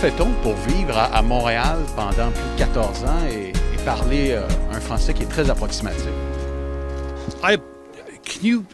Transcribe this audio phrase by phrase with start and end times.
[0.00, 4.30] comment fait-on pour vivre à, à, Montréal pendant plus de 14 ans et, et parler
[4.32, 6.08] euh, un français qui est très approximatif?
[7.42, 7.56] I,
[8.24, 8.64] can you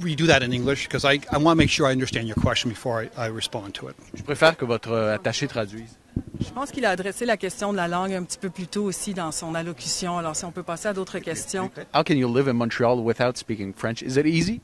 [0.00, 0.88] redo that in English?
[0.88, 3.74] Because I, I want to make sure I understand your question before I, I respond
[3.74, 3.96] to it.
[4.14, 5.98] Je préfère que votre euh, attaché traduise.
[6.40, 8.84] Je pense qu'il a adressé la question de la langue un petit peu plus tôt
[8.84, 10.18] aussi dans son allocution.
[10.18, 11.70] Alors, si on peut passer à d'autres questions.
[11.94, 14.02] How can you live in Montreal without speaking French?
[14.02, 14.60] Is it easy?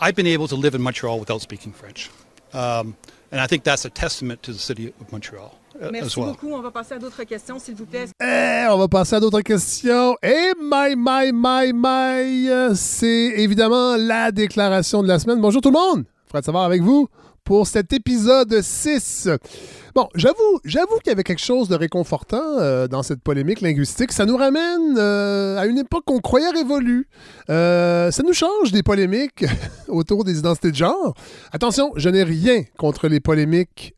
[0.00, 2.10] I've been able to live in Montreal without speaking French.
[2.54, 2.94] Um,
[3.30, 6.30] and I think that's a testament to the city of Montreal uh, Merci well.
[6.30, 6.52] beaucoup.
[6.52, 8.06] On va passer à d'autres questions, s'il vous plaît.
[8.20, 10.16] Eh, on va passer à d'autres questions.
[10.22, 15.40] Et my, my, my, my, euh, c'est évidemment la déclaration de la semaine.
[15.40, 16.04] Bonjour tout le monde.
[16.26, 17.08] Fred Savard avec vous
[17.44, 19.28] pour cet épisode 6.
[19.94, 24.10] Bon, j'avoue, j'avoue qu'il y avait quelque chose de réconfortant euh, dans cette polémique linguistique.
[24.12, 27.08] Ça nous ramène euh, à une époque qu'on croyait révolue.
[27.50, 29.44] Euh, ça nous change des polémiques
[29.88, 31.12] autour des identités de genre.
[31.52, 33.94] Attention, je n'ai rien contre les polémiques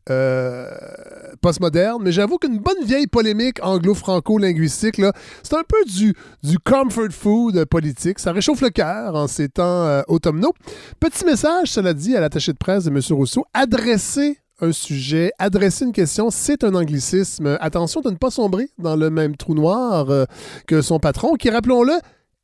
[1.41, 5.01] postmodernes, mais j'avoue qu'une bonne vieille polémique anglo-franco-linguistique,
[5.43, 8.19] c'est un peu du, comfort food politique.
[8.19, 10.53] Ça réchauffe le cœur en ces temps automnaux.
[10.99, 12.99] Petit message, cela dit, à l'attaché de presse de M.
[13.11, 17.57] Rousseau, adressé un sujet, adresser une question, c'est un anglicisme.
[17.59, 20.25] Attention de ne pas sombrer dans le même trou noir euh,
[20.67, 21.93] que son patron, qui, rappelons-le,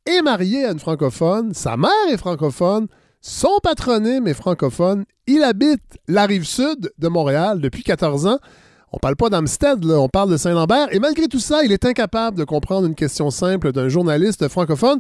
[0.06, 2.88] est marié à une francophone, sa mère est francophone,
[3.22, 8.40] son patronyme est francophone, il habite la rive sud de Montréal depuis 14 ans.
[8.92, 12.38] On parle pas d'Amstead, on parle de Saint-Lambert, et malgré tout ça, il est incapable
[12.38, 15.00] de comprendre une question simple d'un journaliste francophone.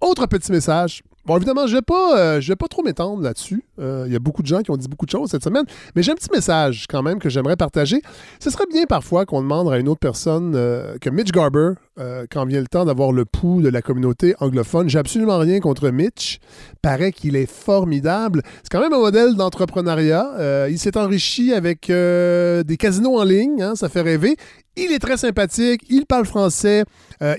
[0.00, 1.02] Autre petit message.
[1.26, 3.64] Bon, évidemment, je ne vais, pas, euh, vais pas trop m'étendre là-dessus.
[3.80, 5.64] Euh, Il y a beaucoup de gens qui ont dit beaucoup de choses cette semaine,
[5.96, 8.00] mais j'ai un petit message quand même que j'aimerais partager.
[8.38, 12.26] Ce serait bien parfois qu'on demande à une autre personne euh, que Mitch Garber, euh,
[12.30, 14.86] quand vient le temps d'avoir le pouls de la communauté anglophone.
[14.86, 16.40] J'ai absolument rien contre Mitch.
[16.82, 18.42] Paraît qu'il est formidable.
[18.62, 20.34] C'est quand même un modèle d'entrepreneuriat.
[20.38, 24.36] Euh, il s'est enrichi avec euh, des casinos en ligne, hein, ça fait rêver.
[24.78, 26.84] Il est très sympathique, il parle français,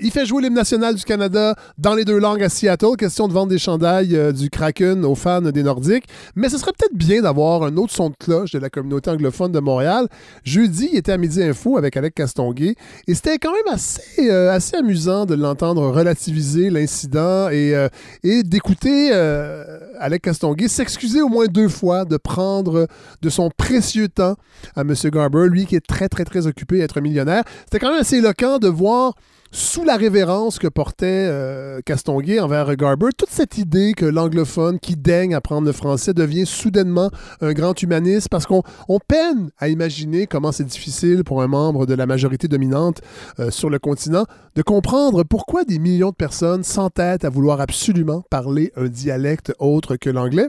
[0.02, 2.96] il fait jouer l'hymne national du Canada dans les deux langues à Seattle.
[2.98, 6.06] Question de vendre des chandails du Kraken aux fans des Nordiques.
[6.34, 9.52] Mais ce serait peut-être bien d'avoir un autre son de cloche de la communauté anglophone
[9.52, 10.08] de Montréal.
[10.42, 12.74] Jeudi, il était à Midi Info avec Alec Castonguay
[13.06, 17.88] et c'était quand même assez, euh, assez amusant de l'entendre relativiser l'incident et, euh,
[18.22, 22.86] d'écouter euh, Alec Castonguay s'excuser au moins deux fois de prendre
[23.22, 24.36] de son précieux temps
[24.76, 24.94] à M.
[25.12, 27.44] Garber, lui qui est très, très, très occupé à être millionnaire.
[27.64, 29.14] C'était quand même assez éloquent de voir
[29.50, 34.96] sous la révérence que portait euh, Castonguay envers Garber, toute cette idée que l'anglophone qui
[34.96, 37.10] daigne apprendre le français devient soudainement
[37.40, 41.86] un grand humaniste parce qu'on on peine à imaginer comment c'est difficile pour un membre
[41.86, 43.00] de la majorité dominante
[43.38, 48.22] euh, sur le continent de comprendre pourquoi des millions de personnes s'entêtent à vouloir absolument
[48.30, 50.48] parler un dialecte autre que l'anglais.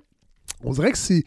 [0.63, 1.23] On dirait que c'est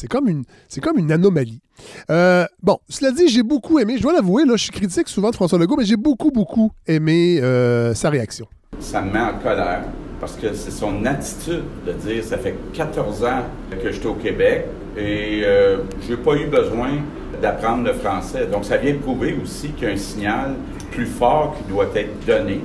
[0.00, 1.60] c'est comme une, c'est comme une anomalie.
[2.08, 5.28] Euh, bon, cela dit, j'ai beaucoup aimé, je dois l'avouer, là, je suis critique souvent
[5.28, 8.46] de François Legault, mais j'ai beaucoup, beaucoup aimé euh, sa réaction.
[8.78, 9.82] Ça me met en colère
[10.18, 14.14] parce que c'est son attitude de dire ça fait 14 ans que je suis au
[14.14, 16.92] Québec et euh, je n'ai pas eu besoin
[17.42, 18.46] d'apprendre le français.
[18.46, 20.54] Donc ça vient prouver aussi qu'il y a un signal
[20.92, 22.60] plus fort qui doit être donné.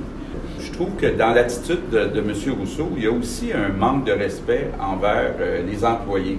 [0.58, 2.32] Je trouve que dans l'attitude de, M.
[2.58, 5.34] Rousseau, il y a aussi un manque de respect envers
[5.66, 6.38] les employés.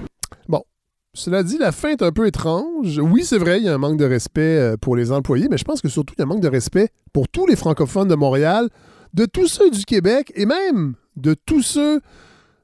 [1.18, 2.98] Cela dit, la fin est un peu étrange.
[3.02, 5.58] Oui, c'est vrai, il y a un manque de respect euh, pour les employés, mais
[5.58, 8.06] je pense que surtout, il y a un manque de respect pour tous les francophones
[8.06, 8.68] de Montréal,
[9.14, 12.00] de tous ceux du Québec et même de tous ceux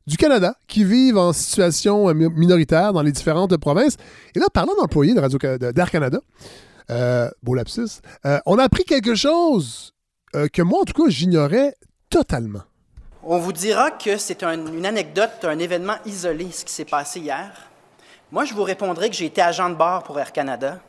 [0.06, 3.96] du Canada qui vivent en situation euh, minoritaire dans les différentes provinces.
[4.36, 6.20] Et là, parlant d'employés d'Air Canada,
[6.90, 8.02] euh, beau lapsus,
[8.46, 9.94] on a appris quelque chose
[10.52, 11.74] que moi, en tout cas, j'ignorais
[12.08, 12.62] totalement.
[13.24, 17.18] On vous dira que c'est un- une anecdote, un événement isolé, ce qui s'est passé
[17.20, 17.63] hier.
[18.34, 20.80] Moi, je vous répondrai que j'ai été agent de bord pour Air Canada,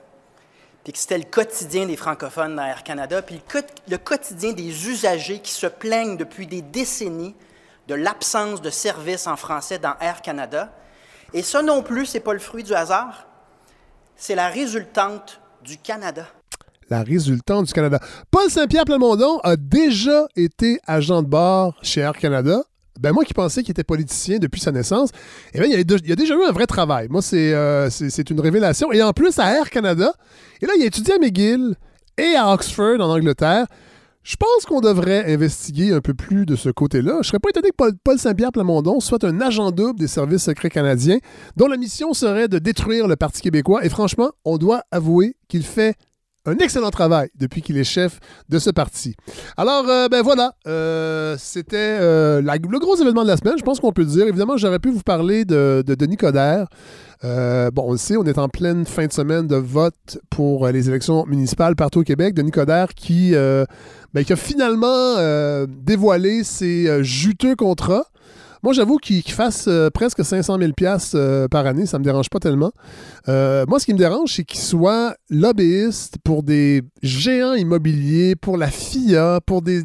[0.83, 4.51] puis que c'était le quotidien des francophones dans Air Canada, puis le, quot- le quotidien
[4.53, 7.35] des usagers qui se plaignent depuis des décennies
[7.87, 10.73] de l'absence de services en français dans Air Canada.
[11.33, 13.27] Et ça non plus, c'est pas le fruit du hasard,
[14.15, 16.25] c'est la résultante du Canada.
[16.89, 17.99] la résultante du Canada.
[18.31, 22.63] Paul Saint-Pierre Plamondon a déjà été agent de bord chez Air Canada.
[22.99, 25.09] Ben moi qui pensais qu'il était politicien depuis sa naissance,
[25.53, 27.07] eh bien, il, y a, déjà eu un vrai travail.
[27.09, 28.91] Moi, c'est euh, c'est une révélation.
[28.91, 30.13] Et en plus, à Air Canada,
[30.61, 31.75] et là, il a étudié à McGill
[32.17, 33.67] et à Oxford, en Angleterre.
[34.23, 37.19] Je pense qu'on devrait investiguer un peu plus de ce côté-là.
[37.21, 40.45] Je serais pas étonné que Paul, Paul Saint-Pierre Plamondon soit un agent double des services
[40.45, 41.19] secrets canadiens,
[41.57, 43.85] dont la mission serait de détruire le Parti québécois.
[43.85, 45.95] Et franchement, on doit avouer qu'il fait
[46.45, 48.19] un excellent travail depuis qu'il est chef
[48.49, 49.15] de ce parti.
[49.57, 53.79] Alors, euh, ben voilà, euh, c'était euh, le gros événement de la semaine, je pense
[53.79, 54.27] qu'on peut le dire.
[54.27, 56.67] Évidemment, j'aurais pu vous parler de, de Denis Coderre.
[57.23, 60.89] Bon, on le sait, on est en pleine fin de semaine de vote pour les
[60.89, 62.35] élections municipales partout au Québec.
[62.35, 65.15] Denis Coderre qui, ben, qui a finalement
[65.67, 68.05] dévoilé ses juteux contrats.
[68.65, 72.31] Moi, j'avoue qu'il fasse euh, presque 500 000 piastres, euh, par année, ça me dérange
[72.31, 72.71] pas tellement.
[73.29, 78.57] Euh, moi, ce qui me dérange, c'est qu'il soit lobbyiste pour des géants immobiliers, pour
[78.57, 79.83] la FIA, pour des,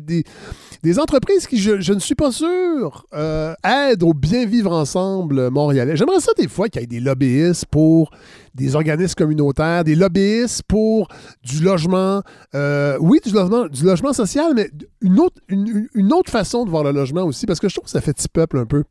[0.82, 5.96] des entreprises qui, je, ne suis pas sûr, euh, aident au bien vivre ensemble montréalais.
[5.96, 8.10] J'aimerais ça des fois qu'il y ait des lobbyistes pour
[8.54, 11.08] des organismes communautaires, des lobbyistes pour
[11.42, 12.22] du logement,
[12.54, 16.70] euh, oui, du logement, du logement social, mais une autre, une, une autre façon de
[16.70, 18.84] voir le logement aussi, parce que je trouve que ça fait petit peuple un peu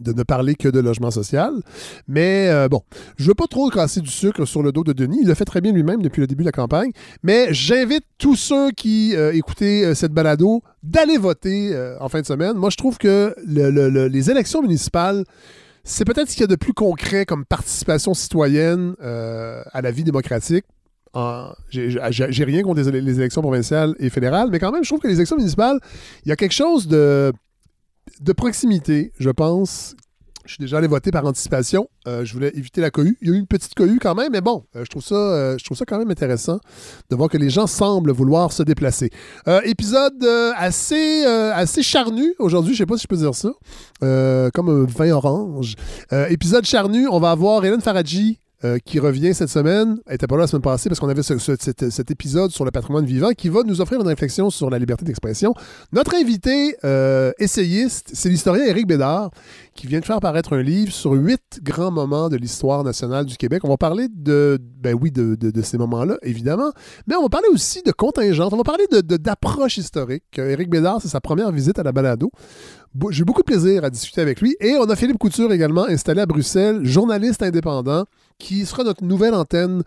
[0.00, 1.52] de ne parler que de logement social.
[2.06, 2.82] Mais euh, bon,
[3.16, 5.18] je veux pas trop casser du sucre sur le dos de Denis.
[5.22, 6.90] Il le fait très bien lui-même depuis le début de la campagne.
[7.22, 12.26] Mais j'invite tous ceux qui euh, écoutaient euh, cette balado d'aller voter en fin de
[12.26, 12.54] semaine.
[12.56, 15.24] Moi, je trouve que le- le- le- les élections municipales,
[15.84, 20.04] c'est peut-être ce qu'il y a de plus concret comme participation citoyenne à la vie
[20.04, 20.64] démocratique.
[21.70, 25.14] J'ai rien contre les élections provinciales et fédérales, mais quand même, je trouve que les
[25.14, 25.78] élections municipales,
[26.24, 27.32] il y a quelque chose de,
[28.20, 29.96] de proximité, je pense.
[30.48, 31.90] Je suis déjà allé voter par anticipation.
[32.06, 33.18] Euh, je voulais éviter la cohue.
[33.20, 35.14] Il y a eu une petite cohue quand même, mais bon, euh, je, trouve ça,
[35.14, 36.58] euh, je trouve ça quand même intéressant
[37.10, 39.10] de voir que les gens semblent vouloir se déplacer.
[39.64, 40.24] Épisode
[40.56, 43.50] assez, charnu aujourd'hui, je sais pas si je peux dire ça,
[44.54, 45.74] comme un vin orange.
[46.30, 49.98] Épisode charnu, on va avoir Hélène Faradji euh, qui revient cette semaine.
[50.06, 52.64] Elle n'était pas là la semaine passée parce qu'on avait ce- ce- cet, épisode sur
[52.64, 55.54] le patrimoine vivant qui va nous offrir une réflexion sur la liberté d'expression.
[55.92, 59.30] Notre invité euh, essayiste, c'est l'historien Éric Bédard
[59.74, 63.36] qui vient de faire paraître un livre sur huit grands moments de l'histoire nationale du
[63.36, 63.60] Québec.
[63.64, 66.72] On va parler de, ben oui, de, ces moments-là, évidemment,
[67.06, 68.52] mais on va parler aussi de contingente.
[68.52, 70.24] On va parler de- de- d'approche historique.
[70.38, 72.30] Euh, Éric Bédard, c'est sa première visite à la balado.
[73.10, 74.56] J'ai eu beaucoup de plaisir à discuter avec lui.
[74.60, 78.04] Et on a Philippe Couture également, installé à Bruxelles, journaliste indépendant,
[78.38, 79.82] qui sera notre nouvelle antenne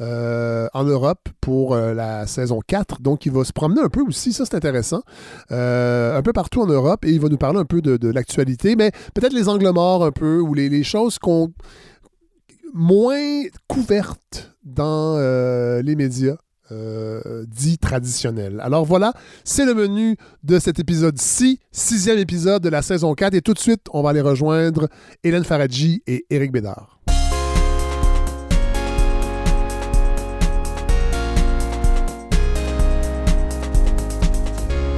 [0.00, 3.00] euh, en Europe pour euh, la saison 4.
[3.00, 5.02] Donc, il va se promener un peu aussi, ça c'est intéressant,
[5.50, 8.76] euh, un peu partout en Europe, et il va nous parler un peu de, l'actualité,
[8.76, 11.52] mais peut-être les angles morts un peu, ou les, choses qu'on
[12.74, 15.16] moins couvertes dans
[15.82, 16.36] les médias.
[16.72, 18.60] euh, dits traditionnels.
[18.62, 19.12] Alors voilà,
[19.44, 23.34] c'est le menu de cet épisode-ci, sixième épisode de la saison 4.
[23.34, 24.88] Et tout de suite, on va aller rejoindre
[25.22, 26.95] Hélène Faradji et Éric Bédard.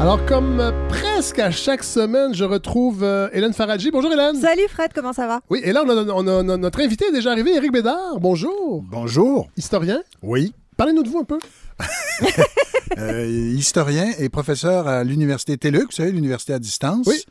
[0.01, 3.91] Alors, comme euh, presque à chaque semaine, je retrouve euh, Hélène Faradji.
[3.91, 4.37] Bonjour Hélène.
[4.37, 5.41] Salut Fred, comment ça va?
[5.51, 7.73] Oui, et là, on a, on a- on a- notre invité est déjà arrivé, Éric
[7.73, 8.21] Bédard.
[8.21, 8.85] Bonjour.
[8.89, 9.49] Bonjour.
[9.57, 10.01] Historien?
[10.23, 10.55] Oui.
[10.77, 11.39] Parlez-nous de vous un peu.
[12.97, 17.07] Euh, historien et professeur à l'université TELUC, vous savez, l'université à distance.
[17.07, 17.23] Oui.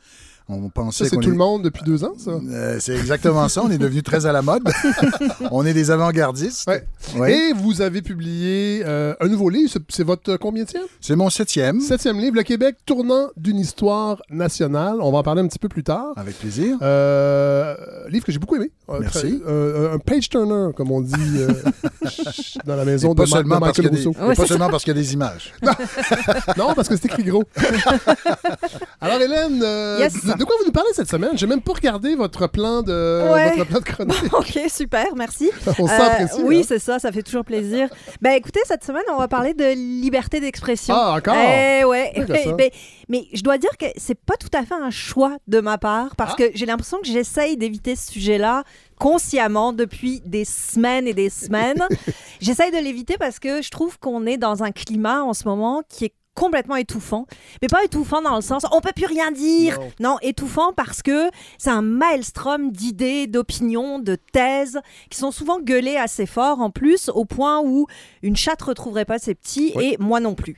[0.50, 2.30] On pensait Ça, c'est tout est- le monde depuis deux ans, ça?
[2.30, 3.62] Euh, c'est exactement ça.
[3.62, 4.62] On est devenu très à la mode.
[5.50, 6.66] on est des avant-gardistes.
[7.18, 7.30] Ouais.
[7.32, 9.70] Et vous avez publié euh, un nouveau livre.
[9.90, 10.64] C'est- votre combien
[11.02, 11.80] C'est mon septième.
[11.80, 14.96] Septième livre, Le Québec tournant d'une histoire nationale.
[15.02, 16.12] On va en parler un petit peu plus tard.
[16.16, 16.78] Avec plaisir.
[16.80, 17.74] Euh,
[18.08, 18.70] livre que j'ai beaucoup aimé.
[19.00, 19.18] Merci.
[19.40, 21.48] très- euh, un page turner, comme on dit euh,
[22.64, 24.26] dans la maison de, pas Ma- de seulement, parce qu'il Michael y a des- Rousseau.
[24.28, 25.52] Ouais, pas seulement parce qu'il y a des images.
[26.56, 27.44] Non, parce que c'est écrit gros.
[29.00, 30.14] Alors, Hélène, euh, Yes.
[30.38, 31.32] De, quoi vous nous parlez cette semaine?
[31.34, 33.56] J'ai même pas regardé votre plan de, Ouais.
[33.56, 34.16] votre plan de chronique.
[34.32, 35.50] Ok, super, merci.
[35.78, 36.64] On sent Euh, oui, hein?
[36.66, 37.88] c'est ça, ça fait toujours plaisir.
[38.22, 40.94] Ben écoutez, cette semaine, on va parler de liberté d'expression.
[40.96, 41.34] Ah, encore?
[41.36, 42.12] Eh ouais.
[42.58, 42.70] Ben,
[43.08, 46.14] mais je dois dire que c'est pas tout à fait un choix de ma part
[46.16, 46.36] parce Ah.
[46.42, 48.64] que j'ai l'impression que j'essaye d'éviter ce sujet-là
[48.98, 51.82] consciemment depuis des semaines et des semaines.
[52.40, 55.82] j'essaye de l'éviter parce que je trouve qu'on est dans un climat en ce moment
[55.88, 57.26] qui est complètement étouffant.
[57.60, 59.78] Mais pas étouffant dans le sens on peut plus rien dire.
[60.00, 64.80] Non, étouffant parce que c'est un maelstrom d'idées, d'opinions, de thèses
[65.10, 67.86] qui sont souvent gueulées assez fort en plus au point où
[68.22, 69.94] une chatte retrouverait pas ses petits Oui.
[69.94, 70.56] et moi non plus.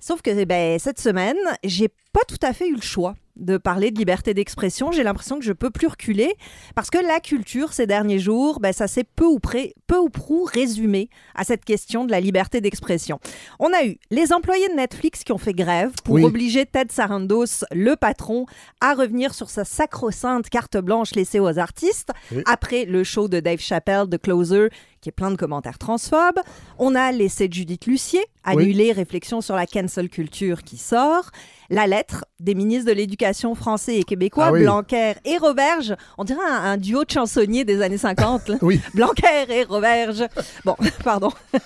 [0.00, 3.90] Sauf que ben, cette semaine, j'ai pas tout à fait eu le choix de parler
[3.90, 4.92] de liberté d'expression.
[4.92, 6.34] J'ai l'impression que je peux plus reculer
[6.74, 10.08] parce que la culture ces derniers jours, ben, ça s'est peu ou, près, peu ou
[10.10, 13.18] prou résumé à cette question de la liberté d'expression.
[13.58, 16.24] On a eu les employés de Netflix qui ont fait grève pour Oui.
[16.24, 18.46] obliger Ted Sarandos, le patron,
[18.80, 22.42] à revenir sur sa sacro-sainte carte blanche laissée aux artistes Oui.
[22.46, 24.68] après le show de Dave Chappelle, The Closer,
[25.02, 26.38] qui est plein de commentaires transphobes.
[26.78, 31.30] On a l'essai de Judith Lucier, annulé, réflexion sur la cancel culture qui sort.
[31.70, 34.62] La lettre des ministres de l'Éducation français et québécois, Ah oui.
[34.62, 35.94] Blanquer et Roberge.
[36.18, 38.48] On dirait un, un duo de chansonniers des années 50.
[38.48, 38.56] là.
[38.62, 38.80] Oui.
[38.94, 40.24] Blanquer et Roberge.
[40.64, 41.30] Bon, pardon.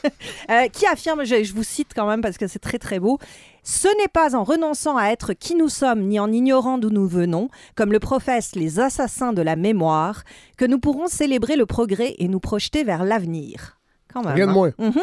[0.51, 3.19] Euh, qui affirme, je, je vous cite quand même parce que c'est très très beau,
[3.69, 7.09] ce n'est pas en renonçant à être qui nous sommes ni en ignorant d'où nous
[7.09, 10.23] venons, comme le professent les assassins de la mémoire,
[10.57, 13.81] que nous pourrons célébrer le progrès et nous projeter vers l'avenir.
[14.15, 14.55] Quand même, Rien de hein.
[14.55, 14.73] moins.
[14.79, 15.03] Mhm.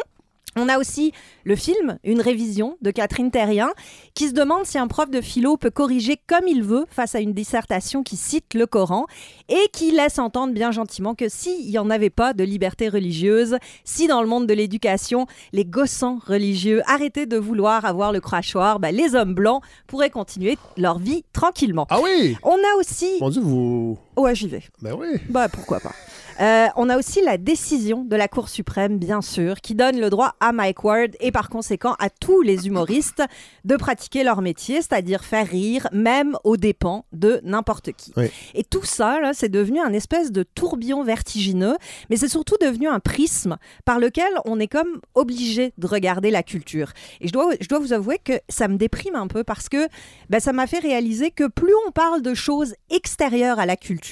[0.56, 1.12] On a aussi
[1.44, 3.72] le film, une révision de Catherine Terrien,
[4.14, 7.20] qui se demande si un prof de philo peut corriger comme il veut face à
[7.20, 9.08] une dissertation qui cite le Coran
[9.50, 13.58] et qui laisse entendre bien gentiment que s'il n'y en avait pas de liberté religieuse,
[13.84, 18.80] si dans le monde de l'éducation, les gossants religieux arrêtaient de vouloir avoir le crachoir,
[18.80, 21.88] ben, les hommes blancs pourraient continuer leur vie tranquillement.
[21.90, 22.38] Ah oui!
[22.44, 23.18] On a aussi...
[23.20, 23.98] Mon Dieu, vous.
[24.34, 24.64] J'y vais.
[24.82, 25.20] Ben oui.
[25.30, 25.94] Bah pourquoi pas.
[26.42, 30.10] Euh, on a aussi la décision de la Cour suprême, bien sûr, qui donne le
[30.10, 33.22] droit à Mike Ward et par conséquent à tous les humoristes
[33.66, 38.14] de pratiquer leur métier, c'est-à-dire faire rire, même aux dépens de n'importe qui.
[38.18, 38.32] Oui.
[38.56, 41.78] Et tout ça, c'est devenu un espèce de tourbillon vertigineux,
[42.10, 46.44] mais c'est surtout devenu un prisme par lequel on est comme obligé de regarder la
[46.44, 46.94] culture.
[47.22, 49.88] Et je dois, je dois vous avouer que ça me déprime un peu parce que
[50.30, 54.03] ben, ça m'a fait réaliser que plus on parle de choses extérieures à la culture,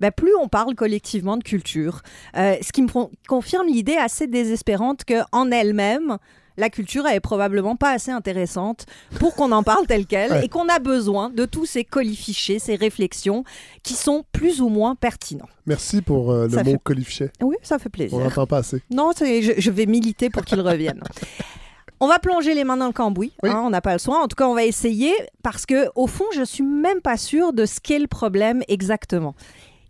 [0.00, 2.02] ben, plus on parle collectivement de culture.
[2.36, 6.18] Euh, ce qui me con- confirme l'idée assez désespérante qu'en elle-même,
[6.58, 8.84] la culture est probablement pas assez intéressante
[9.18, 10.44] pour qu'on en parle tel quel Ouais.
[10.44, 13.44] et qu'on a besoin de tous ces colifichés, ces réflexions
[13.82, 15.48] qui sont plus ou moins pertinents.
[15.66, 17.30] Merci pour euh, le Ça mot fait- colifichet.
[17.40, 18.18] Oui, ça fait On plaisir.
[18.18, 18.82] n'entend pas assez.
[18.90, 21.00] Non, je, je vais militer pour qu'il revienne.
[22.04, 23.50] On va plonger les mains dans le cambouis, Oui.
[23.50, 24.20] hein, on n'a pas le soin.
[24.20, 25.12] En tout cas, on va essayer
[25.44, 29.36] parce que au fond, je suis même pas sûre de ce qu'est le problème exactement.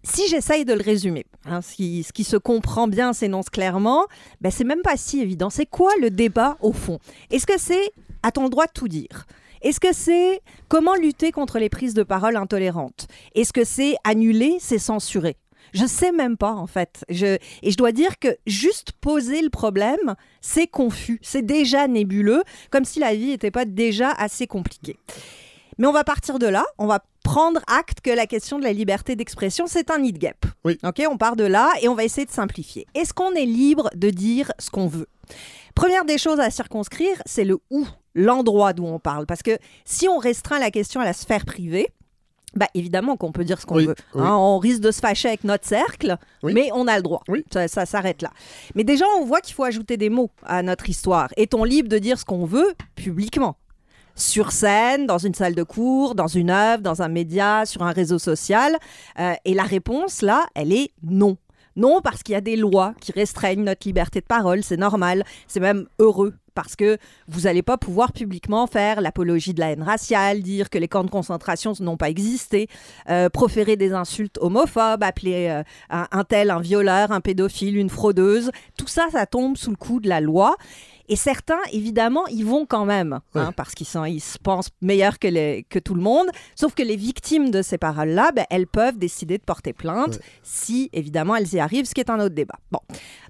[0.02, 4.04] Si j'essaye de le résumer, hein, ce, qui, ce qui se comprend bien s'énonce clairement,
[4.42, 5.49] ben, c'est même pas si évident.
[5.49, 6.99] C'est quoi le débat au fond?
[7.31, 7.92] Est-ce que c'est
[8.23, 9.26] a-t-on le droit de tout dire?
[9.62, 13.07] Est-ce que c'est comment lutter contre les prises de parole intolérantes?
[13.35, 15.37] Est-ce que c'est annuler, c'est censurer?
[15.72, 17.04] Je sais même pas en fait.
[17.08, 22.42] Je, et je dois dire que juste poser le problème, c'est confus, c'est déjà nébuleux,
[22.70, 24.96] comme si la vie n'était pas déjà assez compliquée.
[25.78, 28.72] Mais on va partir de là, on va prendre acte que la question de la
[28.72, 30.44] liberté d'expression, c'est un nid de guêpe.
[30.64, 30.78] Oui.
[30.84, 32.86] Ok, on part de là et on va essayer de simplifier.
[32.94, 35.08] Est-ce qu'on est libre de dire ce qu'on veut?
[35.74, 39.26] Première des choses à circonscrire, c'est le où, l'endroit d'où on parle.
[39.26, 41.88] Parce que si on restreint la question à la sphère privée,
[42.54, 43.94] bah évidemment qu'on peut dire ce qu'on Oui, veut.
[44.14, 44.23] oui.
[44.23, 46.52] Hein, on risque de se fâcher avec notre cercle, Oui.
[46.52, 47.23] mais on a le droit.
[47.66, 48.30] Ça s'arrête là.
[48.75, 51.28] Mais déjà, on voit qu'il faut ajouter des mots à notre histoire.
[51.37, 53.56] Est-on libre de dire ce qu'on veut publiquement?
[54.14, 57.92] Sur scène, dans une salle de cours, dans une œuvre, dans un média, sur un
[57.92, 58.76] réseau social?
[59.18, 61.38] Euh, Et la réponse, là, elle est non.
[61.76, 65.24] Non, parce qu'il y a des lois qui restreignent notre liberté de parole, c'est normal,
[65.46, 66.98] c'est même heureux, parce que
[67.28, 71.04] vous n'allez pas pouvoir publiquement faire l'apologie de la haine raciale, dire que les camps
[71.04, 72.68] de concentration n'ont pas existé,
[73.08, 77.90] euh, proférer des insultes homophobes, appeler euh, un, un tel un violeur, un pédophile, une
[77.90, 78.50] fraudeuse.
[78.76, 80.56] Tout ça, ça tombe sous le coup de la loi.
[81.09, 83.52] Et certains, évidemment, ils vont quand même, hein, Ouais.
[83.56, 86.28] parce qu'ils ils se pensent meilleurs que, les- que tout le monde.
[86.54, 90.21] Sauf que les victimes de ces paroles-là, ben, elles peuvent décider de porter plainte Ouais.
[90.42, 92.54] si, évidemment, elles y arrivent, ce qui est un autre débat.
[92.71, 92.80] Bon.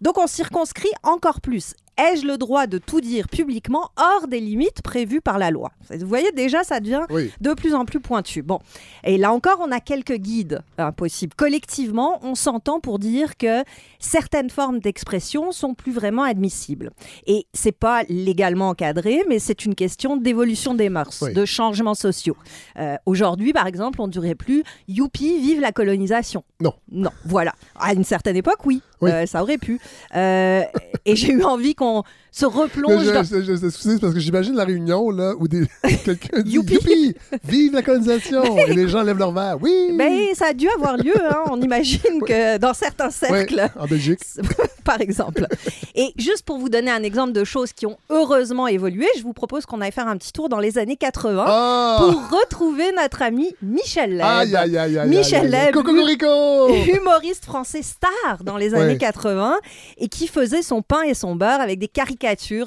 [0.00, 1.75] Donc, on circonscrit encore plus.
[2.02, 5.71] Ai-je le droit de tout dire publiquement hors des limites prévues par la loi?
[5.90, 7.30] Vous voyez, déjà, ça devient Oui.
[7.40, 8.42] de plus en plus pointu.
[8.42, 8.59] Bon,
[9.04, 11.35] et là encore, on a quelques guides hein, possibles.
[11.37, 13.62] Collectivement, on s'entend pour dire que
[14.00, 16.90] certaines formes d'expression sont plus vraiment admissibles.
[17.26, 21.35] Et c'est pas légalement encadré, mais c'est une question d'évolution des mœurs, Oui.
[21.35, 22.37] de changements sociaux.
[22.78, 26.42] Euh, Aujourd'hui, par exemple, on ne dirait plus "Youpi, vive la colonisation".
[26.61, 26.73] Non.
[26.90, 27.52] Non, voilà.
[27.78, 29.11] À une certaine époque, oui, Oui.
[29.11, 29.80] Euh, ça aurait pu.
[30.14, 30.62] Euh,
[31.04, 33.05] et j'ai eu envie qu'on com se replonge.
[33.05, 35.67] je, dans- je- je- parce que j'imagine la réunion là où des,
[36.05, 36.75] quelqu'un dit Youpi.
[36.75, 37.15] Youpi!
[37.45, 38.57] Vive la colonisation!
[38.67, 39.59] Et les gens lèvent leur verre.
[39.61, 39.91] Oui!
[39.95, 41.12] Mais ça a dû avoir lieu.
[41.31, 41.43] hein.
[41.51, 43.12] On imagine que dans certains Ouais,
[43.47, 44.21] cercles, en Belgique.
[44.85, 45.47] par exemple.
[45.95, 49.33] Et juste pour vous donner un exemple de choses qui ont heureusement évolué, je vous
[49.35, 51.97] propose qu'on aille faire un petit tour dans les années 80 Ah!
[52.01, 54.23] pour retrouver notre ami Michel Leb.
[54.25, 55.09] Aïe, aïe, aïe, aïe.
[55.09, 55.51] Michel.
[55.51, 55.77] Leb!
[55.77, 58.97] Humoriste français star dans les années Ouais.
[58.99, 59.57] 80
[59.99, 62.22] et qui faisait son pain et son beurre avec des caricatures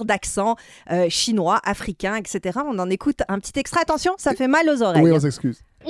[0.05, 0.55] d'accents
[0.91, 2.59] euh, chinois, africains, etc.
[2.65, 3.81] On en écoute un petit extrait.
[3.81, 5.03] Attention, ça fait mal aux oreilles.
[5.03, 5.61] Oui, on s'excuse.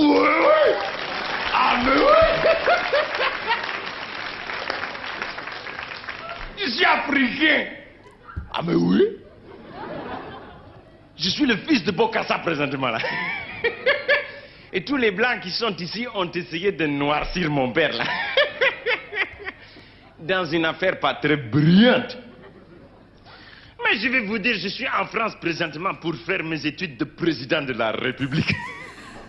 [6.57, 7.65] Je suis africain.
[8.53, 9.01] Ah mais oui.
[11.17, 13.00] Je suis le fils de Bokassa présentement là.
[14.74, 18.05] Et tous les blancs qui sont ici ont essayé de noircir mon père là.
[20.19, 22.17] dans une affaire pas très brillante.
[23.85, 27.05] Mais je vais vous dire, je suis en France présentement pour faire mes études de
[27.05, 28.51] président de la République.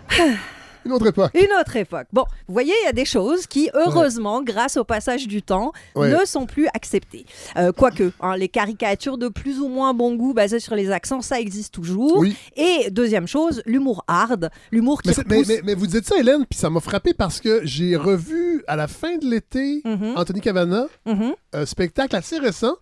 [0.87, 1.33] Une autre époque.
[1.35, 2.07] Une autre époque.
[2.13, 5.73] Bon, vous voyez, il y a des choses qui, heureusement, grâce au passage du temps,
[5.95, 6.11] Ouais.
[6.11, 7.27] ne sont plus acceptées.
[7.57, 11.21] Euh, Quoique, hein, les caricatures de plus ou moins bon goût basées sur les accents,
[11.23, 12.19] ça existe toujours.
[12.19, 12.37] Oui.
[12.57, 15.49] Et deuxième chose, l'humour hard, l'humour qui Mais, mais, repousse...
[15.49, 18.77] mais- mais vous dites ça, Hélène, puis ça m'a frappé parce que j'ai revu à
[18.77, 20.15] la fin de l'été Mhm.
[20.17, 21.33] Anthony Cavana, Mhm.
[21.53, 22.77] un spectacle assez récent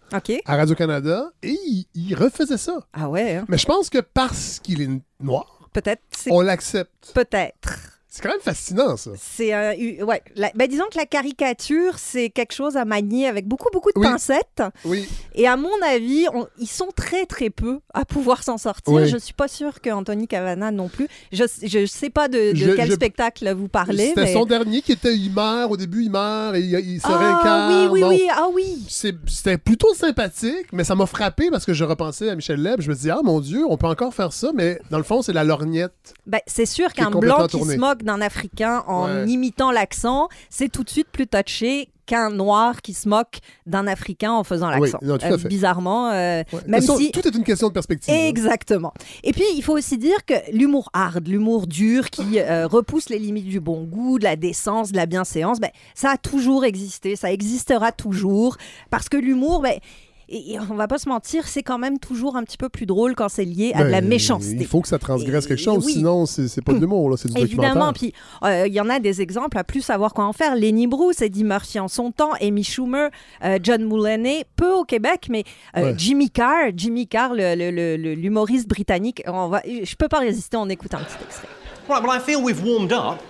[0.45, 2.87] à Radio-Canada, et il, il refaisait ça.
[2.93, 3.45] Ah ouais, hein.
[3.49, 6.03] Mais je pense que parce qu'il est noir, peut-être.
[6.31, 7.13] on l'accepte.
[7.15, 7.94] Peut-être.
[8.15, 9.11] C'est quand même fascinant, ça.
[9.21, 10.23] C'est un- u- ouais.
[10.37, 13.99] la- ben, disons que la caricature, c'est quelque chose à manier avec beaucoup, beaucoup de
[13.99, 14.07] Oui.
[14.07, 14.63] pincettes.
[14.85, 15.09] Oui.
[15.35, 18.95] Et à mon avis, on- ils sont très, très peu à pouvoir s'en sortir.
[18.95, 19.09] Oui.
[19.09, 21.09] Je suis pas sûre que Anthony Cavana non plus.
[21.33, 21.43] Je
[21.81, 24.11] ne sais pas de, de Je- quel je- spectacle vous parlez.
[24.11, 24.33] C'était mais...
[24.33, 27.19] son dernier qui était il meurt, au début il meurt, et il, il se Ah
[27.19, 27.91] réincarne.
[27.91, 28.29] oui, oui, oui.
[28.31, 28.85] Ah oui.
[28.89, 32.81] C'était plutôt sympathique, mais ça m'a frappé parce que je repensais à Michel Leb.
[32.81, 35.21] Je me dis, ah mon Dieu, on peut encore faire ça, mais dans le fond,
[35.21, 36.15] c'est la lorgnette.
[36.29, 39.27] Ben, c'est sûr qu'un blanc qui se moque d'un Africain en Ouais.
[39.29, 44.31] imitant l'accent, c'est tout de suite plus touché qu'un noir qui se moque d'un Africain
[44.33, 45.27] en faisant Oui, l'accent.
[45.27, 46.61] à Euh, bizarrement, euh, Ouais.
[46.69, 47.11] même si...
[47.13, 48.13] Tout est une question de perspective.
[48.13, 48.27] hein.
[48.29, 48.93] Exactement.
[49.23, 53.19] Et puis, il faut aussi dire que l'humour hard, l'humour dur qui euh, repousse les
[53.19, 57.17] limites du bon goût, de la décence, de la bienséance, ben, ça a toujours existé,
[57.17, 58.59] ça existera toujours,
[58.91, 59.79] parce que l'humour, ben,
[60.29, 62.87] et, et on va pas se mentir, c'est quand même toujours un petit peu plus
[62.87, 64.57] drôle quand c'est lié à de la Ben, méchanceté.
[64.61, 65.93] Il faut que ça transgresse Et- quelque chose, oui.
[65.95, 68.13] sinon c'est pas de l'humour, là, c'est du Évidemment, puis
[68.45, 70.55] euh, il y en a des exemples à plus savoir quoi en faire.
[70.55, 73.09] Lenny Bruce, Eddie Murphy en son temps, Amy Schumer,
[73.45, 75.45] euh, John Mulaney, peu au Québec, mais
[75.77, 75.95] euh, Ouais.
[75.97, 79.23] Jimmy Carr, Jimmy Carr, le- le- le- le- l'humoriste britannique.
[79.27, 81.49] On va, je peux pas résister, on écoute un petit extrait.
[81.89, 83.21] Right, well, I feel we've warmed up.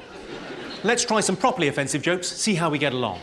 [0.85, 3.17] Let's try some properly offensive jokes, see how we get along.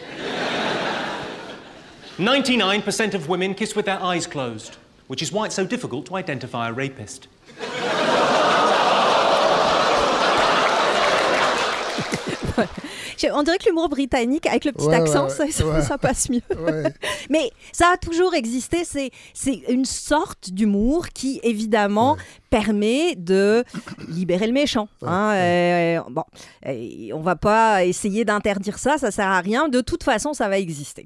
[2.21, 6.15] 99% of women kiss with their eyes closed, which is why it's so difficult to
[6.15, 7.27] identify a rapist.
[13.34, 15.82] On dirait que l'humour britannique, avec le petit Ouais, accent, ouais, ça, ça- ouais.
[15.82, 16.41] ça passe mieux.
[17.30, 18.84] Mais ça a toujours existé.
[18.84, 22.17] C'est, c'est une sorte d'humour qui, évidemment,
[22.50, 23.63] permet de
[24.10, 24.88] libérer le méchant.
[25.06, 25.32] hein.
[25.36, 26.24] Euh, bon,
[27.13, 29.69] on va pas essayer d'interdire ça, ça sert à rien.
[29.69, 31.06] De toute façon, ça va exister.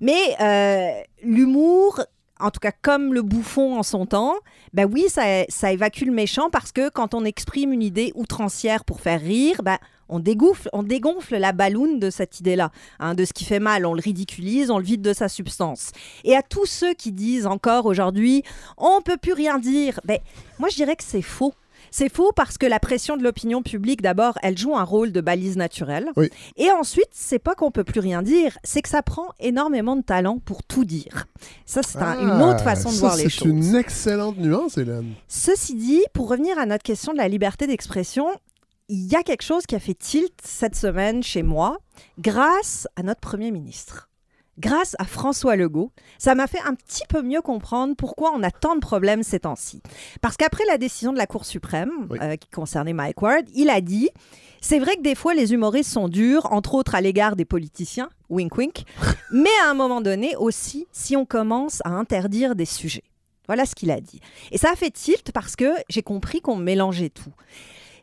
[0.00, 0.90] Mais euh,
[1.22, 2.00] l'humour.
[2.40, 4.34] En tout cas, comme le bouffon en son temps,
[4.72, 8.84] ben oui, ça, ça évacue le méchant parce que quand on exprime une idée outrancière
[8.84, 9.78] pour faire rire, ben,
[10.12, 12.70] on, dégonfle, on dégonfle la balloune de cette idée-là,
[13.00, 13.86] hein, de ce qui fait mal.
[13.86, 15.90] On le ridiculise, on le vide de sa substance.
[16.24, 18.42] Et à tous ceux qui disent encore aujourd'hui,
[18.78, 20.18] on peut plus rien dire, ben,
[20.58, 21.54] moi je dirais que c'est faux.
[21.90, 25.20] C'est faux parce que la pression de l'opinion publique, d'abord, elle joue un rôle de
[25.20, 26.08] balise naturelle.
[26.16, 26.30] Oui.
[26.56, 30.00] Et ensuite, c'est pas qu'on peut plus rien dire, c'est que ça prend énormément de
[30.02, 31.26] talent pour tout dire.
[31.66, 33.48] Ça, c'est un- une autre Ah, façon de voir les C'est choses.
[33.48, 35.12] une excellente nuance, Hélène.
[35.28, 38.26] Ceci dit, pour revenir à notre question de la liberté d'expression,
[38.92, 41.78] il y a quelque chose qui a fait tilt cette semaine chez moi
[42.18, 44.10] grâce à notre Premier ministre.
[44.58, 48.50] Grâce à François Legault, ça m'a fait un petit peu mieux comprendre pourquoi on a
[48.50, 49.80] tant de problèmes ces temps-ci.
[50.20, 52.18] Parce qu'après la décision de la Cour suprême Oui.
[52.20, 54.10] euh, qui concernait Mike Ward, il a dit
[54.60, 58.10] c'est vrai que des fois les humoristes sont durs, entre autres à l'égard des politiciens,
[58.28, 58.84] wink wink,
[59.32, 63.04] mais à un moment donné aussi si on commence à interdire des sujets.
[63.46, 64.20] Voilà ce qu'il a dit.
[64.50, 67.32] Et ça a fait tilt parce que j'ai compris qu'on mélangeait tout.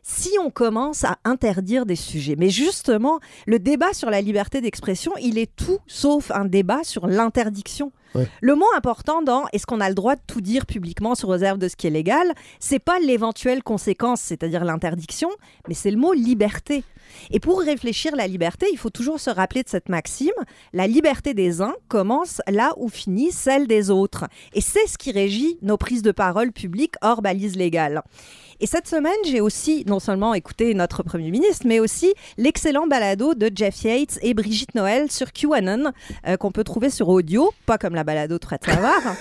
[0.02, 5.12] Si on commence à interdire des sujets, mais justement, le débat sur la liberté d'expression,
[5.20, 7.92] il est tout sauf un débat sur l'interdiction.
[8.40, 11.58] Le mot important dans est-ce qu'on a le droit de tout dire publiquement sous réserve
[11.58, 15.30] de ce qui est légal, c'est pas l'éventuelle conséquence, c'est-à-dire l'interdiction,
[15.68, 16.84] mais c'est le mot liberté.
[17.30, 20.30] Et pour réfléchir la liberté, il faut toujours se rappeler de cette maxime
[20.72, 24.26] la liberté des uns commence là où finit celle des autres.
[24.52, 28.02] Et c'est ce qui régit nos prises de parole publiques hors balise légale.
[28.62, 33.34] Et cette semaine, j'ai aussi non seulement écouté notre Premier ministre, mais aussi l'excellent balado
[33.34, 35.92] de Jeff Yates et Brigitte Noël sur QAnon,
[36.26, 39.14] euh, qu'on peut trouver sur audio, pas comme la balado de Fred Savard.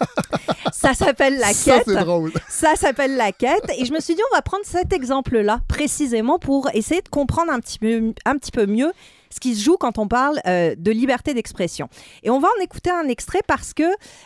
[0.72, 1.84] Ça s'appelle La Ça, Quête.
[1.86, 2.32] c'est drôle.
[2.48, 3.70] Ça s'appelle la quête.
[3.78, 7.50] Et je me suis dit, on va prendre cet exemple-là, précisément pour essayer de comprendre
[7.50, 8.92] un petit peu, un petit peu mieux
[9.30, 11.88] ce qui se joue quand on parle euh, de liberté d'expression.
[12.22, 13.84] Et on va en écouter un extrait parce que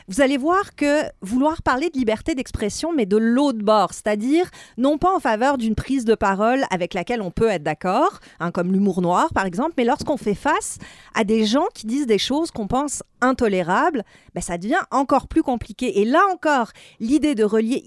[0.09, 4.99] vous allez voir que vouloir parler de liberté d'expression, mais de l'autre bord, c'est-à-dire non
[4.99, 8.73] pas en faveur d'une prise de parole avec laquelle on peut être d'accord, hein, comme
[8.73, 10.79] l'humour noir par exemple, mais lorsqu'on fait face
[11.15, 15.43] à des gens qui disent des choses qu'on pense intolérables, ben, ça devient encore plus
[15.43, 16.01] compliqué.
[16.01, 17.83] Et là encore, l'idée de relier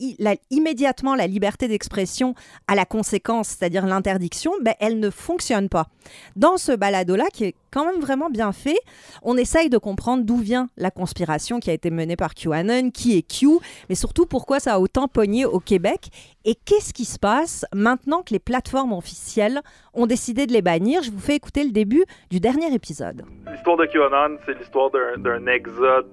[0.51, 2.35] immédiatement la liberté d'expression
[2.67, 5.87] à la conséquence, c'est-à-dire l'interdiction, ben, elle ne fonctionne pas.
[6.35, 8.77] Dans ce balado balado-là qui est quand même vraiment bien fait.
[9.21, 13.17] On essaye de comprendre d'où vient la conspiration qui a été menée par QAnon, qui
[13.17, 16.09] est Q, mais surtout pourquoi ça a autant pogné au Québec
[16.45, 19.61] et qu'est-ce qui se passe maintenant que les plateformes officielles
[19.93, 21.01] ont décidé de les bannir?
[21.03, 23.23] Je vous fais écouter le début du dernier épisode.
[23.51, 26.07] L'histoire de QAnon, c'est l'histoire d'un d'un exode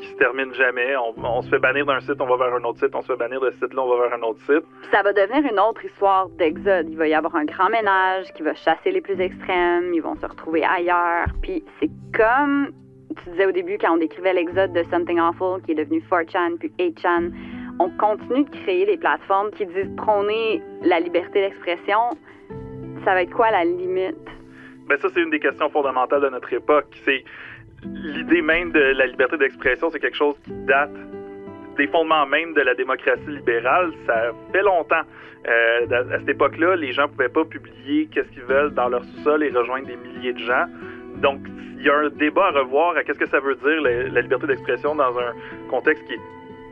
[0.00, 0.96] qui se termine jamais.
[0.96, 3.06] On, on se fait bannir d'un site, on va vers un autre site, on se
[3.06, 4.64] fait bannir de ce site-là, on va vers un autre site.
[4.82, 6.88] Puis ça va devenir une autre histoire d'exode.
[6.88, 10.16] Il va y avoir un grand ménage qui va chasser les plus extrêmes, ils vont
[10.16, 11.26] se retrouver ailleurs.
[11.42, 12.72] Puis c'est comme
[13.24, 16.58] tu disais au début quand on décrivait l'exode de Something Awful qui est devenu 4chan
[16.58, 17.30] puis 8chan.
[17.78, 21.98] On continue de créer des plateformes qui disent prôner la liberté d'expression.
[23.04, 24.16] Ça va être quoi la limite?
[24.88, 26.86] Ben ça, c'est une des questions fondamentales de notre époque.
[27.04, 27.24] C'est
[27.94, 30.90] l'idée même de la liberté d'expression, c'est quelque chose qui date
[31.76, 33.92] des fondements même de la démocratie libérale.
[34.06, 35.02] Ça fait longtemps.
[35.46, 39.44] Euh, à, cette époque-là, les gens pouvaient pas publier qu'est-ce qu'ils veulent dans leur sous-sol
[39.44, 40.66] et rejoindre des milliers de gens.
[41.16, 41.40] Donc,
[41.78, 44.46] il y a un débat à revoir à qu'est-ce que ça veut dire la liberté
[44.46, 45.32] d'expression dans un
[45.70, 46.20] contexte qui est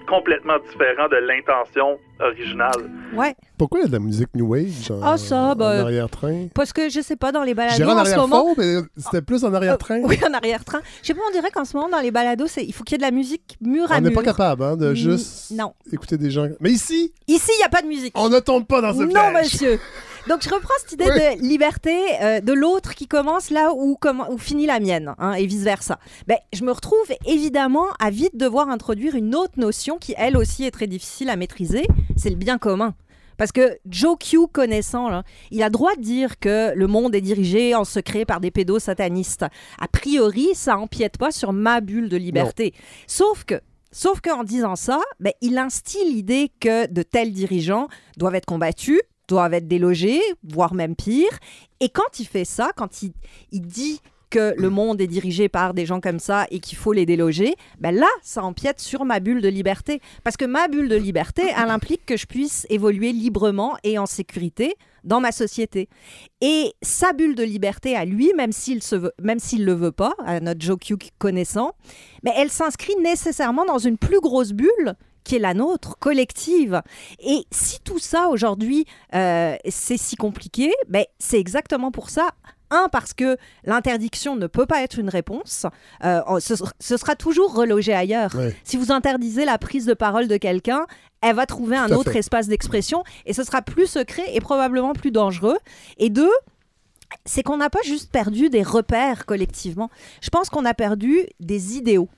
[0.09, 2.91] complètement différent de l'intention originale.
[3.15, 3.35] Ouais.
[3.59, 6.49] Pourquoi il y a de la musique New Wave genre, Ah, ça, en ben, arrière-train?
[6.55, 8.55] Parce que je sais pas, dans les balados en en ce moment.
[8.57, 10.01] mais c'était plus en arrière-train.
[10.03, 10.81] Oui, en arrière-train.
[11.03, 12.97] Je sais pas, on dirait qu'en ce moment, dans les balados, il faut qu'il y
[12.97, 14.19] ait de la musique mur à On n'est mur.
[14.19, 15.73] pas capable hein, de Mm, juste Non.
[15.93, 16.47] écouter des gens.
[16.61, 18.13] Mais ici, Ici, il n'y a pas de musique.
[18.17, 19.33] on ne tombe pas dans ce Non, piège.
[19.53, 19.81] monsieur.
[20.29, 21.37] Donc, je reprends cette idée Oui.
[21.37, 23.99] de liberté euh, de l'autre qui commence là où,
[24.39, 25.99] finit la mienne, hein, et vice-versa.
[26.27, 30.65] Ben, je me retrouve évidemment à vite devoir introduire une autre notion qui, elle aussi,
[30.65, 32.95] est très difficile à maîtriser, c'est le bien commun.
[33.37, 37.21] Parce que Joe Q connaissant, là, il a droit de dire que le monde est
[37.21, 39.45] dirigé en secret par des pédos satanistes.
[39.81, 42.73] A priori, ça empiète pas sur ma bulle de liberté.
[43.07, 43.61] Sauf que
[43.97, 49.01] Sauf qu'en disant ça, ben, il instille l'idée que de tels dirigeants doivent être combattus,
[49.29, 51.39] doivent être délogés, voire même pire.
[51.81, 53.13] Et quand il fait ça, quand il,
[53.53, 54.01] il dit
[54.35, 57.55] que le monde est dirigé par des gens comme ça et qu'il faut les déloger,
[57.79, 60.01] ben là, ça empiète sur ma bulle de liberté.
[60.25, 64.07] Parce que ma bulle de liberté, elle implique que je puisse évoluer librement et en
[64.07, 65.89] sécurité dans ma société.
[66.41, 70.61] Et sa bulle de liberté à lui, même s'il s'il le veut pas, à notre
[70.61, 71.73] Joe Q connaissant,
[72.25, 76.83] mais elle s'inscrit nécessairement dans une plus grosse bulle qui est la nôtre, collective.
[77.19, 82.31] Et si tout ça aujourd'hui, euh, c'est si compliqué, ben, c'est exactement pour ça.
[82.71, 85.67] Un, parce que l'interdiction ne peut pas être une réponse.
[86.03, 88.35] Euh, ce, ce sera toujours relogé ailleurs.
[88.35, 88.57] Ouais.
[88.65, 90.87] Si vous interdisez la prise de parole de quelqu'un,
[91.21, 92.19] elle va trouver un autre fait.
[92.19, 95.59] espace d'expression et ce sera plus secret et probablement plus dangereux.
[95.99, 96.33] Et deux,
[97.25, 99.91] c'est qu'on n'a pas juste perdu des repères collectivement.
[100.21, 102.09] Je pense qu'on a perdu des idéaux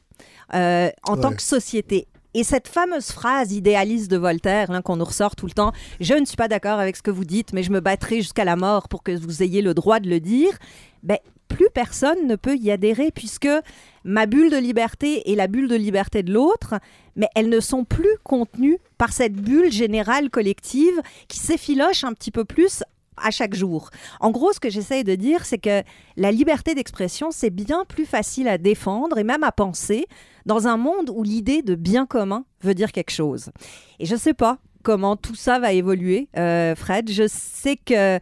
[0.54, 2.08] euh, en tant que société.
[2.36, 6.12] Et cette fameuse phrase idéaliste de Voltaire hein, qu'on nous ressort tout le temps, je
[6.12, 8.56] ne suis pas d'accord avec ce que vous dites, mais je me battrai jusqu'à la
[8.56, 10.50] mort pour que vous ayez le droit de le dire,
[11.02, 11.16] ben,
[11.48, 13.48] plus personne ne peut y adhérer puisque
[14.04, 16.74] ma bulle de liberté et la bulle de liberté de l'autre,
[17.14, 22.30] mais elles ne sont plus contenues par cette bulle générale collective qui s'effiloche un petit
[22.30, 22.82] peu plus
[23.16, 23.90] à chaque jour.
[24.20, 25.82] En gros, ce que j'essaye de dire, c'est que
[26.16, 30.06] la liberté d'expression, c'est bien plus facile à défendre et même à penser
[30.44, 33.50] dans un monde où l'idée de bien commun veut dire quelque chose.
[33.98, 37.10] Et je ne sais pas comment tout ça va évoluer, euh, Fred.
[37.10, 38.20] Je sais que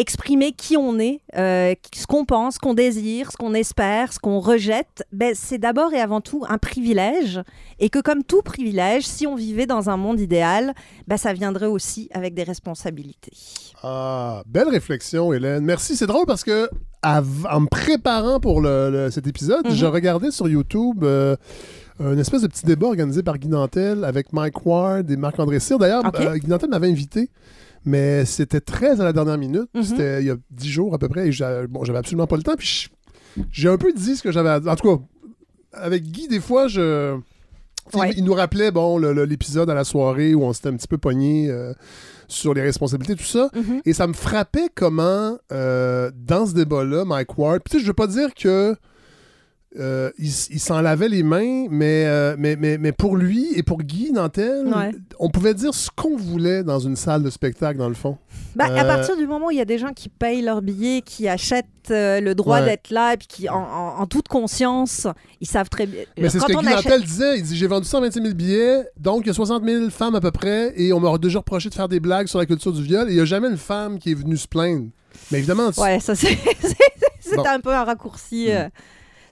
[0.00, 4.18] exprimer qui on est, euh, ce qu'on pense, ce qu'on désire, ce qu'on espère, ce
[4.18, 7.40] qu'on rejette, ben, c'est d'abord et avant tout un privilège.
[7.78, 10.74] Et que comme tout privilège, si on vivait dans un monde idéal,
[11.06, 13.32] ben, ça viendrait aussi avec des responsabilités.
[13.82, 15.64] Ah, belle réflexion, Hélène.
[15.64, 15.96] Merci.
[15.96, 16.68] C'est drôle parce que
[17.02, 19.74] en me préparant pour le- le- cet épisode, Mhm.
[19.74, 21.34] je regardais sur YouTube euh,
[21.98, 25.78] une espèce de petit débat organisé par Guy Nantel avec Mike Ward et Marc-André Cyr.
[25.78, 27.28] D'ailleurs, euh, Guy Nantel m'avait invité,
[27.84, 29.68] mais c'était très à la dernière minute.
[29.74, 29.82] Mhm.
[29.82, 31.28] C'était il y a dix jours à peu près.
[31.28, 32.56] Et bon, j'avais absolument pas le temps.
[32.56, 32.88] Puis
[33.50, 34.72] j'ai un peu dit ce que j'avais à dire.
[34.72, 35.02] En tout cas,
[35.72, 37.18] avec Guy, des fois, je.
[37.94, 38.12] Ouais.
[38.16, 41.50] Il nous rappelait bon, l'épisode à la soirée où on s'était un petit peu pogné
[41.50, 41.72] euh,
[42.28, 43.50] sur les responsabilités, tout ça.
[43.54, 43.80] Mhm.
[43.84, 47.88] Et ça me frappait comment, euh, dans ce débat-là, Mike Ward, puis tu sais, je
[47.88, 48.76] veux pas dire que
[49.78, 53.82] euh, il, s'en lavait les mains, mais, euh, mais, mais, mais pour lui et pour
[53.82, 54.90] Guy Nantel, Ouais.
[55.20, 58.18] on pouvait dire ce qu'on voulait dans une salle de spectacle, dans le fond.
[58.56, 60.60] Bah, À Euh, partir du moment où il y a des gens qui payent leur
[60.60, 62.64] billet, qui achètent le droit Ouais.
[62.66, 65.06] d'être là, et puis qui, en, en- en toute conscience,
[65.40, 66.02] ils savent très bien.
[66.18, 67.38] Mais c'est ce que Guy achète- Nantel disait.
[67.38, 70.20] Il dit J'ai vendu 126 000 billets, donc il y a 60 000 femmes à
[70.20, 72.82] peu près, et on m'a déjà reproché de faire des blagues sur la culture du
[72.82, 74.86] viol, et il n'y a jamais une femme qui est venue se plaindre.
[75.30, 76.76] Mais évidemment, tu- Ouais, ça c'est c'est-
[77.20, 77.44] c'était Bon.
[77.46, 78.50] un peu un raccourci.
[78.50, 78.68] euh,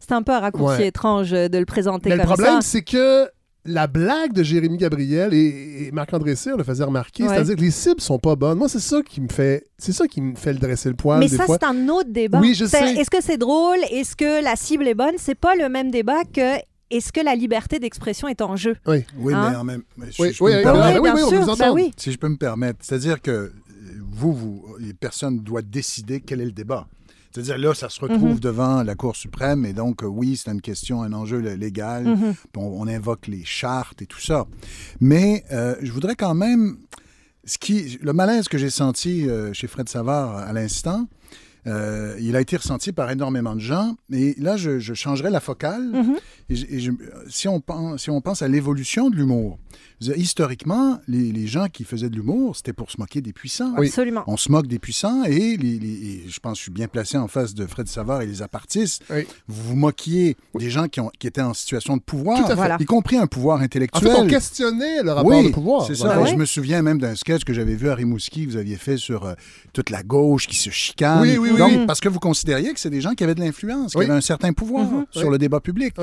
[0.09, 0.87] C'était un peu un raccourci Ouais.
[0.87, 3.29] étrange de le présenter mais le problème, c'est que
[3.67, 7.29] la blague de Jérémy Gabriel et, et Marc-André Cyr le faisait remarquer, Ouais.
[7.29, 8.57] c'est-à-dire que les cibles sont pas bonnes.
[8.57, 11.19] Moi, c'est ça qui me fait, c'est ça qui me fait le dresser le poil
[11.19, 12.41] Mais des ça, c'est un autre débat.
[12.41, 12.95] Oui, je C'est- sais.
[12.95, 13.77] Est-ce que c'est drôle?
[13.91, 15.17] Est-ce que la cible est bonne?
[15.19, 16.57] C'est pas le même débat que
[16.91, 18.77] est-ce que la liberté d'expression est en jeu?
[18.87, 19.49] Oui, Oui, Hein?
[19.51, 21.91] mais en même si Oui, je oui, oui, permettre- oui, oui, on sûr, ben oui.
[21.99, 23.53] Si je peux me permettre, c'est-à-dire que
[24.11, 26.87] vous, vous, les personnes doivent décider quel est le débat.
[27.43, 28.41] C'est-à-dire là, ça se retrouve Mhm.
[28.41, 32.05] devant la Cour suprême et donc, euh, oui, c'est une question, un enjeu lé- légal.
[32.05, 32.35] Mhm.
[32.57, 34.47] on, on invoque les chartes et tout ça.
[35.01, 36.79] Mais euh, je voudrais quand même.
[37.45, 41.09] Ce qui, le malaise que j'ai senti euh, chez Fred Savard à l'instant,
[41.67, 43.97] euh, il a été ressenti par énormément de gens.
[44.13, 45.83] Et là, je, je changerais la focale.
[45.83, 46.17] Mhm.
[46.51, 46.91] Et je- et je-
[47.29, 49.59] si, on pense, si on pense à l'évolution de l'humour,
[50.01, 53.75] historiquement, les, les gens qui faisaient de l'humour, c'était pour se moquer des puissants.
[53.77, 54.23] Absolument.
[54.27, 56.89] On se moque des puissants et, les- les- et je pense que je suis bien
[56.89, 59.03] placé en face de Fred Savard et les apartistes.
[59.49, 62.49] Vous vous moquiez des gens qui, ont, qui étaient en situation de pouvoir, Tout à
[62.49, 62.55] fait.
[62.55, 62.77] Voilà.
[62.81, 64.13] y compris un pouvoir En intellectuel.
[64.13, 65.87] fait, on questionnait le rapport oui, de pouvoir.
[65.87, 66.15] C'est Voilà.
[66.15, 66.23] ça.
[66.23, 66.29] Oui.
[66.31, 68.97] Je me souviens même d'un sketch que j'avais vu à Rimouski que vous aviez fait
[68.97, 69.35] sur euh,
[69.73, 71.23] toute la gauche qui se chicane.
[71.23, 71.87] Oui, oui, oui, Donc, oui.
[71.87, 74.05] Parce que vous considériez que c'est des gens qui avaient de l'influence, qui Oui.
[74.05, 75.07] avaient un certain pouvoir Mhm.
[75.11, 75.33] sur Oui.
[75.33, 75.95] le débat public.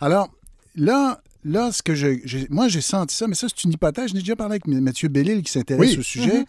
[0.00, 0.30] Alors,
[0.74, 4.08] là, là, ce que je, j'ai- moi, j'ai senti ça, mais ça, c'est une hypothèse.
[4.12, 5.98] J'ai déjà parlé avec Mathieu Bellil qui s'intéresse Oui.
[5.98, 6.44] au sujet.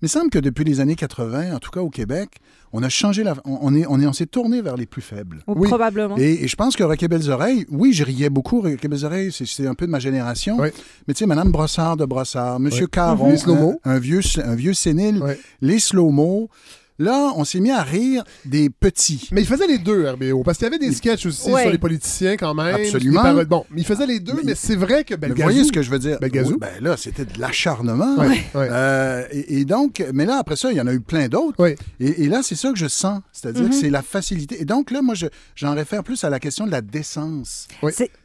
[0.00, 2.30] Mais il semble que depuis les années 80, en tout cas au Québec,
[2.72, 3.34] on a changé la.
[3.44, 5.42] On, on est, on, est, on s'est tourné vers les plus faibles.
[5.48, 6.16] Ou Probablement.
[6.18, 8.60] Et, et je pense que Rocket Belles Oreilles, oui, je riais beaucoup.
[8.60, 10.56] Rocket Belles Oreilles, c'est- c'est un peu de ma génération.
[10.58, 10.70] Mais
[11.14, 12.90] tu sais, Madame Brossard de Brossard, Monsieur Oui.
[12.92, 13.80] Caron, Les slow-mo.
[13.84, 15.20] un, un vieux, un vieux sénile,
[15.60, 16.48] les slow-mo.
[16.98, 19.28] Là, on s'est mis à rire des petits.
[19.30, 21.62] Mais il faisait les deux, RBO, parce qu'il y avait des sketchs aussi Ouais.
[21.62, 22.74] sur les politiciens quand même.
[22.74, 23.22] Absolument.
[23.22, 25.36] paroles- Bon, mais il faisait les deux, mais, c'est vrai que Belgazou...
[25.36, 26.18] vous voyez ce que je veux dire?
[26.20, 26.52] Belgazou.
[26.52, 28.16] Oui, ben là, c'était de l'acharnement.
[28.16, 31.28] Ouais, Euh, et, et donc, mais là, après ça, il y en a eu plein
[31.28, 31.56] d'autres.
[32.00, 33.20] Et, et là, c'est ça que je sens.
[33.32, 33.70] C'est-à-dire Mhm.
[33.70, 34.60] que c'est la facilité.
[34.60, 37.68] Et donc, là, moi, je- j'en réfère plus à la question de la décence.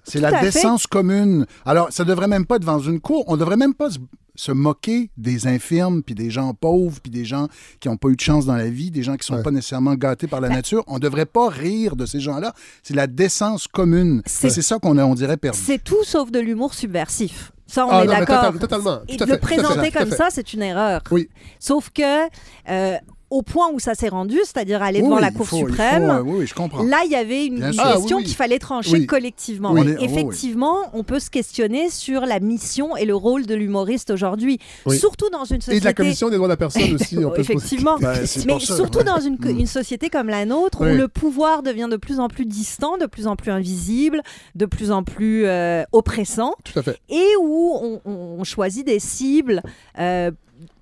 [0.03, 0.45] C'est la fait.
[0.47, 1.45] décence commune.
[1.65, 3.23] Alors, ça devrait même pas être dans une cour.
[3.27, 3.99] On devrait même pas se,
[4.35, 7.47] se moquer des infirmes, puis des gens pauvres, puis des gens
[7.79, 9.95] qui n'ont pas eu de chance dans la vie, des gens qui sont pas nécessairement
[9.95, 10.83] gâtés par la Ben nature.
[10.87, 12.53] On devrait pas rire de ces gens-là.
[12.81, 14.21] C'est la décence commune.
[14.25, 15.59] C'est- C'est ça qu'on a, on dirait, perdu.
[15.63, 17.51] C'est tout sauf de l'humour subversif.
[17.67, 18.53] Ça, on Ah est d'accord.
[18.59, 18.99] totalement.
[19.07, 21.01] Et de le présenter comme ça, c'est une erreur.
[21.11, 21.29] Oui.
[21.59, 22.25] Sauf que,
[22.69, 22.97] euh,
[23.33, 26.21] au point où ça s'est rendu, c'est-à-dire aller devant la Cour faut- il faut, suprême,
[26.25, 26.83] oui, oui, je comprends.
[26.83, 27.63] là, il y avait une.
[27.79, 29.75] Ah, question oui, qu'il fallait trancher collectivement.
[29.75, 34.59] Est- effectivement, on peut se questionner sur la mission et le rôle de l'humoriste aujourd'hui.
[34.89, 35.77] Surtout dans une société...
[35.77, 37.17] Et de la Commission des droits de la personne aussi.
[37.25, 37.97] on peut Effectivement.
[38.25, 39.03] C'est Mais ça, surtout ouais.
[39.03, 39.59] dans une, Mm.
[39.59, 43.05] une société comme la nôtre, où le pouvoir devient de plus en plus distant, de
[43.07, 44.21] plus en plus invisible,
[44.55, 46.99] de plus en plus euh, oppressant, Tout à fait.
[47.09, 49.61] et où on, on- on choisit des cibles
[49.99, 50.29] euh,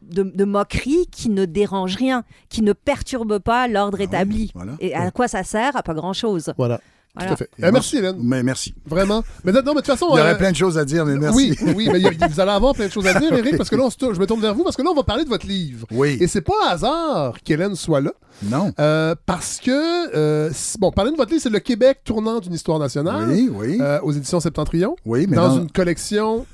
[0.02, 4.52] de, de moquerie qui ne dérangent rien, qui ne perturbent pas l'ordre établi.
[4.80, 6.54] Et à quoi ça sert À pas grand-chose.
[6.58, 6.80] Voilà.
[7.14, 7.28] Voilà.
[7.28, 7.50] Tout à fait.
[7.74, 8.16] Merci, Hélène.
[8.22, 8.74] Mais merci.
[8.86, 9.22] Vraiment.
[9.44, 10.06] Mais non, mais de toute façon.
[10.14, 11.36] Il y aurait euh, plein de choses à dire, mais merci.
[11.62, 13.58] Oui, oui, mais il y a- vous allez avoir plein de choses à dire, Eric,
[13.58, 14.96] parce que là, on se tourne- je me tourne vers vous, parce que là, on
[14.96, 15.86] va parler de votre livre.
[15.92, 16.18] Oui.
[16.22, 18.14] Et c'est pas un hasard qu'Hélène soit là.
[18.44, 18.72] Non.
[18.80, 22.80] Euh, parce que, euh, bon, parler de votre livre, c'est Le Québec tournant d'une histoire
[22.80, 23.28] nationale.
[23.30, 23.78] Oui, oui.
[23.82, 24.96] euh, aux éditions Septentrion.
[25.06, 26.46] Oui, mais Dans dans- une collection,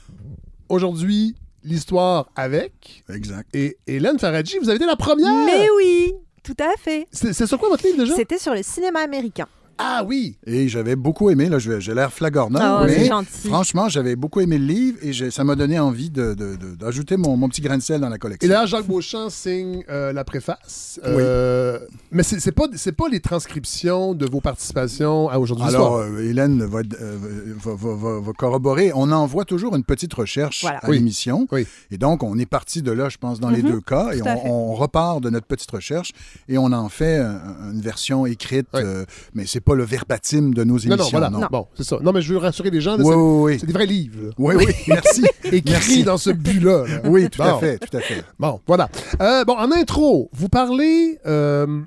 [0.70, 1.36] aujourd'hui,
[1.68, 3.04] l'histoire avec.
[3.10, 3.48] Exact.
[3.54, 5.34] Et Hélène Faradji, vous avez été la première.
[5.46, 7.08] Mais oui, tout à fait.
[7.12, 8.16] C'est c'est sur quoi votre livre déjà?
[8.16, 9.48] C'était sur le cinéma américain.
[9.80, 10.38] Ah oui!
[10.46, 13.48] Et j'avais beaucoup aimé, là, j'ai l'air flagornant, Oh, c'est mais gentil.
[13.48, 17.16] franchement, j'avais beaucoup aimé le livre et ça m'a donné envie de- de- de- d'ajouter
[17.18, 18.50] mon, mon petit grain de sel dans la Et collection.
[18.50, 21.00] là, Jacques Beauchamp signe euh, la préface.
[21.06, 21.80] Euh,
[22.12, 26.00] Mais c'est c'est pas, c'est pas les transcriptions de vos participations à Aujourd'hui Alors, Soir.
[26.12, 27.18] euh, Hélène va, euh,
[27.64, 28.92] va- va- va- va corroborer.
[28.96, 30.80] On envoie toujours une petite recherche Voilà.
[30.80, 30.98] à Oui.
[30.98, 31.48] l'émission.
[31.92, 33.72] Et donc, on est parti de là, je pense, dans les Mhm.
[33.72, 34.12] deux cas.
[34.14, 36.14] Et Tout on, on repart de notre petite recherche
[36.50, 38.68] et on en fait un- une version écrite.
[38.76, 41.20] euh, mais c'est pas le verbatim de nos émissions.
[41.20, 41.50] non, non, voilà.
[41.52, 41.98] Bon, c'est ça.
[42.02, 42.98] Non, mais je veux rassurer les gens.
[42.98, 43.58] Oui, oui, oui.
[43.60, 44.28] C'est des vrais livres.
[44.28, 44.30] là.
[44.38, 45.24] Oui, oui, merci.
[45.44, 46.04] Écrits Merci.
[46.04, 46.86] dans ce but-là.
[46.88, 47.02] là.
[47.06, 48.24] Oui, tout à fait, tout à fait.
[48.40, 48.90] Bon, voilà.
[49.22, 51.20] Euh, bon, en intro, vous parlez.
[51.26, 51.82] euh,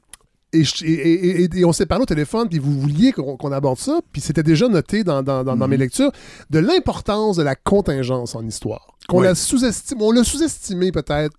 [0.53, 3.53] et, je- et- et- et- et on s'est parlé au téléphone, puis vous vouliez qu'on
[3.53, 5.71] aborde ça, puis c'était déjà noté dans, dans- dans- dans Mhm.
[5.71, 6.11] mes lectures,
[6.51, 8.88] de l'importance de la contingence en histoire.
[9.09, 9.27] Qu'on Oui.
[9.27, 11.37] la sous-estime, on l'a sous-estimé peut-être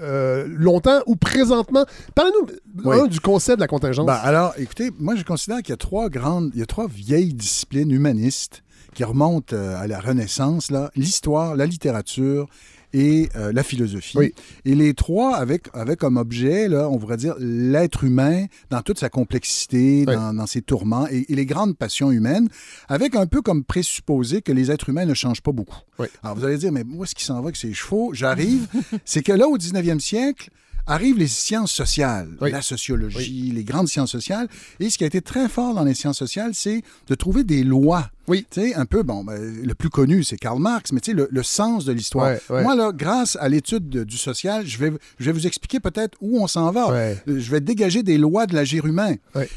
[0.00, 1.84] euh, longtemps ou présentement?
[2.14, 2.48] Parlez-nous
[2.84, 3.08] Oui.
[3.08, 4.06] du concept de la contingence.
[4.06, 6.86] Ben, alors, écoutez, moi, je considère qu'il y a trois grandes, il y a trois
[6.88, 8.62] vieilles disciplines humanistes
[8.94, 12.46] qui remontent euh, à la Renaissance, l'histoire, la littérature
[12.92, 14.18] et euh, la philosophie.
[14.18, 14.34] Oui.
[14.64, 18.98] Et les trois avec, avec comme objet, là, on pourrait dire, l'être humain dans toute
[18.98, 20.14] sa complexité, Oui.
[20.14, 22.48] dans, dans ses tourments et, et les grandes passions humaines,
[22.88, 25.78] avec un peu comme présupposé que les êtres humains ne changent pas beaucoup.
[25.98, 26.06] Oui.
[26.22, 28.12] Alors, vous allez dire, mais où est-ce qu'il s'en va avec ses chevaux?
[28.12, 28.66] J'arrive.
[29.04, 30.50] C'est que là, au 19e siècle,
[30.86, 32.50] arrivent les sciences sociales, Oui.
[32.50, 34.48] la sociologie, les grandes sciences sociales.
[34.80, 37.62] Et ce qui a été très fort dans les sciences sociales, c'est de trouver des
[37.64, 38.46] lois Oui.
[38.50, 41.16] Tu sais, un peu, bon, ben, le plus connu, c'est Karl Marx, mais tu sais,
[41.16, 42.26] le, le sens de l'histoire.
[42.30, 42.62] Ouais, ouais.
[42.62, 46.16] Moi, là, grâce à l'étude de- du social, je vais, je vais vous expliquer peut-être
[46.20, 46.92] où on s'en va.
[46.92, 47.16] Ouais.
[47.28, 49.16] Euh, Je vais dégager des lois de l'agir humain.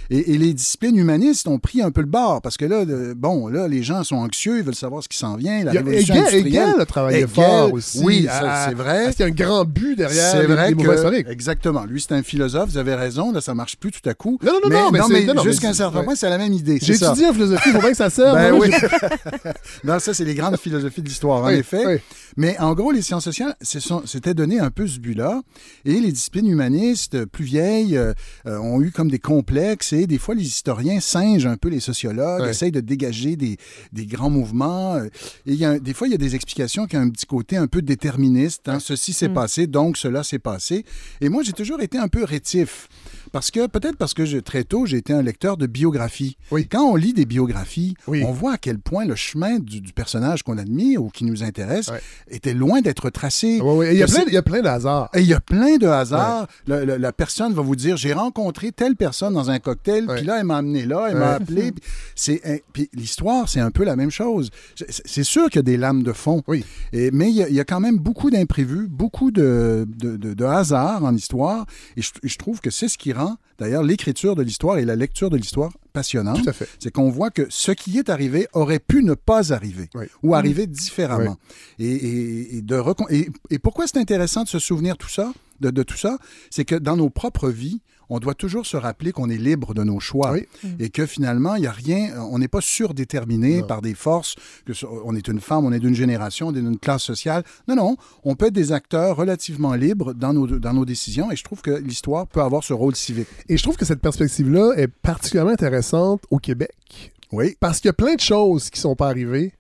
[0.09, 2.85] Et, et les disciplines humanistes ont pris un peu le bord, parce que là,
[3.15, 5.75] bon, là, les gens sont anxieux, ils veulent savoir ce qui s'en vient, la Il
[5.75, 6.47] y a- révolution Hegel, industrielle.
[6.69, 7.99] Hegel a travaillé Hegel, fort aussi.
[8.03, 9.03] Oui, ça, c'est vrai.
[9.05, 11.85] Parce qu'il y a un grand but derrière C'est les, vrai les mouvements que, exactement.
[11.85, 14.37] Lui, c'est un philosophe, vous avez raison, là, ça marche plus tout à coup.
[14.43, 16.05] Non, non, non, non, mais non, non, mais jusqu'à un certain ouais.
[16.05, 16.79] point, c'est la même idée.
[16.81, 18.35] J'ai étudié en philosophie, il faut bien que ça serve.
[18.35, 18.71] Ben Moi, oui.
[19.83, 21.85] non, ça, c'est les grandes philosophies de l'histoire, en Oui, effet.
[21.85, 21.97] oui.
[22.37, 25.41] Mais en gros, les sciences sociales s'étaient donné un peu ce but-là.
[25.85, 28.13] Et les disciplines humanistes plus vieilles euh,
[28.45, 29.93] euh, ont eu comme des complexes.
[29.93, 33.57] Et des fois, les historiens singent un peu les sociologues, essayent de dégager des,
[33.93, 34.95] des grands mouvements.
[34.95, 35.05] euh,
[35.45, 37.25] Et il y a, des fois, il y a des explications qui ont un petit
[37.25, 38.67] côté un peu déterministe.
[38.67, 38.79] hein.
[38.79, 39.33] Ceci s'est Mm.
[39.33, 40.85] passé, donc cela s'est passé.
[41.21, 42.87] Et moi, j'ai toujours été un peu rétif.
[43.35, 46.37] Parce que, peut-être parce que je, très tôt, j'ai été un lecteur de biographies.
[46.51, 46.69] Oui.
[46.71, 48.23] Quand on lit des biographies, Oui.
[48.25, 51.43] on voit à quel point le chemin du, du personnage qu'on admire ou qui nous
[51.43, 51.99] intéresse Ouais.
[52.29, 53.59] était loin d'être tracé.
[53.59, 53.89] Ouais.
[53.89, 55.09] Et Il y a plein, il y a plein de hasards.
[55.13, 56.47] et il y a plein de hasards.
[56.65, 60.23] Le- le- la personne va vous dire j'ai rencontré telle personne dans un cocktail, puis
[60.23, 61.73] là, elle m'a amené là, elle m'a appelé.
[61.73, 61.83] puis
[62.15, 64.49] C'est, puis l'histoire, c'est un peu la même chose.
[64.75, 66.41] C'est- C'est sûr qu'il y a des lames de fond.
[66.47, 66.63] Oui.
[66.93, 70.15] Et, mais il y, a, il y a quand même beaucoup d'imprévus, beaucoup de, de,
[70.15, 71.65] de- de hasards en histoire.
[71.97, 73.24] Et je, je trouve que c'est ce qui rend,
[73.59, 76.43] d'ailleurs, l'écriture de l'histoire et la lecture de l'histoire passionnante.
[76.43, 76.67] Tout à fait.
[76.79, 80.05] C'est qu'on voit que ce qui est arrivé aurait pu ne pas arriver Oui.
[80.21, 81.37] ou arriver différemment.
[81.79, 85.33] Et, et- et de recon- et, et pourquoi c'est intéressant de se souvenir tout ça,
[85.61, 86.17] de, de tout ça,
[86.51, 89.83] c'est que dans nos propres vies, on doit toujours se rappeler qu'on est libre de
[89.83, 90.45] nos choix Oui.
[90.77, 93.67] et que finalement, il n'y a rien, on n'est pas surdéterminé Non.
[93.67, 96.61] par des forces, que ce- on est une femme, on est d'une génération, on est
[96.61, 97.43] d'une classe sociale.
[97.67, 101.35] Non, non, on peut être des acteurs relativement libres dans nos, dans nos décisions et
[101.35, 103.27] je trouve que l'histoire peut avoir ce rôle civique.
[103.49, 105.84] Et je trouve que cette perspective-là est particulièrement intéressante
[106.29, 107.11] au Québec.
[107.31, 109.53] Oui, Parce qu'il y a plein de choses qui sont pas arrivées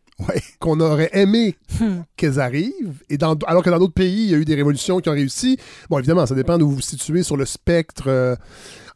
[0.59, 1.57] qu'on aurait aimé
[2.15, 3.01] qu'elles arrivent.
[3.09, 5.13] Et dans, alors que dans d'autres pays, il y a eu des révolutions qui ont
[5.13, 5.57] réussi.
[5.89, 8.35] Bon, évidemment, ça dépend d'où vous vous situez sur le spectre euh,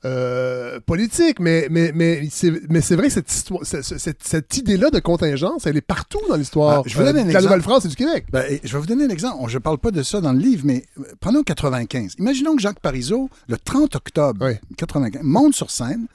[0.05, 4.55] euh, politique, mais, mais, mais c'est mais c'est vrai que cette, histoire, cette, cette- cette
[4.55, 6.83] idée-là de contingence, elle est partout dans l'histoire.
[6.85, 7.41] Je vous donne un de la.
[7.41, 8.25] Nouvelle-France et du Québec.
[8.31, 9.49] Ben, et je vais vous donner un exemple.
[9.49, 12.13] Je ne parle pas de ça dans le livre, mais euh, prenons 95.
[12.19, 14.53] Imaginons que Jacques Parizeau, le 30 octobre Oui.
[14.77, 16.05] 95, monte sur scène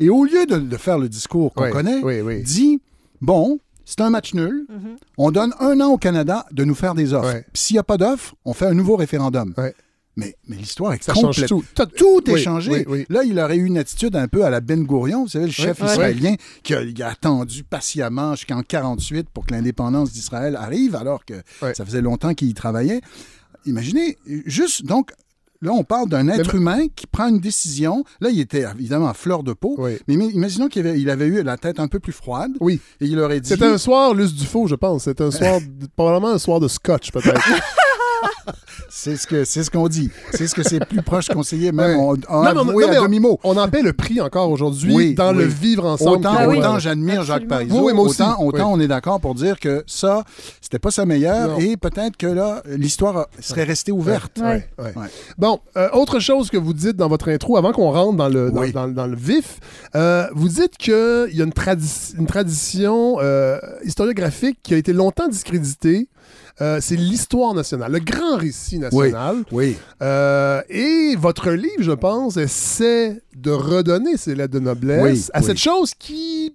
[0.00, 2.42] et au lieu de, de faire le discours qu'on Oui, connaît, oui, oui.
[2.42, 2.80] dit
[3.20, 4.66] Bon, c'est un match nul.
[5.18, 7.42] On donne un an au Canada de nous faire des offres.
[7.54, 9.54] S'il n'y a pas d'offres, on fait un nouveau référendum.
[10.16, 11.48] Mais, mais l'histoire est Ça complète.
[11.48, 11.64] tout.
[11.74, 12.86] Tout- Tout est changé.
[13.08, 15.50] Là, il aurait eu une attitude un peu à la Ben Gourion, vous savez, le
[15.50, 21.24] chef israélien qui a, a attendu patiemment jusqu'en 48 pour que l'indépendance d'Israël arrive, alors
[21.24, 21.34] que
[21.74, 23.00] ça faisait longtemps qu'il y travaillait.
[23.66, 25.10] Imaginez, juste, donc,
[25.62, 28.04] là, on parle d'un être Mais- humain qui prend une décision.
[28.20, 29.98] Là, il était évidemment à fleur de peau, Oui.
[30.08, 32.80] mais ima- imaginons qu'il avait, il avait eu la tête un peu plus froide Oui.
[33.00, 33.48] et il aurait dit...
[33.48, 35.04] C'était un soir, Luce Dufaux, je pense.
[35.04, 35.60] C'était un soir,
[35.96, 37.40] probablement un soir de scotch, peut-être.
[38.88, 40.10] C'est ce que c'est ce qu'on dit.
[40.32, 42.04] C'est ce que ses plus proches conseillers même Ouais.
[42.04, 43.40] ont, ont Non, avoué non, à on- demi-mot.
[43.44, 45.38] On en paie le prix encore aujourd'hui Oui, dans oui.
[45.42, 46.18] le vivre ensemble.
[46.18, 46.60] Autant, Ouais.
[46.80, 48.22] j'admire Jacques Parizeau, moi aussi.
[48.22, 48.78] autant, autant Oui.
[48.78, 50.22] on est d'accord pour dire que ça,
[50.60, 51.58] c'était pas sa meilleure Non.
[51.58, 54.38] et peut-être que là, l'histoire serait restée ouverte.
[54.40, 54.92] Ouais, ouais.
[54.96, 55.06] Ouais.
[55.38, 58.50] Bon, euh, autre chose que vous dites dans votre intro, avant qu'on rentre dans le,
[58.50, 58.72] dans, Oui.
[58.72, 59.58] dans- dans le vif,
[59.96, 60.92] euh, vous dites qu'il
[61.32, 66.08] y a une, tradi- une tradition euh, historiographique qui a été longtemps discréditée.
[66.60, 69.44] Euh, c'est l'histoire nationale, le grand récit national.
[69.52, 69.76] Oui.
[70.02, 75.40] Euh, et votre livre, je pense, essaie de redonner ces lettres de noblesse Oui, à
[75.40, 75.44] oui.
[75.46, 76.54] cette chose qui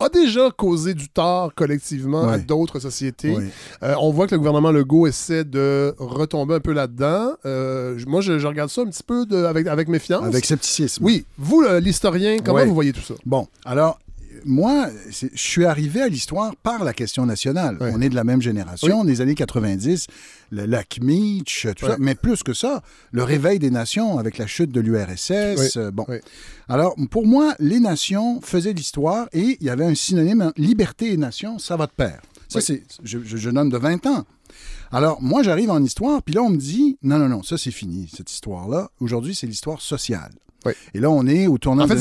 [0.00, 3.34] a déjà causé du tort collectivement à d'autres sociétés.
[3.36, 3.44] Oui.
[3.84, 7.30] Euh, on voit que le gouvernement Legault essaie de retomber un peu là-dedans.
[7.46, 10.24] Euh, moi, je, je regarde ça un petit peu de- avec, avec méfiance.
[10.24, 11.02] Avec scepticisme.
[11.04, 11.24] Oui.
[11.38, 12.66] Vous, l'historien, comment Oui.
[12.66, 13.14] vous voyez tout ça?
[13.24, 13.98] Bon, alors,
[14.44, 17.76] moi, je suis arrivé à l'histoire par la question nationale.
[17.80, 20.06] On est de la même génération, des années 90,
[20.50, 21.96] le lac Meach, tout ça.
[21.98, 25.30] Mais plus que ça, le réveil des nations avec la chute de l'URSS.
[25.58, 25.66] Oui.
[25.76, 26.04] euh, bon.
[26.08, 26.16] Oui.
[26.68, 31.12] Alors, pour moi, les nations faisaient l'histoire et il y avait un synonyme, hein, liberté
[31.12, 32.20] et nation, ça va de pair.
[32.48, 32.64] Ça, Oui.
[32.64, 34.24] c'est, je, je, jeune homme de 20 ans.
[34.92, 37.70] Alors, moi, j'arrive en histoire, puis là, on me dit, non, non, non, ça, c'est
[37.72, 38.90] fini, cette histoire-là.
[39.00, 40.30] Aujourd'hui, c'est l'histoire sociale.
[40.66, 40.72] Oui.
[40.94, 41.96] Et là, on est au tournant En fait,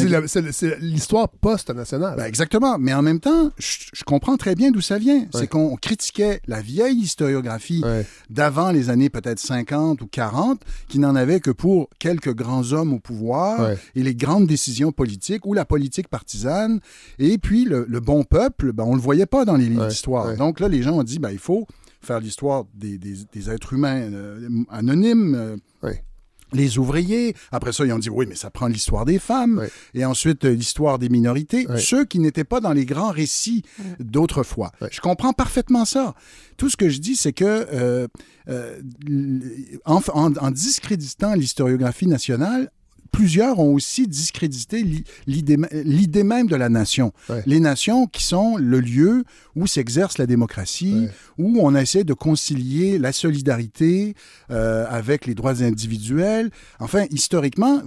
[0.52, 2.15] c'est l'histoire post-nationale.
[2.17, 2.78] ben, exactement.
[2.80, 5.26] Mais en même temps, je, je comprends très bien d'où ça vient.
[5.34, 7.82] C'est qu'on critiquait la vieille historiographie
[8.30, 12.94] d'avant les années peut-être 50 ou 40, qui n'en avait que pour quelques grands hommes
[12.94, 13.60] au pouvoir
[13.96, 16.79] et les grandes décisions politiques ou la politique partisane.
[17.19, 19.83] Et puis, le, le bon peuple, ben, on ne le voyait pas dans les livres
[19.90, 20.27] d'histoire.
[20.37, 21.67] Donc là, les gens ont dit, ben, il faut
[22.02, 25.35] faire l'histoire des, des- des êtres humains euh, anonymes.
[25.35, 25.56] euh.
[26.54, 27.35] Les ouvriers.
[27.51, 29.60] Après ça, ils ont dit oui, mais ça prend l'histoire des femmes.
[29.93, 31.65] Et ensuite, euh, l'histoire des minorités.
[31.77, 33.63] Ceux qui n'étaient pas dans les grands récits
[33.99, 34.71] d'autrefois.
[34.91, 36.13] Je comprends parfaitement ça.
[36.58, 37.43] Tout ce que je dis, c'est que
[37.73, 38.08] euh,
[38.49, 38.79] euh,
[39.85, 42.71] en, en- en discréditant l'historiographie nationale,
[43.13, 47.13] plusieurs ont aussi discrédité l'i- l'idée l'idée même de la nation.
[47.45, 49.23] Les nations qui sont le lieu
[49.55, 51.07] où s'exerce la démocratie,
[51.37, 54.15] où on essaie de concilier la solidarité
[54.51, 56.49] euh, avec les droits individuels.
[56.79, 57.81] Enfin, historiquement,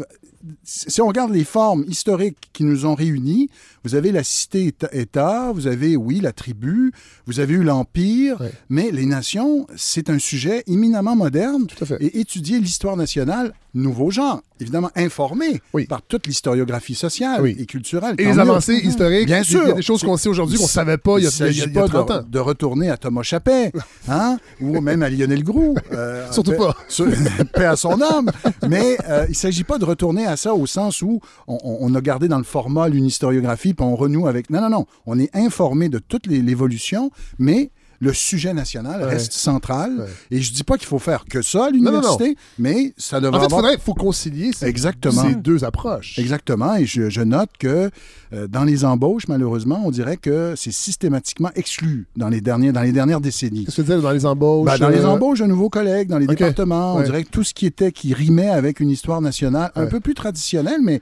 [0.62, 3.48] si on regarde les formes historiques qui nous ont réunis,
[3.84, 6.92] vous avez la cité-État, vous avez, oui, la tribu,
[7.26, 11.66] vous avez eu l'Empire, mais les nations, c'est un sujet éminemment moderne.
[12.00, 18.14] Et étudier l'histoire nationale, nouveau genre, évidemment informé par toute l'historiographie sociale et culturelle.
[18.18, 19.74] Et les avancées historiques, Bien il y a sûr.
[19.74, 21.50] des choses qu'on sait aujourd'hui qu'on ne savait pas il y a, Il y a-
[21.66, 22.24] il y a pas 30 de, ans.
[22.28, 23.70] de retourner à Thomas Chappet,
[24.08, 25.74] hein, ou même à Lionel Groux.
[25.92, 26.76] euh, Surtout paix- pas.
[26.88, 27.06] sur-
[27.54, 28.30] paix à son âme.
[28.68, 31.94] Mais euh, il ne s'agit pas de retourner à ça au sens où on, on-
[31.94, 34.50] a gardé dans le format une historiographie, puis on renoue avec...
[34.50, 34.86] Non, non, non.
[35.06, 37.70] On est informé de toute l'évolution, mais
[38.00, 39.08] le sujet national Ouais.
[39.10, 40.06] reste central.
[40.30, 43.40] Et je dis pas qu'il faut faire que ça à l'université, mais ça devrait En
[43.40, 43.60] fait, il avoir...
[43.62, 45.22] faudrait, faut concilier ces, Exactement.
[45.22, 46.18] ces deux approches.
[46.18, 46.76] Exactement.
[46.76, 47.90] Et je, je note que
[48.32, 52.82] euh, dans les embauches, malheureusement, on dirait que c'est systématiquement exclu dans les, derniers, dans
[52.82, 53.64] les dernières décennies.
[53.64, 54.66] Qu'est-ce que tu veux dire dans les embauches?
[54.66, 57.44] Ben, dans les euh, embauches de nouveaux collègues, dans les départements, on dirait que tout
[57.44, 61.00] ce qui était, qui rimait avec une histoire nationale un peu plus traditionnelle, mais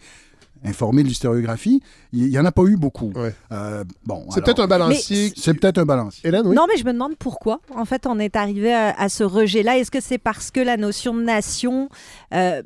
[0.64, 3.12] informé de l'historiographie, il n'y en a pas eu beaucoup.
[3.52, 5.32] Euh, bon, C'est peut-être un balancier.
[5.36, 6.26] C'est peut-être un balancier.
[6.28, 6.54] Hélène, oui?
[6.56, 7.60] Non, mais je me demande pourquoi.
[7.76, 9.78] En fait, on est arrivé à, à ce rejet-là.
[9.78, 11.88] Est-ce que c'est parce que la notion de nation,
[12.32, 12.62] euh,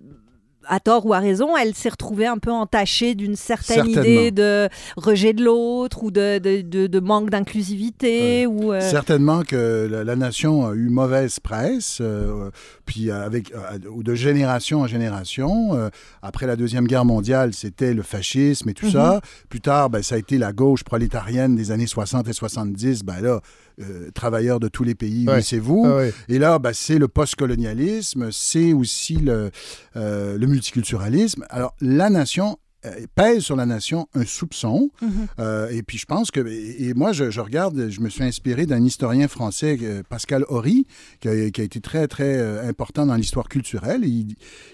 [0.68, 4.68] à tort ou à raison, elle s'est retrouvée un peu entachée d'une certaine idée de
[4.96, 10.04] rejet de l'autre ou de, de- de- de manque d'inclusivité ou euh, Certainement que la,
[10.04, 12.50] la nation a eu mauvaise presse, euh,
[12.86, 15.90] puis avec euh, ou de génération en génération.
[16.22, 18.92] Après la deuxième guerre mondiale, c'était le fascisme et tout Mhm.
[18.92, 19.20] ça.
[19.48, 23.02] Plus tard, ben, ça a été la gauche prolétarienne des années 60 et 70.
[23.04, 23.40] Ben là,
[23.80, 25.36] euh, travailleurs de tous les pays, Ouais.
[25.36, 25.84] oui, c'est vous.
[25.86, 26.12] Ah ouais.
[26.28, 29.50] Et là, ben, c'est le postcolonialisme, c'est aussi le,
[29.96, 31.44] euh, le multiculturalisme.
[31.50, 34.90] Alors, la nation euh, pèse sur la nation un soupçon.
[35.02, 35.10] Mhm.
[35.40, 36.38] Euh, et puis, je pense que.
[36.46, 39.76] Et, et moi, je, je regarde, je me suis inspiré d'un historien français,
[40.08, 40.86] Pascal Horry,
[41.20, 44.04] qui a, qui a été très, très important dans l'histoire culturelle.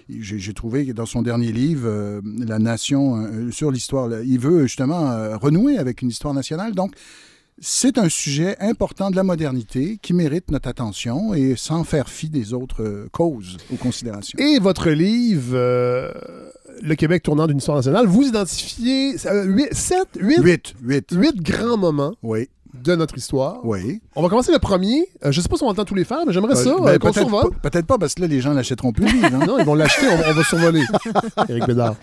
[0.07, 4.63] J'ai trouvé que dans son dernier livre, euh, La Nation, euh, sur l'histoire, il veut
[4.67, 6.73] justement euh, renouer avec une histoire nationale.
[6.73, 6.93] Donc,
[7.59, 12.29] c'est un sujet important de la modernité qui mérite notre attention et sans faire fi
[12.29, 14.37] des autres euh, causes ou considérations.
[14.39, 16.11] Et votre livre, euh,
[16.81, 19.29] Le Québec tournant d'une histoire nationale, vous identifiez 7,
[20.19, 22.49] 8, 8, 8 grands moments oui.
[22.83, 23.59] De notre histoire.
[23.63, 24.01] Oui.
[24.15, 25.07] On va commencer le premier.
[25.25, 26.79] Euh, je ne sais pas si on de tous les faire, mais j'aimerais ça Euh,
[26.79, 27.51] ben, euh, qu'on peut-être, survole.
[27.61, 29.29] peut-être pas, parce que là, les gens l'achèteront plus hein.
[29.47, 30.83] Non, ils vont l'acheter, on, va- on va survoler.
[31.49, 31.95] Éric Bédard.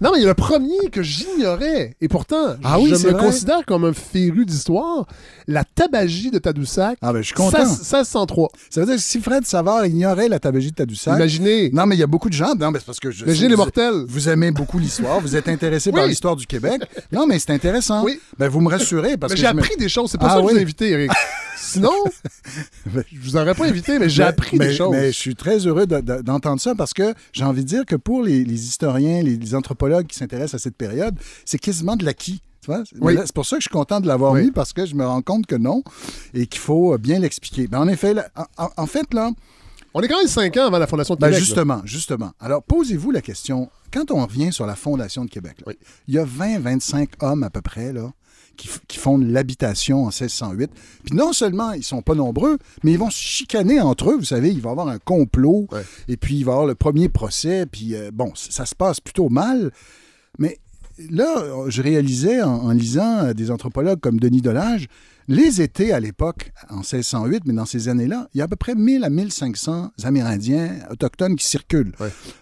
[0.00, 1.94] Non, mais il y a le premier que j'ignorais.
[2.00, 3.24] Et pourtant, Ah oui, je me vrai?
[3.26, 5.06] considère comme un féru d'histoire.
[5.46, 6.98] La tabagie de Tadoussac.
[7.02, 7.58] Ah ben, je suis content.
[7.64, 8.48] 16- 1603.
[8.70, 11.16] Ça veut dire que si Fred Savard ignorait la tabagie de Tadoussac...
[11.16, 11.70] Imaginez.
[11.72, 12.54] Non, mais il y a beaucoup de gens...
[12.58, 13.10] Non, mais c'est parce que...
[13.10, 14.04] Je, Imaginez les mortels.
[14.08, 16.82] Vous aimez beaucoup l'histoire, vous êtes intéressé par l'histoire du Québec.
[17.12, 18.04] Non, mais c'est intéressant.
[18.04, 18.18] Oui.
[18.38, 19.46] Ben, vous me rassurez parce Mais que...
[19.46, 20.10] j'ai me- appris des choses.
[20.20, 20.58] C'est pour Ah ça que je vous oui.
[20.58, 21.10] ai invité, Eric.
[21.60, 21.92] Sinon,
[22.86, 24.90] je vous aurais pas invité, mais j'ai appris mais- des choses.
[24.92, 27.84] Mais je suis très heureux de- de- d'entendre ça parce que j'ai envie de dire
[27.86, 31.96] que pour les, les historiens, les, les anthropologues qui s'intéressent à cette période, c'est quasiment
[31.96, 32.42] de l'acquis.
[33.00, 33.16] Oui.
[33.24, 34.44] C'est pour ça que je suis content de l'avoir Oui.
[34.44, 35.82] mis parce que je me rends compte que non
[36.34, 37.66] et qu'il faut euh, bien l'expliquer.
[37.66, 38.28] Ben, en effet, là,
[38.76, 39.30] en, fait, là,
[39.94, 41.40] On est quand même 5 ans avant la Fondation de ben, Québec.
[41.40, 41.44] là.
[41.46, 42.32] justement, justement.
[42.38, 45.72] Alors, posez-vous la question, quand on revient sur la Fondation de Québec, là,
[46.08, 48.10] il y a 20-25 hommes à peu près là,
[48.58, 50.70] qui, qui fondent l'habitation en 1608.
[51.04, 54.16] Puis non seulement ils sont pas nombreux, mais ils vont se chicaner entre eux.
[54.16, 55.66] Vous savez, il va y avoir un complot,
[56.08, 59.00] et puis il va y avoir le premier procès, puis euh, bon, ça se passe
[59.00, 59.70] plutôt mal.
[60.38, 60.58] Mais
[61.10, 64.88] là, je réalisais en, en lisant euh, des anthropologues comme Denis Delage,
[65.28, 68.56] les étés à l'époque, en 1608, mais dans ces années-là, il y a à peu
[68.56, 71.92] près 1000 à 1500 Amérindiens autochtones qui circulent.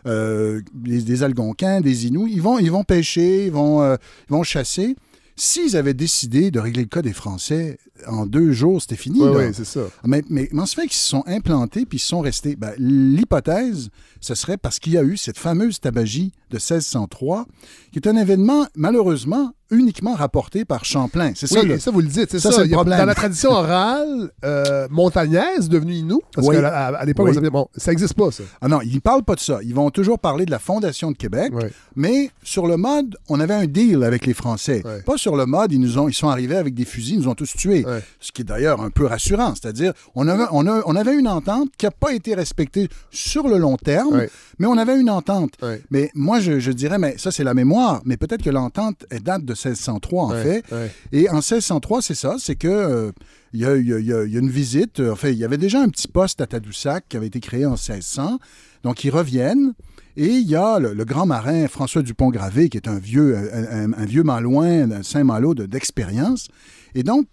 [0.06, 3.96] Euh, des, des Algonquins, des Inuits, ils vont, ils vont pêcher, ils vont, euh,
[4.28, 4.94] ils vont chasser.
[5.38, 9.20] S'ils avaient décidé de régler le cas des Français en deux jours, c'était fini.
[9.20, 9.80] Ouais, c'est ça.
[10.04, 12.56] Mais, mais comment se fait qu'ils se sont implantés puis ils sont restés?
[12.56, 17.46] Ben, L'hypothèse, ce serait parce qu'il y a eu cette fameuse tabagie de 1603,
[17.92, 21.32] qui est un événement, malheureusement, uniquement rapporté par Champlain.
[21.34, 22.62] C'est ça, Oui, le- ça, vous le dites, c'est ça.
[22.62, 22.98] le problème.
[23.00, 26.54] Dans la tradition orale euh, montagnaise, devenue Inou, parce Oui.
[26.56, 27.50] qu'à à, l'époque, Oui.
[27.50, 28.44] bon, ça n'existe pas, ça.
[28.60, 29.58] Ah non, ils ne parlent pas de ça.
[29.64, 31.52] Ils vont toujours parler de la Fondation de Québec,
[31.96, 34.84] mais sur le mode, on avait un deal avec les Français.
[35.04, 37.28] Pas sur le mode, ils, nous ont, ils sont arrivés avec des fusils, ils nous
[37.28, 37.84] ont tous tués.
[38.20, 39.54] Ce qui est d'ailleurs un peu rassurant.
[39.56, 43.48] C'est-à-dire, on avait, on, a- on avait une entente qui n'a pas été respectée sur
[43.48, 44.30] le long terme, Ouais.
[44.60, 45.54] mais on avait une entente.
[45.62, 45.82] Ouais.
[45.90, 48.02] Mais moi, je, je dirais, mais ça, c'est la mémoire.
[48.04, 50.62] Mais peut-être que l'entente elle date de 1603, en fait.
[51.10, 53.10] Et en 1603, c'est ça, c'est que euh,
[53.52, 55.00] il y, a, il y a- il y a- il y a une visite.
[55.00, 57.66] euh, Enfin, il y avait déjà un petit poste à Tadoussac qui avait été créé
[57.66, 58.38] en 1600.
[58.84, 59.72] Donc, ils reviennent.
[60.16, 63.90] Et il y a le, le grand marin François Dupont-Gravé, qui est un vieux, un,
[63.90, 66.48] un- un vieux malouin, un Saint-Malo de- d'expérience.
[66.94, 67.26] Et donc,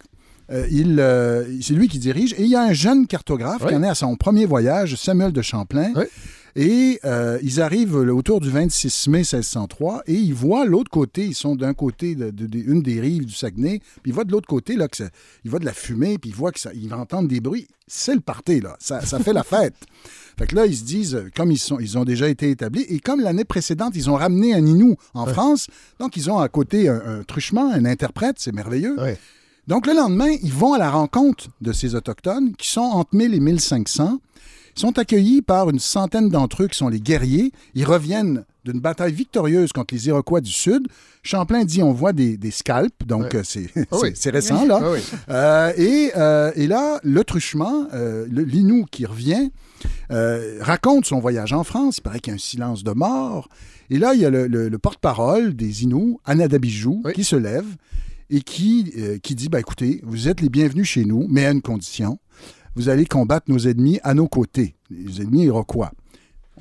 [0.51, 2.33] euh, il, euh, c'est lui qui dirige.
[2.33, 5.31] Et il y a un jeune cartographe qui en est à son premier voyage, Samuel
[5.31, 5.93] de Champlain.
[6.55, 11.25] Et euh, ils arrivent autour du 26 mai 1603 et ils voient l'autre côté.
[11.25, 14.23] Ils sont d'un côté de, de- de- une des rives du Saguenay, puis ils voient
[14.25, 15.09] de l'autre côté là que ça-
[15.43, 17.67] ils voient de la fumée, puis ils voient que ça, ils entendent des bruits.
[17.87, 19.73] C'est le party là, ça, ça fait la fête.
[20.37, 22.85] Fait que là ils se disent, euh, comme ils sont, ils ont déjà été établis
[22.89, 25.67] et comme l'année précédente ils ont ramené un Inou en France,
[25.99, 28.95] donc ils ont à côté un, un truchement, un interprète, c'est merveilleux.
[29.67, 33.33] Donc le lendemain ils vont à la rencontre de ces autochtones qui sont entre 1000
[33.33, 34.19] et 1500.
[34.75, 37.51] Ils sont accueillis par une centaine d'entre eux qui sont les guerriers.
[37.75, 40.87] Ils reviennent d'une bataille victorieuse contre les Iroquois du Sud.
[41.21, 44.13] Champlain dit on voit des, des scalps, donc euh, c'est oui.
[44.31, 44.81] récent là.
[44.91, 44.99] Oui.
[45.29, 49.51] Euh, et, euh, et là, le truchement, euh, l'Inou qui revient,
[50.59, 51.97] raconte son voyage en France.
[51.97, 53.49] Il paraît qu'il y a un silence de mort.
[53.89, 57.65] Et là, il y a le, le- le porte-parole des Inuits, Anadabijou, qui se lève
[58.29, 61.61] et qui, qui dit, ben, écoutez, vous êtes les bienvenus chez nous, mais à une
[61.61, 62.17] condition.
[62.75, 65.91] Vous allez combattre nos ennemis à nos côtés, les ennemis iroquois.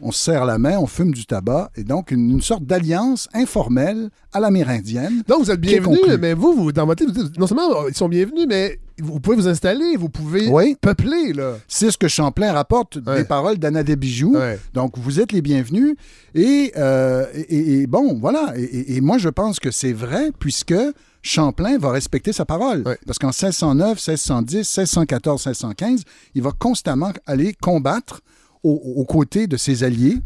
[0.00, 3.28] On se serre la main, on fume du tabac, et donc une, une sorte d'alliance
[3.34, 5.22] informelle à l'amérindienne.
[5.28, 7.04] Donc, vous êtes bienvenus, mais vous, vous, dans votre
[7.38, 10.76] non seulement euh, ils sont bienvenus, mais vous pouvez vous installer, vous pouvez Oui.
[10.80, 11.56] peupler, là.
[11.68, 14.34] C'est ce que Champlain rapporte des paroles d'Anna Bijou.
[14.74, 15.94] Donc, vous êtes les bienvenus.
[16.34, 18.54] Et, euh, et- et bon, voilà.
[18.56, 20.74] Et, et- et moi, je pense que c'est vrai, puisque
[21.20, 22.82] Champlain va respecter sa parole.
[23.06, 26.02] Parce qu'en 1609, 1610, 1614, 1615,
[26.34, 28.20] il va constamment aller combattre
[28.62, 30.18] aux, aux côtés de ses alliés.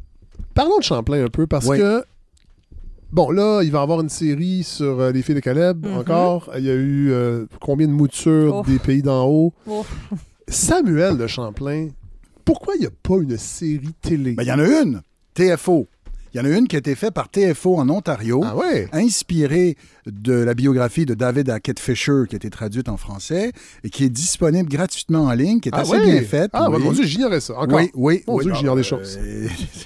[0.55, 1.79] Parlons de Champlain un peu, parce Oui.
[1.79, 2.05] que,
[3.13, 5.97] bon, là, il va y avoir une série sur euh, les filles de Caleb, Mhm.
[5.99, 6.51] encore.
[6.59, 8.71] Il y a eu euh, combien de moutures Oh.
[8.71, 9.53] des pays d'en haut?
[9.67, 9.85] Oh.
[10.49, 11.89] Samuel de Champlain,
[12.45, 14.33] pourquoi il n'y a pas une série télé?
[14.35, 15.03] Ben, il y en a une,
[15.35, 15.87] TFO.
[16.33, 18.89] Il y en a une qui a été faite par TFO en Ontario, Ah ouais?
[18.93, 19.77] inspirée
[20.07, 23.53] de la biographie de David Hackett Fisher qui a été traduite en français
[23.85, 26.51] et qui est disponible gratuitement en ligne, qui est Ah assez bien faite.
[26.53, 26.83] Ah, oui.
[26.83, 27.55] mon Dieu, j'ignorais ça.
[27.59, 27.79] Encore.
[27.79, 28.23] Oui, oui.
[28.27, 29.19] Mon oui, Dieu, j'ignore des euh, choses.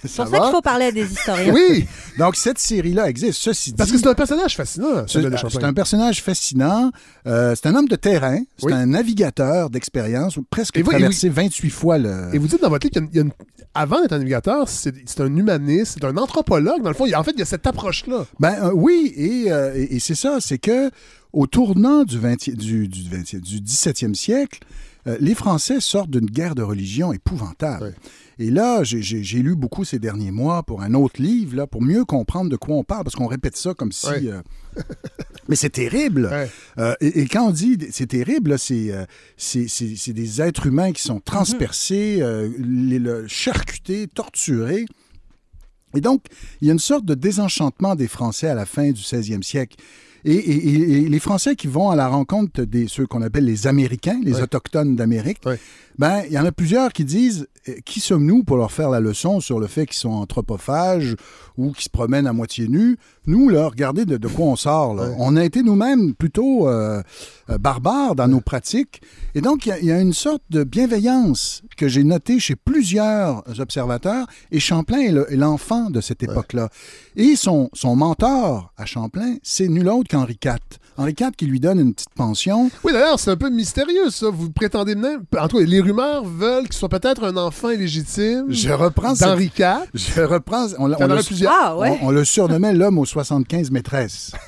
[0.03, 1.53] C'est ça pour ça qu'il faut parler à des historiens.
[1.55, 1.87] Oui,
[2.18, 3.41] donc cette série-là existe.
[3.41, 6.91] Ceci dit, Parce que c'est un personnage fascinant, c'est c'est un personnage fascinant.
[7.27, 8.39] Euh, c'est un homme de terrain.
[8.59, 8.73] C'est Oui.
[8.73, 10.39] un navigateur d'expérience.
[10.51, 12.31] Presque Et vous- et traversé 28 fois le.
[12.35, 13.33] Et vous dites dans votre livre qu'il y a une-
[13.75, 16.83] avant d'être un navigateur, c'est c'est un humaniste, c'est un anthropologue.
[16.83, 18.27] Dans le fond, il en fait, il y a cette approche-là.
[18.41, 20.91] Ben euh, oui, et, euh, et- et c'est ça, c'est que
[21.33, 24.59] au tournant du, 20e du, du, 20e du 17e siècle,
[25.07, 27.95] euh, les Français sortent d'une guerre de religion épouvantable.
[28.41, 32.05] Et là, j'ai- lu beaucoup ces derniers mois pour un autre livre, là, pour mieux
[32.05, 34.07] comprendre de quoi on parle, parce qu'on répète ça comme si...
[34.29, 34.41] Euh,
[35.49, 36.29] mais c'est terrible.
[36.79, 39.05] Euh, et, et quand on dit c'est terrible, c'est euh,
[40.13, 44.87] des êtres humains qui sont transpercés, euh, les- le- charcutés, torturés.
[45.95, 46.22] Et donc,
[46.61, 49.76] il y a une sorte de désenchantement des Français à la fin du 16e siècle.
[50.24, 53.47] Et, et- et- et les Français qui vont à la rencontre de ceux qu'on appelle
[53.47, 54.32] les Américains, les.
[54.43, 55.38] Autochtones d'Amérique,
[55.99, 59.01] ben, il y en a plusieurs qui disent euh, Qui sommes-nous pour leur faire la
[59.01, 61.14] leçon sur le fait qu'ils sont anthropophages
[61.59, 62.97] ou qu'ils se promènent à moitié nus?
[63.26, 64.95] Nous, là, regardez de, de quoi on sort.
[64.95, 65.11] là.
[65.18, 67.03] On a été nous-mêmes plutôt euh,
[67.51, 69.03] euh, barbares dans nos pratiques.
[69.34, 72.41] Et donc, il y a- il y, a une sorte de bienveillance que j'ai notée
[72.41, 74.26] chez plusieurs observateurs.
[74.51, 76.70] Et Champlain est le- est l'enfant de cette époque-là.
[77.16, 80.57] Et son, son mentor à Champlain, c'est nul autre qu'Henri IV.
[80.97, 82.70] Henri IV qui lui donne une petite pension.
[82.84, 84.28] Oui, d'ailleurs, c'est un peu mystérieux, ça.
[84.30, 85.22] Vous prétendez même.
[85.38, 88.47] En tout cas, les rumeurs veulent qu'il soit peut-être un enfant illégitime.
[88.49, 89.66] Je reprends D'Henri IV.
[89.95, 90.66] Je reprends.
[90.78, 91.53] On, en on aurait le- plusieurs.
[91.53, 91.99] Ah, ouais.
[92.03, 94.33] on- on le surnommait l'homme aux 75 maîtresses.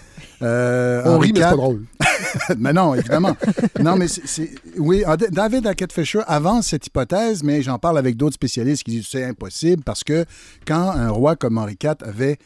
[0.44, 1.82] Euh, On Henri rit, mais c'est pas drôle.
[2.58, 3.36] mais non, évidemment.
[3.78, 4.50] non, mais c'est-.
[4.76, 8.90] Oui, ah, David Hackett Fisher avance cette hypothèse, mais j'en parle avec d'autres spécialistes qui
[8.90, 10.24] disent que c'est impossible parce que
[10.66, 12.38] quand un roi comme Henri IV avait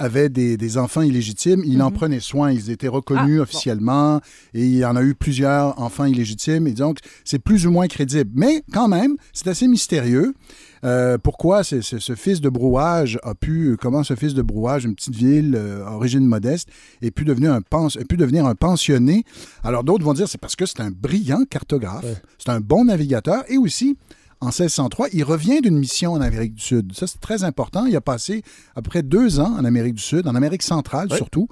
[0.00, 2.50] avait des, des enfants illégitimes, il en prenait soin.
[2.50, 4.20] Ils étaient reconnus Ah, officiellement
[4.54, 6.66] et il y en a eu plusieurs enfants illégitimes.
[6.66, 8.30] Et donc, c'est plus ou moins crédible.
[8.34, 10.34] Mais quand même, c'est assez mystérieux.
[10.82, 15.14] Euh, pourquoi ce fils de brouage a pu, comment ce fils de brouage, une petite
[15.14, 16.68] ville, euh, origine modeste,
[17.02, 19.24] ait pu devenir un, pens- ait pu devenir un pensionné.
[19.62, 22.06] Alors d'autres vont dire c'est parce que c'est un brillant cartographe,
[22.38, 23.98] c'est un bon navigateur et aussi
[24.40, 25.08] en 1603.
[25.12, 26.92] Il revient d'une mission en Amérique du Sud.
[26.94, 27.86] Ça, c'est très important.
[27.86, 28.42] Il a passé
[28.74, 31.48] à peu près deux ans en Amérique du Sud, en Amérique centrale surtout.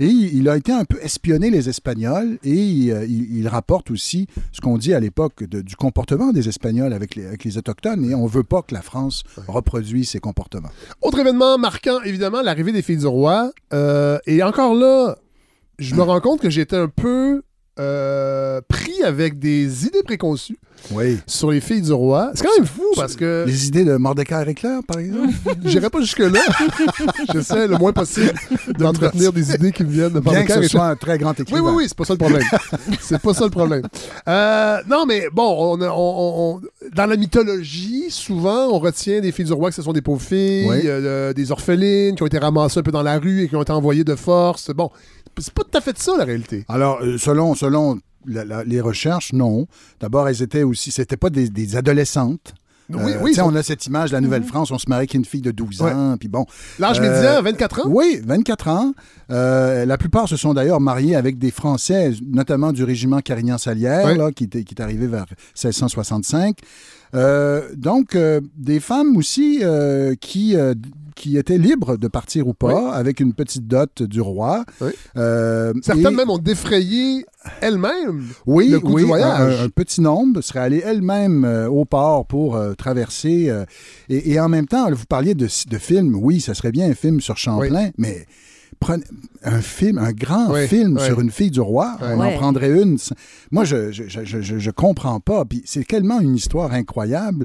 [0.00, 4.28] Et il a été un peu espionné les Espagnols et il, euh, il- rapporte aussi
[4.52, 8.14] ce qu'on dit à l'époque du comportement des Espagnols avec les, avec les Autochtones et
[8.14, 10.68] on veut pas que la France reproduise ces comportements.
[11.02, 13.50] Autre événement marquant, évidemment, l'arrivée des filles du roi.
[13.72, 15.16] Euh, et encore là,
[15.80, 17.42] je me rends compte que j'étais un peu
[17.78, 20.58] euh, pris avec des idées préconçues
[20.92, 21.18] Oui.
[21.26, 22.30] sur les filles du roi.
[22.34, 25.32] C'est quand même fou parce que Les idées de Mordecai Éclair, par exemple?
[25.64, 26.40] j'irai pas jusque-là.
[27.32, 28.32] J'essaie le moins possible
[28.78, 31.30] d'entretenir des idées qui me viennent de Bien que Mordecai ce soit un très grand
[31.38, 31.62] Oui, écrivain.
[31.62, 32.42] oui, oui, c'est pas ça le problème.
[33.00, 33.82] c'est pas ça le problème.
[34.28, 36.60] Euh, non, mais bon, on, a- on- on- on-
[36.94, 40.22] dans la mythologie, souvent, on retient des filles du roi que ce sont des pauvres
[40.22, 40.80] filles, Oui.
[40.84, 43.62] euh, des orphelines qui ont été ramassées un peu dans la rue et qui ont
[43.62, 44.70] été envoyées de force.
[44.70, 44.90] Bon,
[45.40, 46.64] c'est pas tout à fait ça, la réalité.
[46.68, 49.66] Alors, euh, selon, selon la- la- les recherches, non.
[50.00, 52.54] D'abord, elles étaient aussi, c'était pas des, des adolescentes.
[52.90, 55.12] Oui, Euh, oui, sont- on a cette image de la Nouvelle-France, on se marie avec
[55.12, 55.92] une fille de 12 Ouais.
[55.92, 56.46] ans, puis bon.
[56.78, 57.88] L'âge Euh, médian, 24 ans?
[57.90, 58.94] Oui, 24 ans.
[59.30, 64.32] Euh, la plupart se sont d'ailleurs mariés avec des Français, notamment du régiment Carignan-Salière, Ouais.
[64.32, 66.56] qui, qui est arrivé vers 1665.
[67.14, 70.54] Euh, donc, euh, des femmes aussi euh, qui,
[71.14, 74.64] qui étaient libres de partir ou pas, avec une petite dot du roi.
[74.80, 74.90] Oui.
[75.14, 77.24] Certaines et- même ont défrayé
[77.60, 79.60] elles-mêmes oui, le coût oui, du voyage.
[79.60, 83.52] Un, un petit nombre serait allé elles-mêmes au port pour traverser.
[84.08, 86.14] et, et en même temps, vous parliez de, de films.
[86.20, 88.26] Oui, ça serait bien un film sur Champlain, mais
[88.80, 89.04] prenez
[89.44, 91.04] un film, un grand Oui, film oui.
[91.06, 92.98] sur une fille du roi, on en prendrait une.
[93.50, 95.44] Moi, je je, je, je, je comprends pas.
[95.44, 97.44] Puis c'est tellement une histoire incroyable,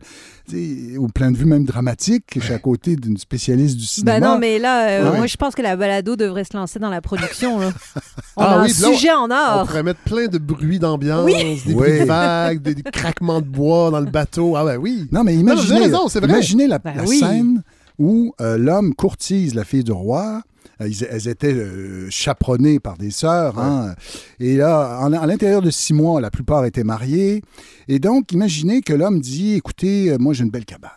[0.49, 2.23] tu sais, au plein de vue même dramatique.
[2.36, 4.19] Je suis à côté d'une spécialiste du cinéma.
[4.19, 6.89] Ben non, mais là, euh, moi, je pense que la balado devrait se lancer dans
[6.89, 7.59] la production.
[7.59, 7.71] là.
[8.36, 9.65] On Ah a oui, un là, on- sujet en On or.
[9.67, 11.34] pourrait mettre plein de bruits d'ambiance, Oui.
[11.34, 11.73] des Oui.
[11.75, 14.55] bruits de vagues, des, des craquements de bois dans le bateau.
[14.55, 15.07] Ah ouais, oui.
[15.11, 16.29] Non, mais Non, non, imaginez, avez raison, c'est vrai.
[16.29, 17.19] imaginez la, Ben la oui.
[17.19, 17.61] scène
[17.99, 20.41] où euh, l'homme courtise la fille du roi.
[20.82, 23.59] Euh, elles étaient euh, chaperonnées par des sœurs.
[23.59, 23.93] hein.
[24.39, 27.41] Et là, en- à l'intérieur de six mois, la plupart étaient mariées.
[27.88, 30.89] Et donc, imaginez que l'homme dit, écoutez, euh, moi j'ai une belle cabane.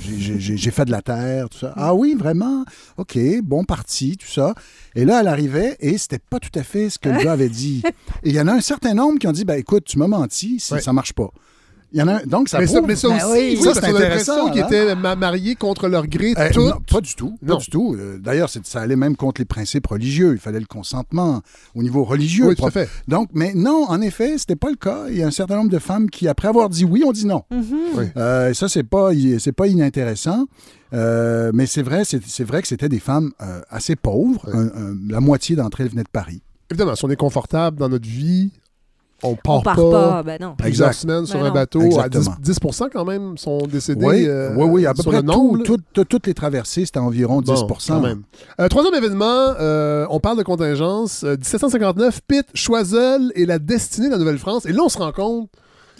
[0.00, 1.72] J'ai- fait de la terre, tout ça.
[1.76, 2.64] Ah oui, vraiment?
[2.96, 4.54] OK, bon parti, tout ça.
[4.96, 7.48] Et là, elle arrivait et c'était pas tout à fait ce que le gars avait
[7.48, 7.82] dit.
[8.24, 10.08] Et il y en a un certain nombre qui ont dit, ben écoute, tu m'as
[10.08, 10.80] menti, ça, Ouais.
[10.80, 11.30] ça marche pas.
[11.92, 13.56] Il y en a un, donc ça mais, ça, prouve- mais ça Ben aussi, oui.
[13.58, 14.66] oui, Ça, c'est intéressant, qu'ils hein.
[14.66, 16.64] étaient ma- mariés contre leur gré, Euh, toutes.
[16.68, 17.36] non, pas du tout.
[17.44, 17.96] Pas du tout.
[17.98, 20.32] Euh, D'ailleurs, ça allait même contre les principes religieux.
[20.34, 21.42] Il fallait le consentement
[21.74, 22.46] au niveau religieux.
[22.48, 22.88] Oui, tout à fait.
[23.08, 25.06] Donc, mais non, en effet, c'était pas le cas.
[25.08, 27.26] Il y a un certain nombre de femmes qui, après avoir dit oui, ont dit
[27.26, 27.42] non.
[27.50, 27.64] Mhm.
[27.96, 28.04] Oui.
[28.16, 29.10] Euh, ça, c'est pas,
[29.40, 30.46] c'est pas inintéressant.
[30.92, 34.48] Euh, mais c'est vrai, c'est vrai que c'était des femmes euh, assez pauvres.
[34.52, 36.42] Un- un- la moitié d'entre elles venaient de Paris.
[36.70, 38.50] Évidemment, si on est confortable dans notre vie,
[39.22, 40.54] on part, On part pas, pas, ben non.
[40.56, 41.00] plusieurs Exact.
[41.00, 41.80] semaines sur Ben un bateau.
[42.00, 42.36] À 10, Exactement.
[42.80, 45.62] 10 quand même sont décédés Oui, euh, oui, oui, à peu près nombre.
[45.62, 48.22] tout- tout- toutes les traversées, c'était environ 10 Bon, quand même.
[48.60, 51.24] Euh, troisième événement, euh, on parle de contingence.
[51.24, 54.66] Euh, 1759, Pitt, Choiseul et la destinée de la Nouvelle-France.
[54.66, 55.50] Et là, on se rend compte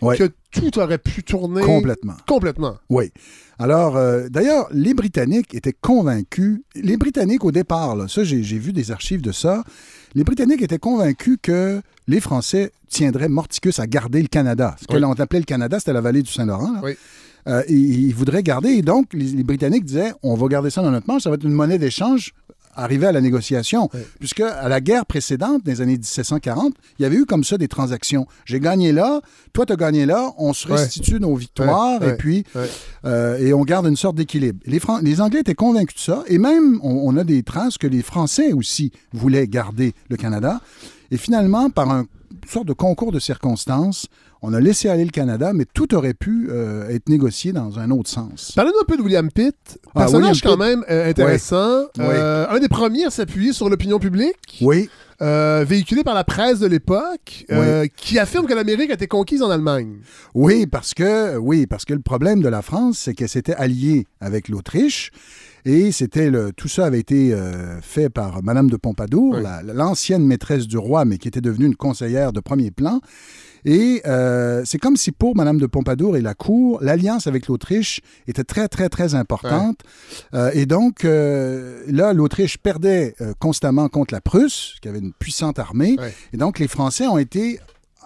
[0.00, 2.14] que tout aurait pu tourner Complètement.
[2.26, 2.76] complètement.
[2.88, 3.12] Oui.
[3.58, 6.62] Alors, euh, d'ailleurs, les Britanniques étaient convaincus.
[6.74, 9.62] Les Britanniques, au départ, là, ça, j'ai j'ai vu des archives de ça.
[10.14, 14.74] Les Britanniques étaient convaincus que les Français tiendraient Morticus à garder le Canada.
[14.80, 15.00] Ce que Oui.
[15.00, 16.80] l'on appelait le Canada, c'était la vallée du Saint-Laurent.
[16.82, 16.92] Oui.
[17.46, 18.70] Euh, ils voudraient garder.
[18.70, 21.36] Et donc, les, les Britanniques disaient on va garder ça dans notre manche, ça va
[21.36, 22.34] être une monnaie d'échange.
[22.82, 23.88] Arriver à la négociation.
[23.92, 24.00] Oui.
[24.18, 27.68] Puisque à la guerre précédente, des années 1740, il y avait eu comme ça des
[27.68, 28.26] transactions.
[28.44, 29.20] J'ai gagné là,
[29.52, 32.44] toi tu as gagné là, on se restitue nos victoires et puis
[33.04, 34.58] euh, et on garde une sorte d'équilibre.
[34.66, 37.76] Les, Fran- les Anglais étaient convaincus de ça, et même on, on a des traces
[37.78, 40.60] que les Français aussi voulaient garder le Canada.
[41.10, 42.06] Et finalement, par un
[42.42, 44.06] une sorte de concours de circonstances,
[44.42, 47.90] on a laissé aller le Canada, mais tout aurait pu euh, être négocié dans un
[47.90, 48.52] autre sens.
[48.56, 49.54] Parlez-nous un peu de William Pitt.
[49.94, 50.58] Ah, Personnage quand Pitt.
[50.60, 51.82] même euh, intéressant.
[51.98, 52.04] Oui.
[52.08, 54.58] Euh, Un des premiers à s'appuyer sur l'opinion publique.
[54.62, 54.88] Oui,
[55.22, 59.42] euh, véhiculé par la presse de l'époque, euh, qui affirme que l'Amérique a été conquise
[59.42, 59.98] en Allemagne.
[60.34, 64.06] Oui, parce que oui, parce que le problème de la France, c'est qu'elle s'était alliée
[64.20, 65.10] avec l'Autriche.
[65.66, 69.42] Et c'était le, tout ça avait été euh, fait par Madame de Pompadour, Oui.
[69.42, 73.02] la- l'ancienne maîtresse du roi, mais qui était devenue une conseillère de premier plan.
[73.64, 78.00] Et euh, c'est comme si pour Madame de Pompadour et la cour, l'alliance avec l'Autriche
[78.26, 79.80] était très, très, très importante.
[80.34, 85.12] Euh, et donc, euh, là, l'Autriche perdait euh, constamment contre la Prusse, qui avait une
[85.12, 85.96] puissante armée.
[85.98, 86.14] Ouais.
[86.32, 87.60] Et donc, les Français ont été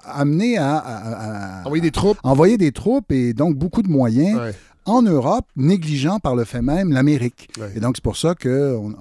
[0.07, 2.19] amenés à, à- à- à- Envoyer des troupes.
[2.23, 4.55] envoyer des troupes et donc beaucoup de moyens Ouais.
[4.87, 7.49] En Europe, négligeant par le fait même l'Amérique.
[7.75, 8.93] Et donc, c'est pour ça que on,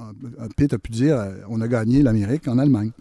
[0.57, 2.91] Pitt a pu dire euh, on a gagné l'Amérique en Allemagne.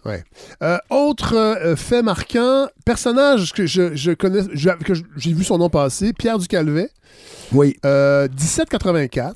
[0.61, 5.57] Euh, autre euh, fait marquant, personnage que je, je connais, je- que j'ai vu son
[5.57, 6.89] nom passer, Pierre Ducalvet.
[7.53, 7.75] Oui.
[7.85, 9.35] Euh, 1784.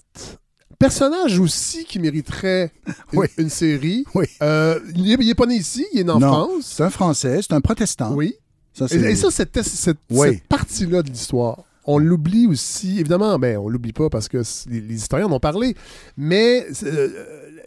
[0.79, 2.71] Personnage aussi qui mériterait
[3.13, 3.27] une, Oui.
[3.37, 4.05] une série.
[4.13, 4.25] Oui.
[4.43, 6.73] Euh, il, est, il est pas né ici, il est né en non, France.
[6.75, 8.13] c'est un Français, c'est un protestant.
[8.13, 8.35] Oui.
[8.73, 10.27] Ça, Et, c'est- et ça, cette, cette- Oui.
[10.33, 12.99] cette partie-là de l'histoire, on l'oublie aussi.
[12.99, 15.75] Évidemment, ben, on l'oublie pas parce que les, historiens en ont parlé.
[16.17, 17.09] Mais euh,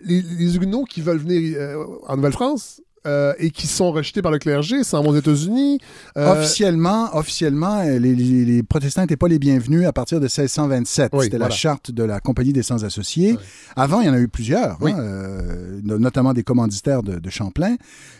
[0.02, 4.30] les, les Huguenots qui veulent venir euh, en Nouvelle-France euh, et qui sont rejetés par
[4.30, 5.78] le clergé s'en vont aux États-Unis.
[6.18, 10.24] euh, Officiellement, officiellement, euh, les, les- les protestants n'étaient pas les bienvenus à partir de
[10.26, 11.12] 1627.
[11.14, 11.48] Oui, C'était voilà.
[11.50, 13.36] la charte de la Compagnie des Sans Associés.
[13.76, 14.92] Avant, il y en a eu plusieurs, Oui.
[14.92, 17.76] hein, euh, no- notamment des commanditaires de, de Champlain.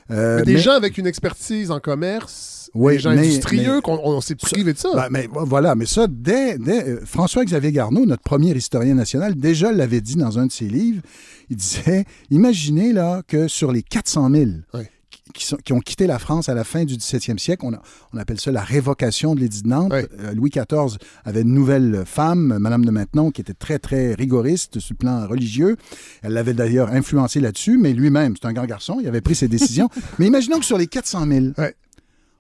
[0.08, 4.00] Mais des mais- gens avec une expertise en commerce, des gens mais- industrieux, mais- qu'on
[4.02, 4.88] on s'est privé de ça.
[4.94, 10.00] Ben, mais voilà, mais ça, dès, dès- François-Xavier Garneau, notre premier historien national, déjà l'avait
[10.00, 11.02] dit dans un de ses livres.
[11.50, 14.82] Il disait Imaginez là, que sur les 400 000 Oui.
[15.10, 17.72] qui, qui sont- qui ont quitté la France à la fin du 17e siècle, on,
[17.74, 17.82] a-
[18.12, 19.92] on appelle ça la révocation de l'édit de Nantes.
[19.92, 20.02] Oui.
[20.20, 24.78] Euh, Louis XIV avait une nouvelle femme, Madame de Maintenon, qui était très, très rigoriste
[24.78, 25.76] sur le plan religieux.
[26.22, 29.48] Elle l'avait d'ailleurs influencé là-dessus, mais lui-même, c'est un grand garçon, il avait pris ses
[29.48, 29.88] décisions.
[30.18, 31.74] mais imaginons que sur les 400 000, Ouais.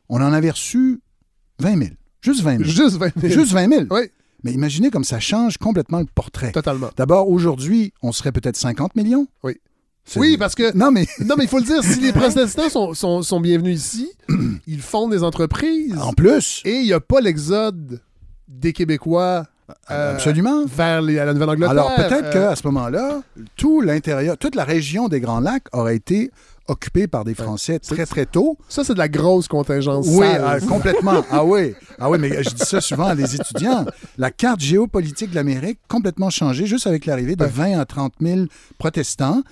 [0.08, 1.00] on en avait reçu
[1.58, 1.90] 20 000.
[2.22, 2.64] Juste 20 000.
[2.64, 3.32] Juste 20 000.
[3.34, 3.84] Juste 20 000.
[3.90, 4.02] Oui,
[4.44, 6.52] Mais imaginez comme ça change complètement le portrait.
[6.52, 6.90] totalement.
[6.96, 9.26] D'abord, aujourd'hui, on serait peut-être 50 millions.
[9.42, 9.56] Oui.
[10.16, 12.94] Oui, parce que Non, mais Non, mais il faut le dire, si les protestants sont,
[12.94, 14.10] sont, sont bienvenus ici,
[14.66, 15.96] ils fondent des entreprises.
[16.00, 18.00] en plus, Et il n'y a pas l'exode
[18.48, 19.46] des Québécois
[19.90, 20.64] euh, absolument.
[20.66, 21.70] vers les- à la Nouvelle-Angleterre.
[21.70, 23.22] Alors peut-être Euh, qu'à ce moment-là,
[23.56, 26.30] tout l'intérieur, toute la région des Grands Lacs aurait été
[26.70, 28.56] occupée par des Français très, très tôt.
[28.68, 30.06] Ça, c'est de la grosse contingence.
[30.08, 31.24] Oui, ah, complètement.
[31.30, 31.74] Ah oui.
[31.98, 33.84] Ah oui, mais je dis ça souvent à des étudiants.
[34.18, 38.40] La carte géopolitique de l'Amérique complètement changée juste avec l'arrivée de 20 à 30 000
[38.78, 39.42] protestants.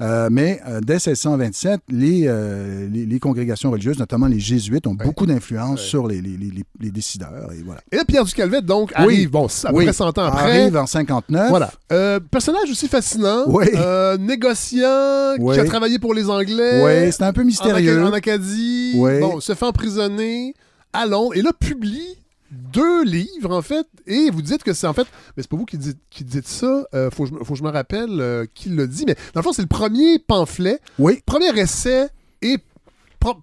[0.00, 4.94] Euh, mais euh, dès 1627, les, euh, les, les congrégations religieuses, notamment les jésuites, ont
[4.94, 7.52] beaucoup d'influence sur les, les, décideurs.
[7.52, 7.80] Et voilà.
[7.90, 9.02] Et là, Pierre Ducalvet, donc, Oui.
[9.04, 9.84] arrive, bon, à peu Oui.
[9.84, 10.60] près 100 ans après.
[10.62, 11.50] Arrive en 59.
[11.50, 11.70] Voilà.
[11.92, 13.44] Euh, personnage aussi fascinant.
[13.48, 13.66] Oui.
[14.20, 16.82] Négociant, qui a travaillé pour les Anglais.
[16.84, 17.98] Oui, c'est un peu en, mystérieux.
[18.00, 18.92] Aca- en Acadie.
[18.96, 19.18] Oui.
[19.20, 20.54] Bon, se fait emprisonner
[20.92, 21.32] à Londres.
[21.34, 22.17] Et là, publie
[22.50, 23.86] deux livres, en fait.
[24.06, 25.06] Et vous dites que c'est en fait.
[25.36, 26.84] Mais c'est pas vous qui dites, qui dites ça.
[26.94, 29.04] Euh, faut, que je me- faut que je me rappelle euh, qui l'a dit.
[29.06, 31.20] Mais dans le fond, c'est le premier pamphlet, Oui.
[31.26, 32.08] premier essai
[32.42, 32.56] et
[33.20, 33.34] pro-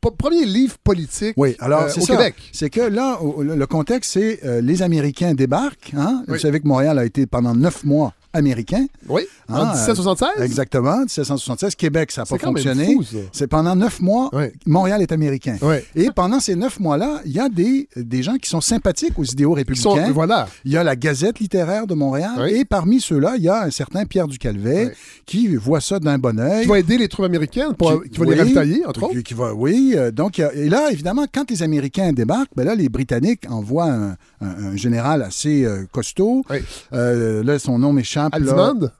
[0.00, 2.16] pro- premier livre politique Oui, alors euh, c'est au ça.
[2.16, 2.34] Québec.
[2.52, 5.92] C'est que là, le le contexte, c'est euh, les Américains débarquent.
[5.96, 6.24] Hein?
[6.28, 6.34] Oui.
[6.34, 8.86] Vous savez que Montréal a été pendant neuf mois américain.
[9.08, 9.22] Oui.
[9.48, 10.42] En Ah, 1776.
[10.42, 11.74] Exactement, 1776.
[11.74, 12.96] Québec, ça n'a pas fonctionné.
[13.32, 14.44] C'est pendant neuf mois, Oui.
[14.66, 15.56] Montréal est américain.
[15.62, 15.76] Oui.
[15.94, 19.24] Et pendant ces neuf mois-là, il y a des, des gens qui sont sympathiques aux
[19.24, 20.12] idéaux Qui sont- républicains.
[20.12, 20.48] voilà.
[20.64, 22.32] Il y a la Gazette littéraire de Montréal.
[22.38, 22.50] Oui.
[22.54, 24.92] Et parmi ceux-là, il y a un certain Pierre Ducalvet
[25.26, 26.62] qui voit ça d'un bon œil.
[26.62, 29.20] Qui va aider les troupes américaines, pour, qui, va les ravitailler, entre qui- autres.
[29.20, 32.88] qui va- oui, euh, donc, et là, évidemment, quand les Américains débarquent, ben là, les
[32.88, 34.10] Britanniques envoient un,
[34.40, 36.44] un- un général assez euh, costaud.
[36.50, 36.58] Oui.
[36.92, 38.23] Euh, là, son nom m'échappe.
[38.30, 38.90] Là.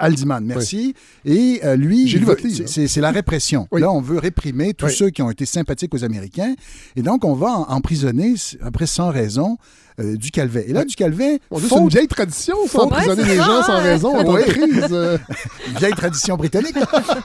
[0.00, 0.42] Aldimand?
[0.42, 0.94] Euh, merci.
[1.24, 2.34] Et euh, lui, livre,
[2.66, 3.68] c'est- la répression.
[3.70, 3.80] Oui.
[3.80, 4.92] Là, on veut réprimer tous Oui.
[4.92, 6.54] ceux qui ont été sympathiques aux Américains.
[6.96, 9.58] Et donc, on va emprisonner, après sans raison,
[10.00, 10.66] euh, du Calvet.
[10.68, 13.62] Et là, du Calvet, Bon, c'est une vieille tradition, ça, emprisonner Ouais, les c'est gens
[13.62, 13.82] sans ouais.
[13.82, 14.42] raison, en Oui.
[14.44, 14.86] crise.
[14.90, 15.18] euh.
[15.78, 16.76] vieille tradition britannique.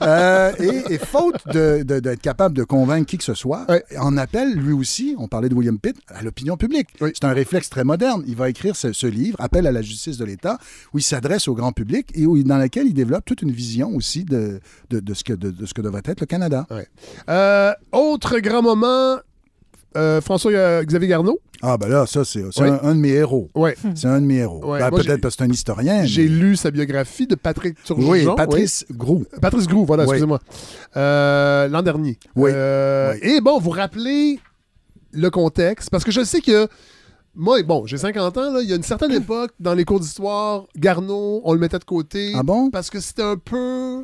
[0.01, 3.83] Euh, et, et faute de- de- d'être capable de convaincre qui que ce soit, Ouais.
[3.99, 6.87] en appelle lui aussi, on parlait de William Pitt, à l'opinion publique.
[6.99, 8.23] C'est un réflexe très moderne.
[8.27, 10.57] Il va écrire ce, ce livre, Appel à la justice de l'État,
[10.93, 13.89] où il s'adresse au grand public et où, dans lequel il développe toute une vision
[13.95, 14.59] aussi de,
[14.89, 16.65] de, de ce, que, de, de ce que devrait être le Canada.
[17.29, 19.17] Euh, autre grand moment,
[19.97, 21.39] euh, François-Xavier Garneau?
[21.61, 22.51] Ah ben là, ça, c'est Oui.
[22.67, 23.49] un, un de mes héros.
[23.53, 23.75] Ouais.
[23.95, 24.61] C'est un de mes héros.
[24.61, 26.03] Ben, Peut-être parce que c'est un historien.
[26.05, 28.09] J'ai mais- lu sa biographie de Patrick Turgeon.
[28.09, 29.25] Oui, Patrice Groux.
[29.31, 29.39] Oui.
[29.39, 30.09] Patrice Groux, voilà, Oui.
[30.09, 30.39] excusez-moi.
[30.97, 32.17] Euh, L'an dernier.
[32.35, 32.49] Oui.
[32.53, 33.29] Euh, Oui.
[33.29, 34.39] Et bon, vous rappelez
[35.11, 36.67] le contexte, parce que je sais que
[37.35, 39.99] moi, bon, j'ai 50 ans, là, il y a une certaine époque, dans les cours
[39.99, 42.31] d'histoire, Garneau, on le mettait de côté.
[42.35, 42.69] Ah bon?
[42.71, 44.03] Parce que c'était un peu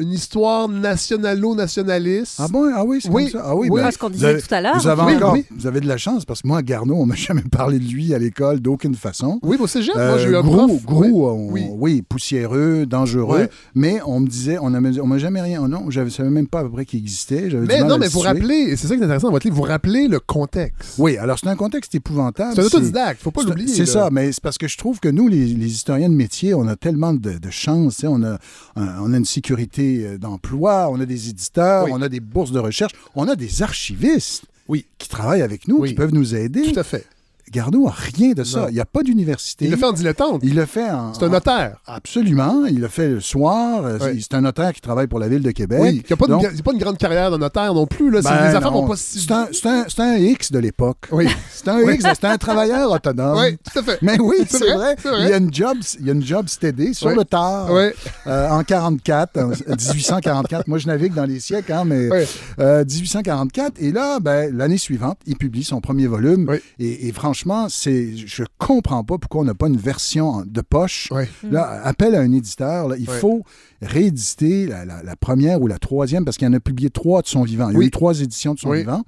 [0.00, 2.36] une histoire nationalo-nationaliste.
[2.38, 2.70] Ah bon?
[2.74, 3.30] Ah oui, c'est Oui.
[3.30, 3.46] comme ça?
[3.48, 3.80] Ah oui, Oui.
[3.80, 4.78] ben, ce qu'on disait avez- tout à l'heure.
[4.78, 5.44] Vous avez Oui, encore, oui.
[5.50, 8.14] vous avez de la chance parce que moi, Garneau, on m'a jamais parlé de lui
[8.14, 9.38] à l'école d'aucune façon.
[9.42, 10.84] Oui, au cégep, moi, Euh, j'ai eu un Groux, prof.
[10.84, 11.30] Groux, Ouais.
[11.32, 11.64] on- Oui.
[11.78, 12.02] oui.
[12.08, 16.46] poussiéreux, dangereux, mais on me disait, on m'a jamais rien, non, je ne savais même
[16.46, 17.48] pas à peu près qu'il existait.
[17.52, 19.56] Mais mal non, à mais vous rappelez, c'est ça qui est intéressant dans votre livre,
[19.56, 20.94] vous rappelez le contexte.
[20.98, 22.54] Oui, alors c'est un contexte épouvantable.
[22.54, 23.68] C'est un autodidacte, faut pas l'oublier.
[23.74, 26.54] C'est ça, mais c'est parce que je trouve que nous, les, les historiens de métier,
[26.54, 27.96] on a tellement de, de chance.
[27.96, 28.38] tu sais, On a,
[28.76, 31.90] on a une sécurité euh, d'emploi, on a des éditeurs, Oui.
[31.94, 34.86] on a des bourses de recherche, on a des archivistes Oui.
[34.98, 35.88] qui travaillent avec nous, Oui.
[35.90, 36.62] qui peuvent nous aider.
[36.72, 37.04] Tout à fait.
[37.50, 38.60] Garneau a rien de ça.
[38.60, 38.66] Non.
[38.68, 39.64] Il n'y a pas d'université.
[39.64, 40.40] Il le fait en dilettante.
[40.44, 41.12] Il le fait en.
[41.14, 41.76] C'est un notaire.
[41.86, 42.64] Absolument.
[42.66, 43.84] Il le fait le soir.
[43.84, 43.98] Euh.
[44.20, 45.78] C'est un notaire qui travaille pour la ville de Québec.
[45.80, 48.10] Oui, il n'y a pas, pas une grande carrière de notaire non plus.
[48.10, 48.22] Là.
[48.22, 48.82] C'est- ben les affaires non.
[48.82, 49.20] vont pas si...
[49.20, 51.08] C'est un, X de l'époque.
[51.10, 51.26] Oui.
[51.52, 53.38] C'est un X, c'est un travailleur autonome.
[53.38, 53.98] Oui, tout à fait.
[54.00, 54.96] Mais oui, C'est vrai.
[55.04, 57.14] Il y a une job, il y a une job steady sur Oui.
[57.16, 57.68] le tard.
[57.70, 57.88] Oui.
[58.26, 60.68] Euh, en 44, en 1844.
[60.68, 62.18] Moi, je navigue dans les siècles, hein, mais Oui.
[62.60, 63.74] euh, 1844.
[63.78, 66.50] Et là, ben, l'année suivante, il publie son premier volume.
[66.78, 71.08] Et, et franchement, c'est, je comprends pas pourquoi on n'a pas une version de poche.
[71.50, 72.88] Là, appel à un éditeur.
[72.88, 73.42] là, il faut
[73.82, 77.26] rééditer la, la- la première ou la troisième parce qu'il en a publié trois de
[77.26, 77.70] son vivant.
[77.70, 78.78] Il y a eu trois éditions de son Oui.
[78.78, 79.02] vivant.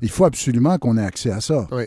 [0.00, 1.66] Il faut absolument qu'on ait accès à ça.
[1.72, 1.84] Oui.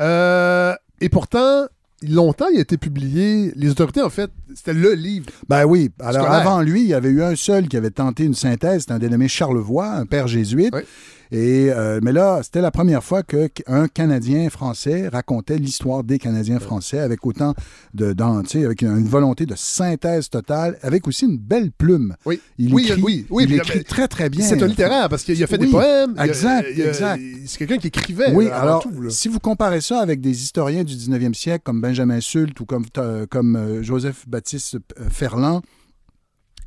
[0.00, 1.66] Euh, et pourtant,
[2.02, 3.52] longtemps, il a été publié.
[3.56, 5.26] Les autorités, en fait, c'était le livre.
[5.48, 5.90] Ben oui.
[6.00, 6.32] Alors, Scolaire.
[6.48, 8.80] avant lui, il y avait eu un seul qui avait tenté une synthèse.
[8.82, 10.74] C'était un dénommé Charlevoix, un père jésuite.
[10.74, 10.82] Oui.
[11.30, 16.58] Et, euh, mais là, c'était la première fois qu'un Canadien français racontait l'histoire des Canadiens
[16.58, 17.54] français avec autant
[17.94, 18.14] de,
[18.46, 22.16] sais, avec une volonté de synthèse totale, avec aussi une belle plume.
[22.24, 22.40] Oui.
[22.58, 24.44] Il Oui, écrit, oui, oui, il écrit très, très bien.
[24.46, 26.14] C'est un littéraire parce qu'il a fait des poèmes.
[26.18, 27.22] exact, il a- exact.
[27.46, 28.32] C'est quelqu'un qui écrivait.
[28.32, 31.80] Oui, avant alors, tout, si vous comparez ça avec des historiens du 19e siècle comme
[31.80, 34.78] Benjamin Sult ou comme, euh, comme euh, Joseph-Baptiste
[35.10, 35.62] Ferland,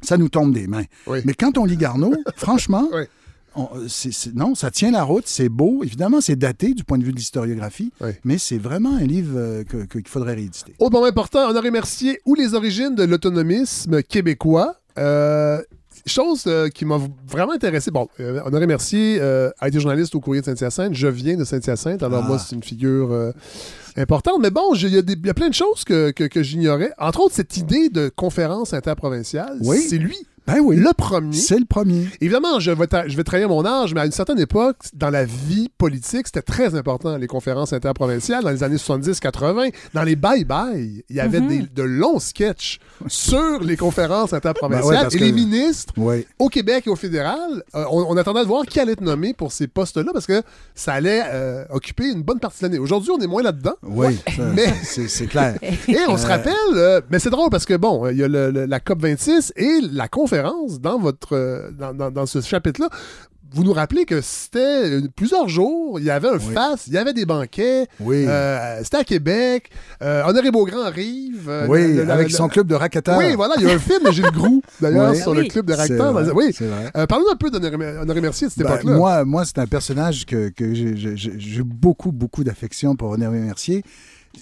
[0.03, 0.85] ça nous tombe des mains.
[1.07, 1.19] Oui.
[1.25, 3.03] Mais quand on lit Garneau, franchement, Oui.
[3.55, 5.83] On- c'est- non, ça tient la route, c'est beau.
[5.83, 8.11] Évidemment, c'est daté du point de vue de l'historiographie, Oui.
[8.23, 10.73] mais c'est vraiment un livre euh, que- qu'il faudrait rééditer.
[10.79, 14.75] Autre moment important, Honoré Mercier ou les origines de l'autonomisme québécois.
[14.97, 15.61] Euh,
[16.07, 16.99] chose euh, qui m'a
[17.29, 17.91] vraiment intéressé.
[17.91, 20.93] Bon, euh, Honoré Mercier euh, a été journaliste au Courrier de Saint-Hyacinthe.
[20.95, 22.27] Je viens de Saint-Hyacinthe, alors Ah.
[22.27, 23.31] moi, c'est une figure euh,
[23.95, 24.39] importante.
[24.41, 26.91] Mais bon, il y, a y a plein de choses que, que- que j'ignorais.
[26.97, 29.57] Entre autres, cette idée de conférence interprovinciale.
[29.61, 29.77] Oui.
[29.87, 30.17] C'est lui,
[30.47, 31.37] Ben oui, le premier.
[31.37, 32.07] c'est le premier.
[32.19, 35.23] Évidemment, je vais, je vais trahir mon âge, mais à une certaine époque, dans la
[35.23, 39.71] vie politique, c'était très important, les conférences interprovinciales, dans les années 70-80.
[39.93, 41.47] Dans les bye-bye, il y avait Mhm.
[41.47, 44.83] des- de longs sketchs sur les conférences interprovinciales.
[44.83, 45.93] Ben ouais, parce et que- les ministres,
[46.39, 49.33] au Québec et au fédéral, euh, on, on attendait de voir qui allait être nommé
[49.33, 50.41] pour ces postes-là, parce que
[50.73, 52.79] ça allait euh, occuper une bonne partie de l'année.
[52.79, 53.75] Aujourd'hui, on est moins là-dedans.
[53.83, 55.55] Oui, ça, Mais- c'est clair.
[55.87, 58.27] Et on se Euh, rappelle, euh, mais c'est drôle parce que bon, il y a
[58.27, 60.30] le- le- la COP 26 et la conférence
[60.79, 62.89] dans votre euh, dans, dans- dans ce chapitre-là.
[63.53, 64.59] Vous nous rappelez que c'était
[64.89, 66.53] euh, plusieurs jours, il y avait un Oui.
[66.53, 68.23] face, il y avait des banquets, Oui.
[68.25, 69.69] euh, c'était à Québec,
[70.01, 71.49] euh, Honoré Beaugrand arrive.
[71.49, 73.17] euh, oui, le- le- avec le- son club de racketteurs.
[73.17, 75.17] Oui, voilà, il y a un film de Gilles Groux, d'ailleurs, Oui.
[75.17, 76.13] sur le club de C'est racketteurs.
[76.13, 76.53] vrai, Oui.
[76.57, 77.07] c'est vrai.
[77.07, 78.95] Parlons un peu d'Honoré Honoré Mercier de cette Ben, époque-là.
[78.95, 83.83] moi, moi c'est un personnage que, que j'ai beaucoup, beaucoup d'affection pour Honoré Mercier.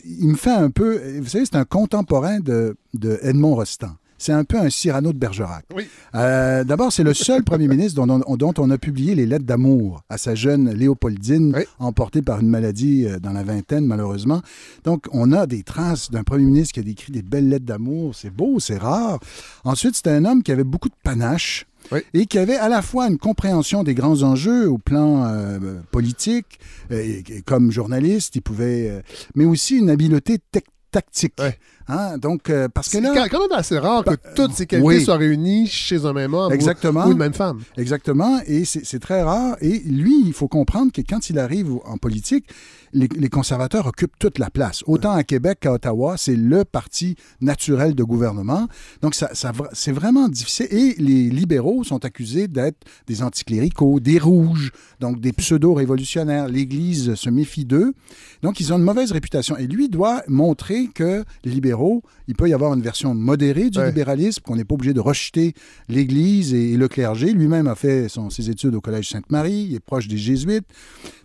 [0.06, 1.02] Il me fait un peu...
[1.20, 3.96] Vous savez, c'est un contemporain de, de Edmond Rostand.
[4.20, 5.66] C'est un peu un Cyrano de Bergerac.
[5.76, 5.88] Oui.
[6.14, 9.46] Euh, D'abord, c'est le seul premier ministre dont on, dont on a publié les lettres
[9.46, 11.64] d'amour à sa jeune Léopoldine, Oui.
[11.80, 14.42] emportée par une maladie euh, dans la vingtaine, malheureusement.
[14.84, 18.14] Donc, on a des traces d'un premier ministre qui a écrit des belles lettres d'amour.
[18.14, 19.20] C'est beau, c'est rare.
[19.64, 21.66] Ensuite, c'était un homme qui avait beaucoup de panache.
[21.94, 22.02] Oui.
[22.14, 26.60] Et qui avait à la fois une compréhension des grands enjeux au plan euh, politique,
[26.92, 29.02] euh, et- et comme journaliste, il pouvait, euh,
[29.34, 31.34] mais aussi une habileté tec- tactique.
[31.40, 31.58] Ouais.
[31.88, 34.66] Hein, Donc, euh, parce que C'est là, quand quand même assez rare que toutes ces
[34.68, 35.04] qualités oui.
[35.04, 37.06] soient réunies chez un même homme ou- Exactement.
[37.08, 37.62] ou une même femme.
[37.78, 39.56] Exactement, et c'est c'est très rare.
[39.62, 42.46] Et lui, il faut comprendre que quand il arrive en politique,
[42.94, 44.84] les, les conservateurs occupent toute la place.
[44.88, 48.68] Autant à Québec qu'à Ottawa, c'est le parti naturel de gouvernement.
[49.02, 49.30] Donc, ça,
[49.74, 50.68] c'est vraiment difficile.
[50.72, 52.78] Et les libéraux sont accusés d'être
[53.08, 56.48] des anticléricaux, des rouges, donc des pseudo-révolutionnaires.
[56.48, 57.94] L'Église se méfie d'eux.
[58.42, 59.58] Donc, ils ont une mauvaise réputation.
[59.58, 63.80] Et lui doit montrer que les libéraux, il peut y avoir une version modérée du
[63.80, 63.88] Ouais.
[63.88, 65.54] libéralisme, qu'on n'est pas obligé de rejeter
[65.88, 67.32] l'Église et, et le clergé.
[67.34, 70.66] Lui-même a fait son- ses études au Collège Sainte-Marie, il est proche des Jésuites.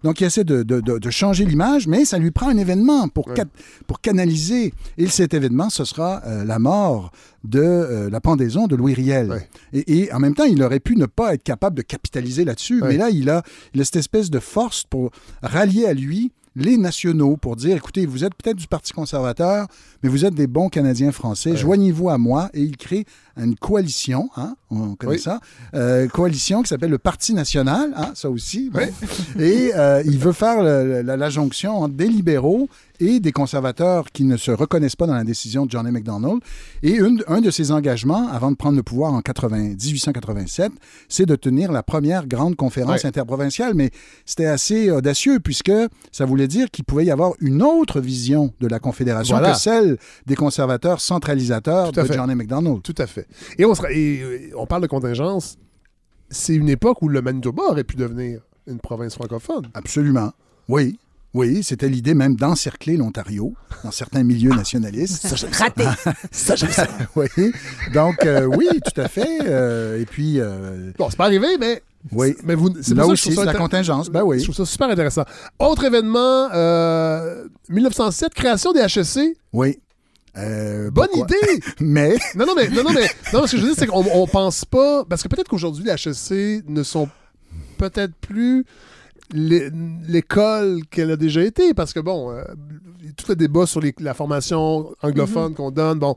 [0.03, 3.09] Donc, il essaie de, de- de- de changer l'image, mais ça lui prend un événement
[3.09, 3.35] pour, Ouais.
[3.37, 3.45] ca-
[3.87, 4.75] pour canaliser.
[4.99, 7.13] Et cet événement, ce sera euh, la mort
[7.45, 9.31] de euh, la pendaison de Louis Riel.
[9.31, 9.49] Ouais.
[9.73, 12.83] Et, et en même temps, il aurait pu ne pas être capable de capitaliser là-dessus,
[12.83, 12.89] Ouais.
[12.89, 13.43] mais là, il a,
[13.73, 15.11] il a cette espèce de force pour
[15.43, 19.67] rallier à lui les nationaux pour dire, écoutez, vous êtes peut-être du Parti conservateur,
[20.03, 21.57] mais vous êtes des bons Canadiens français, Ouais.
[21.57, 22.49] joignez-vous à moi.
[22.55, 23.05] Et il crée
[23.37, 25.19] une coalition, hein, on connaît Oui.
[25.19, 25.41] ça,
[25.75, 28.71] euh, coalition qui s'appelle le Parti national, hein, ça aussi.
[28.71, 28.81] bon.
[29.39, 32.69] Et euh, il veut faire le- la, la jonction entre des libéraux
[33.01, 35.91] et des conservateurs qui ne se reconnaissent pas dans la décision de John A.
[35.91, 36.41] MacDonald.
[36.85, 40.71] Et une- un de ses engagements, avant de prendre le pouvoir en 80 1887,
[41.09, 43.75] c'est de tenir la première grande conférence interprovinciale.
[43.75, 43.91] Mais
[44.25, 45.73] c'était assez audacieux puisque
[46.13, 49.55] ça voulait dire qu'il pouvait y avoir une autre vision de la Confédération Voilà.
[49.55, 52.15] que celle des conservateurs centralisateurs de fait.
[52.15, 52.35] John A.
[52.35, 52.83] MacDonald.
[52.83, 53.24] Tout à fait.
[53.59, 55.57] Et on, sera- et, euh, on parle de contingence.
[56.31, 59.67] C'est une époque où le Manitoba aurait pu devenir une province francophone.
[59.75, 60.33] Absolument.
[60.69, 60.99] Oui.
[61.35, 65.27] Oui, c'était l'idée même d'encercler l'Ontario dans certains milieux nationalistes.
[65.37, 65.85] Ça, Raté.
[66.31, 67.27] ça, oui.
[67.93, 69.41] Donc, euh, oui, tout à fait.
[69.45, 70.39] Euh, et puis.
[70.41, 71.83] euh, Bon, c'est pas arrivé, mais.
[72.13, 72.37] Oui.
[72.45, 74.11] Mais vous, c'est Là pour ça que je aussi, trouve ça c'est la contingence.
[74.11, 74.39] Ben oui.
[74.39, 75.25] Je trouve ça super intéressant.
[75.59, 79.37] Autre événement, euh, 1907, création des HEC.
[79.53, 79.79] Oui.
[80.37, 81.27] Euh, Bonne pourquoi?
[81.37, 81.63] idée!
[81.81, 82.17] Mais.
[82.35, 84.27] Non, non, mais, non, non, mais non, ce que je veux dire, c'est qu'on on
[84.27, 85.05] pense pas.
[85.05, 87.09] Parce que peut-être qu'aujourd'hui, les HEC ne sont
[87.79, 88.65] peut-être plus
[89.33, 89.71] l'é-
[90.09, 91.73] l'école qu'elle a déjà été.
[91.75, 92.43] Parce que, bon, euh,
[93.17, 95.55] tout le débat sur les- la formation anglophone Mm-hmm.
[95.55, 96.17] qu'on donne, bon.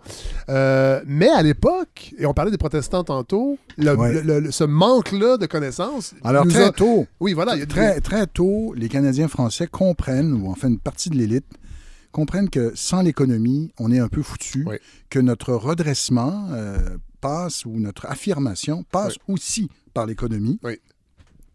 [0.49, 4.21] Euh, mais à l'époque, et on parlait des protestants tantôt, le- Ouais.
[4.23, 6.15] le- le- ce manque-là de connaissances.
[6.23, 7.05] Alors, très a- tôt.
[7.19, 7.55] Oui, voilà.
[7.67, 11.45] Très, très tôt, les Canadiens français comprennent, ou enfin une partie de l'élite,
[12.11, 14.77] comprennent que sans l'économie, on est un peu foutu, Oui.
[15.09, 20.59] que notre redressement euh, passe, ou notre affirmation passe aussi par l'économie.
[20.63, 20.79] Oui.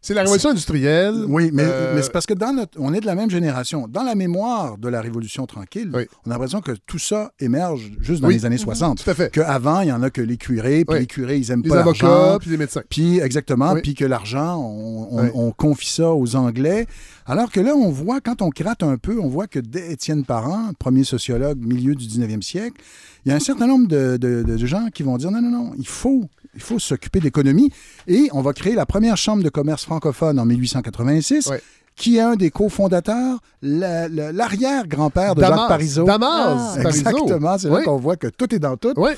[0.05, 1.25] C'est la révolution industrielle.
[1.29, 3.87] Oui, mais, Euh, mais c'est parce que dans notre, on est de la même génération.
[3.89, 6.03] Dans la mémoire de la Révolution tranquille, Oui.
[6.27, 8.35] on a l'impression que tout ça émerge juste dans Oui.
[8.35, 9.03] les années 60.
[9.05, 9.31] Tout à fait.
[9.33, 11.01] Qu'avant, il y en a que les curés, puis Oui.
[11.03, 12.39] les curés, ils aiment Les pas avocats, l'argent.
[12.41, 12.83] puis les médecins.
[12.89, 16.87] Puis, exactement, puis que l'argent, on, on- confie ça aux Anglais.
[17.25, 20.25] Alors que là, on voit, quand on gratte un peu, on voit que dès Étienne
[20.25, 22.81] Parent, premier sociologue, milieu du 19e siècle,
[23.25, 25.51] il y a un certain nombre de, de- de gens qui vont dire non, non,
[25.51, 26.25] non, il faut,
[26.57, 27.71] il faut s'occuper d'économie.
[28.09, 31.49] Et on va créer la première chambre de commerce francophone en 1886.
[31.51, 31.57] Oui.
[31.95, 35.59] Qui est un des cofondateurs, la- la- l'arrière-grand-père de Damas.
[35.59, 36.05] Jacques Parizeau.
[36.05, 36.89] Damas Parizeau.
[37.11, 37.85] Exactement, c'est là Oui.
[37.85, 38.95] qu'on voit que tout est dans tout.
[38.97, 39.11] Oui.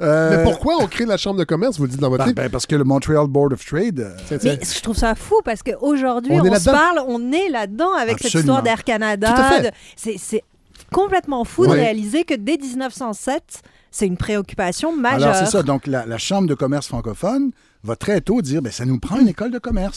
[0.00, 2.28] Euh, Mais pourquoi on crée la chambre de commerce, vous le dites dans votre ben,
[2.30, 2.36] livre?
[2.42, 4.38] ben, parce que le Montreal Board of Trade, euh.
[4.42, 8.18] Mais je trouve ça fou parce qu'aujourd'hui, On on, se parle, on est là-dedans avec
[8.18, 9.34] cette histoire d'Air Canada.
[9.62, 10.42] De- C'est
[10.90, 15.28] complètement fou de réaliser que dès 1907, c'est une préoccupation majeure.
[15.34, 15.62] Alors, c'est ça.
[15.62, 17.50] Donc, la, la Chambre de commerce francophone
[17.84, 19.96] va très tôt dire ben, ça nous prend une école de commerce.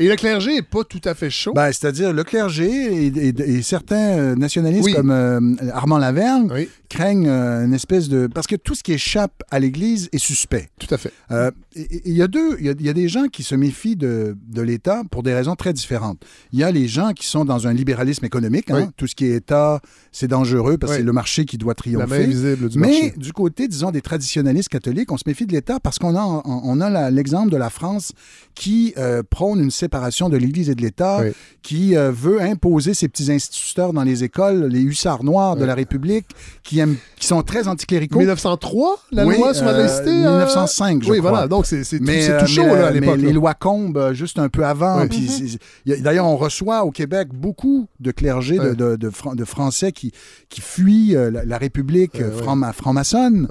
[0.00, 1.52] Et le clergé n'est pas tout à fait chaud.
[1.54, 3.28] Ben, C'est-à-dire, le clergé et, et-
[3.58, 4.94] et certains euh, nationalistes Oui.
[4.94, 5.40] comme euh,
[5.74, 8.26] Armand Lavergne Oui, craignent euh, une espèce de.
[8.26, 10.70] Parce que tout ce qui échappe à l'Église est suspect.
[10.78, 11.12] tout à fait.
[11.30, 13.54] Euh, Il y a deux, il y a, il y a des gens qui se
[13.54, 16.18] méfient de, de l'État pour des raisons très différentes.
[16.52, 18.70] Il y a les gens qui sont dans un libéralisme économique.
[18.70, 18.84] hein.
[18.86, 18.92] Oui.
[18.96, 19.80] Tout ce qui est État,
[20.12, 22.26] c'est dangereux parce que c'est le marché qui doit La triompher.
[22.26, 23.14] du Mais marché.
[23.18, 26.80] du côté, disons, des traditionnalistes catholiques, on se méfie de l'État parce qu'on a, on-
[26.80, 28.12] a l'exemple de la France
[28.54, 28.94] qui
[29.28, 29.89] prône une séparation
[30.28, 31.32] de l'Église et de l'État, Oui.
[31.62, 35.66] qui euh, veut imposer ses petits instituteurs dans les écoles, les hussards noirs de Oui.
[35.66, 36.26] la République,
[36.62, 38.18] qui, aiment, qui sont très anticléricaux.
[38.20, 40.10] 1903, la Oui, loi sur la euh, laïcité?
[40.10, 41.30] 1905, je Oui, crois.
[41.30, 41.48] voilà.
[41.48, 43.18] Donc, c'est tout, c'est euh, tout chaud mais, là, à mais l'époque.
[43.18, 45.06] les lois Combes, euh, juste un peu avant.
[45.06, 45.56] Oui.
[45.90, 48.74] a- D'ailleurs, on reçoit au Québec beaucoup de clergés, de, Ouais.
[48.76, 50.12] de, de Fran- de Français qui,
[50.48, 53.48] qui fuient euh, la, la République euh, franc- franc-maçonne.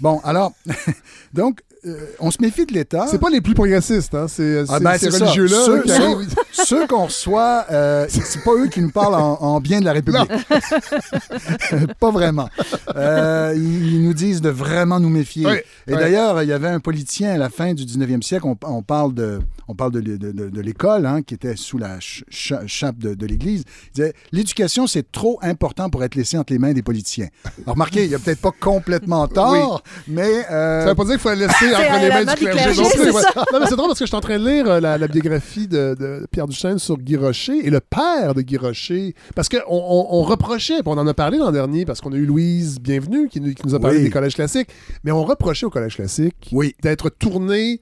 [0.00, 0.52] Bon, alors,
[1.34, 3.06] donc, euh, on se méfie de l'État.
[3.10, 4.26] C'est pas les plus progressistes, hein?
[4.28, 5.90] C'est Ah ben, ces religieux-là Ceux, qui
[6.52, 9.92] ceux- qu'on reçoit, euh, c'est pas eux qui nous parlent en, en bien de la
[9.92, 10.28] République.
[12.00, 12.48] pas vraiment.
[12.96, 15.46] Euh, ils, nous disent de vraiment nous méfier.
[15.46, 15.52] Oui,
[15.86, 15.98] Et oui.
[15.98, 19.14] d'ailleurs, il y avait un politicien à la fin du 19e siècle, on, on parle
[19.14, 22.66] de, on parle de, de- de- de l'école, hein, qui était sous la ch- ch-
[22.66, 23.64] chape de, l'Église.
[23.88, 27.28] Il disait L'éducation, c'est trop important pour être laissé entre les mains des politiciens.
[27.64, 30.44] Alors, remarquez, il a peut-être pas complètement tort, mais.
[30.50, 32.40] euh, Ça veut pas dire qu'il faut la laisser C'est entre les mains main du
[32.40, 32.98] clergé clergé, non plus.
[33.04, 33.22] c'est ouais.
[33.22, 33.44] ça.
[33.52, 35.08] Non, mais c'est drôle parce que je suis en train de lire euh, la, la
[35.08, 39.14] biographie de, de Pierre Duchesne sur Guy Rocher et le père de Guy Rocher.
[39.34, 42.16] Parce qu'on on, on reprochait, puis on en a parlé l'an dernier, parce qu'on a
[42.16, 44.04] eu Louise Bienvenue qui nous, qui nous a parlé Oui.
[44.04, 44.68] des collèges classiques,
[45.04, 46.74] mais on reprochait au collège classique Oui.
[46.82, 47.80] d'être tourné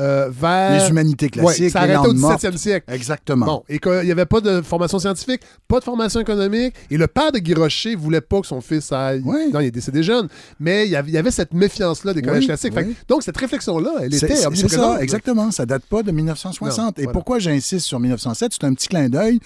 [0.00, 0.82] euh, vers.
[0.82, 2.42] Les humanités Ouais, classiques, ça arrêtait au langues mortes.
[2.42, 2.92] 17e siècle.
[2.92, 3.46] Exactement.
[3.46, 6.74] Bon, et qu'il n'y avait pas de formation scientifique, pas de formation économique.
[6.90, 9.22] Et le père de Guy Rocher voulait pas que son fils aille.
[9.24, 9.50] Oui.
[9.52, 10.28] Non, il est décédé jeune.
[10.58, 12.74] Mais il y avait, cette méfiance-là des collèges Oui, classiques.
[12.74, 15.50] Fait donc, cette réflexion-là, elle était C'est ça, exactement.
[15.50, 16.78] Ça date pas de 1960.
[16.78, 17.12] Non, Et voilà.
[17.12, 18.52] pourquoi j'insiste sur 1907?
[18.54, 19.38] C'est un petit clin d'œil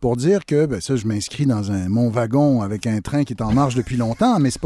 [0.00, 3.32] pour dire que, ben ça, je m'inscris dans un, mon wagon avec un train qui
[3.32, 4.60] est en marche depuis longtemps, mais c'est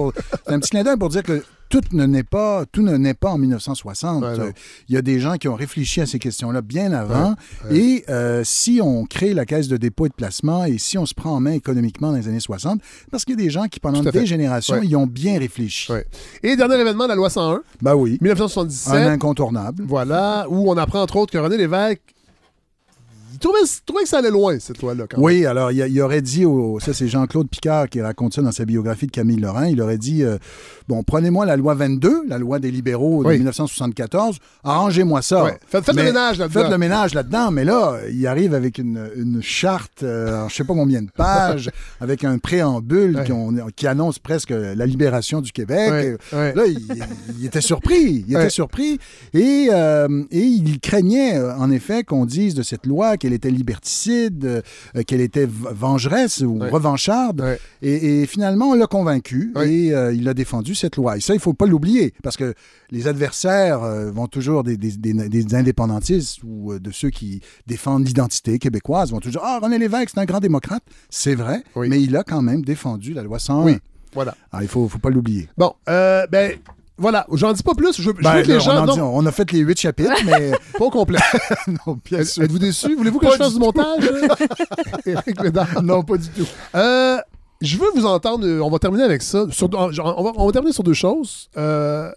[0.48, 3.30] un petit clin d'œil pour dire que tout ne naît pas, tout ne naît pas
[3.30, 4.22] en 1960.
[4.22, 4.44] Ouais, non.
[4.44, 4.50] Euh,
[4.88, 7.36] Il y a des gens qui ont réfléchi à ces questions-là bien avant.
[7.70, 11.06] Et euh, si on crée la caisse de dépôt et de placement et si on
[11.06, 13.68] se prend en main économiquement dans les années 60, parce qu'il y a des gens
[13.68, 15.90] qui, pendant des générations, y ont bien réfléchi.
[16.42, 18.92] Et dernier événement, la loi 101, Ben oui, 1977.
[18.94, 19.84] un incontournable.
[19.86, 22.02] Voilà, où on apprend entre autres que René Lévesque.
[23.40, 24.82] Il trouvait, il trouvait que ça allait loin, cette
[25.16, 25.24] même.
[25.24, 28.66] Oui, alors il, aurait dit, au, ça c'est Jean-Claude Picard qui raconte ça dans sa
[28.66, 30.36] biographie de Camille Lorrain, il aurait dit, euh,
[30.88, 33.36] bon, prenez-moi la loi 22, la loi des libéraux de Oui.
[33.36, 35.46] 1974, arrangez-moi ça.
[35.66, 36.60] Faites- faites le ménage là-dedans.
[36.60, 40.64] Faites le ménage là-dedans, mais là, il arrive avec une, une charte, euh, je sais
[40.64, 41.70] pas combien de pages,
[42.00, 46.18] avec un préambule qui, on- qui annonce presque la libération du Québec.
[46.32, 46.78] Là, il,
[47.38, 48.24] il était surpris.
[48.28, 48.98] Il était surpris.
[49.32, 53.36] Et, euh, et il craignait, euh, en effet, qu'on dise de cette loi qu'elle qu'elle
[53.36, 54.44] était liberticide,
[54.96, 57.40] euh, qu'elle était vengeresse ou revancharde.
[57.82, 61.16] Et, et finalement, on l'a convaincu et euh, il a défendu cette loi.
[61.16, 62.54] Et ça, il ne faut pas l'oublier parce que
[62.90, 68.06] les adversaires euh, vont toujours des, des- des- des indépendantistes ou de ceux qui défendent
[68.06, 70.82] l'identité québécoise vont toujours Ah, René Lévesque, c'est un grand démocrate.
[71.08, 73.64] C'est vrai, mais il a quand même défendu la loi 101.
[73.64, 73.76] Oui,
[74.14, 74.34] voilà.
[74.52, 75.48] Alors, il ne faut, faut pas l'oublier.
[75.56, 76.52] Bon, euh, ben,
[77.00, 77.96] voilà, j'en dis pas plus.
[77.96, 78.86] Je, je Ben, veux que les gens.
[78.88, 80.52] on, dit- a fait les huit chapitres, mais.
[80.78, 81.18] Pas au complet.
[81.86, 82.42] non, bien sûr.
[82.44, 82.94] Êtes-vous déçu?
[82.94, 84.04] Voulez-vous que Pas je fasse du du montage?
[85.06, 85.36] Éric?
[85.82, 86.46] Non, pas du tout.
[86.74, 87.18] Euh,
[87.60, 88.46] je veux vous entendre.
[88.46, 89.46] euh, On va terminer avec ça.
[89.50, 91.48] Sur- on, va, on va terminer sur deux choses.
[91.56, 92.10] Euh,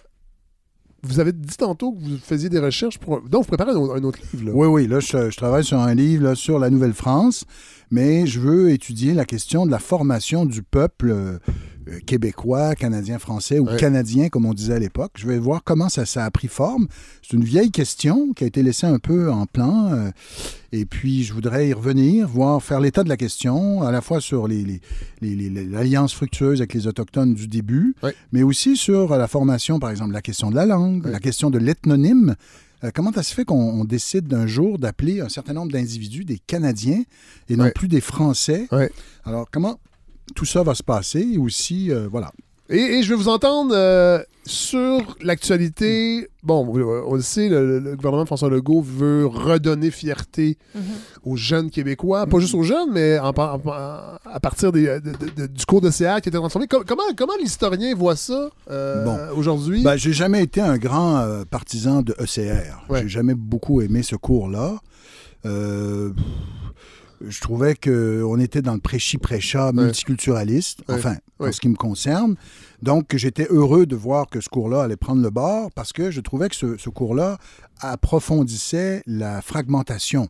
[1.06, 3.22] vous avez dit tantôt que vous faisiez des recherches pour.
[3.22, 4.46] Donc, vous préparez un, un autre livre.
[4.46, 4.52] Là.
[4.56, 7.44] Oui, oui, là, je, je travaille sur un livre là, sur la Nouvelle-France,
[7.92, 11.40] mais je veux étudier la question de la formation du peuple euh,
[11.90, 15.12] euh, québécois, canadien, français ou canadien, comme on disait à l'époque.
[15.16, 16.88] Je vais voir comment ça, ça a pris forme.
[17.22, 19.92] C'est une vieille question qui a été laissée un peu en plan.
[19.94, 20.12] euh,
[20.72, 24.20] et puis, je voudrais y revenir, voir, faire l'état de la question, à la fois
[24.22, 24.82] sur les, les-
[25.22, 27.96] les- les- les- l'alliance fructueuse avec les Autochtones du début,
[28.32, 31.60] mais aussi sur la formation, par exemple, la question de la langue, la question de
[31.60, 32.36] l'ethnonyme.
[32.84, 36.26] Euh, comment ça se fait qu'on on décide d'un jour d'appeler un certain nombre d'individus
[36.26, 37.04] des Canadiens
[37.50, 38.68] et non plus des Français?
[39.26, 39.80] Alors, comment
[40.36, 41.38] tout ça va se passer?
[41.38, 42.32] Aussi, euh, voilà.
[42.70, 46.30] Et, et je vais vous entendre euh, sur l'actualité.
[46.44, 46.66] Bon,
[47.08, 50.58] on le sait, le, le gouvernement de François Legault veut redonner fierté
[51.26, 52.26] aux jeunes Québécois.
[52.26, 55.66] Pas juste aux jeunes, mais en par- en- à partir des- de- de- de- du
[55.66, 56.68] cours de CA qui était transformé.
[56.68, 59.38] Com- comment comment l'historien voit ça euh, Bon.
[59.38, 59.84] aujourd'hui?
[59.84, 62.86] Ben, j'ai jamais été un grand euh, partisan de ECR.
[62.96, 64.76] J'ai jamais beaucoup aimé ce cours-là.
[65.46, 66.12] Euh,
[67.28, 70.96] je trouvais qu'on était dans le prêchi-prêcha multiculturaliste, Ouais.
[70.96, 72.36] enfin, en ce qui me concerne.
[72.82, 76.20] Donc, j'étais heureux de voir que ce cours-là allait prendre le bord parce que je
[76.22, 77.38] trouvais que ce, ce cours-là
[77.80, 80.28] approfondissait la fragmentation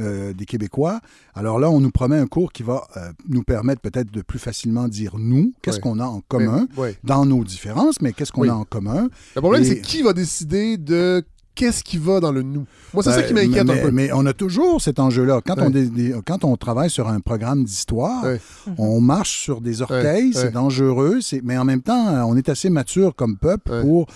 [0.00, 1.00] euh, des Québécois.
[1.34, 4.38] Alors là, on nous promet un cours qui va euh, nous permettre peut-être de plus
[4.38, 6.68] facilement dire nous, qu'est-ce qu'on a en commun
[7.04, 9.08] dans nos différences, mais qu'est-ce qu'on a en commun?
[9.34, 11.24] Le problème, Et- c'est qui va décider de
[11.56, 12.64] qu'est-ce qui va dans le nous?
[12.94, 13.90] Moi, c'est ça Ben, qui m'inquiète mais, un peu.
[13.90, 15.40] Mais on a toujours cet enjeu-là.
[15.44, 15.64] Quand, Ouais.
[15.66, 18.40] on dé- quand on travaille sur un programme d'histoire, Ouais.
[18.78, 20.50] on marche sur des orteils, Ouais, c'est ouais.
[20.52, 24.06] dangereux, mais en même temps, euh, on est assez mature comme peuple pour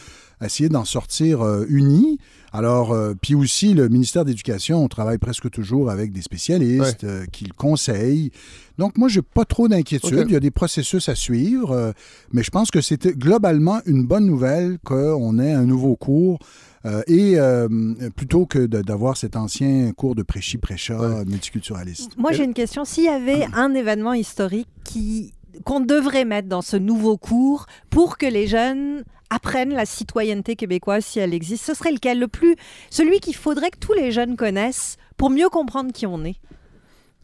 [0.42, 2.18] essayer d'en sortir euh, unis.
[2.52, 7.04] Alors, euh, puis aussi, le ministère de l'Éducation, on travaille presque toujours avec des spécialistes
[7.04, 8.32] euh, qui le conseillent.
[8.78, 10.24] Donc, moi, j'ai pas trop d'inquiétude.
[10.28, 11.92] Il y a des processus à suivre,
[12.32, 16.38] mais je pense que c'était globalement une bonne nouvelle qu'on ait un nouveau cours
[16.86, 17.68] euh, et euh,
[18.16, 22.16] plutôt que d'avoir cet ancien cours de prêchi-prêcha multiculturaliste.
[22.16, 22.84] Moi, j'ai une question.
[22.84, 25.32] S'il y avait un événement historique qui
[25.64, 31.04] qu'on devrait mettre dans ce nouveau cours pour que les jeunes apprennent la citoyenneté québécoise
[31.04, 32.18] si elle existe, ce serait lequel?
[32.18, 32.56] Le plus
[32.88, 36.36] celui qu'il faudrait que tous les jeunes connaissent pour mieux comprendre qui on est.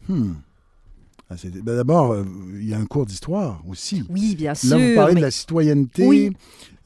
[0.07, 0.33] Hmm.
[1.29, 2.23] Ah, ben D'abord, euh,
[2.59, 4.03] il y a un cours d'histoire aussi.
[4.09, 4.77] Oui, bien Là, sûr.
[4.77, 6.05] vous parlez mais- de la citoyenneté.
[6.07, 6.31] Oui.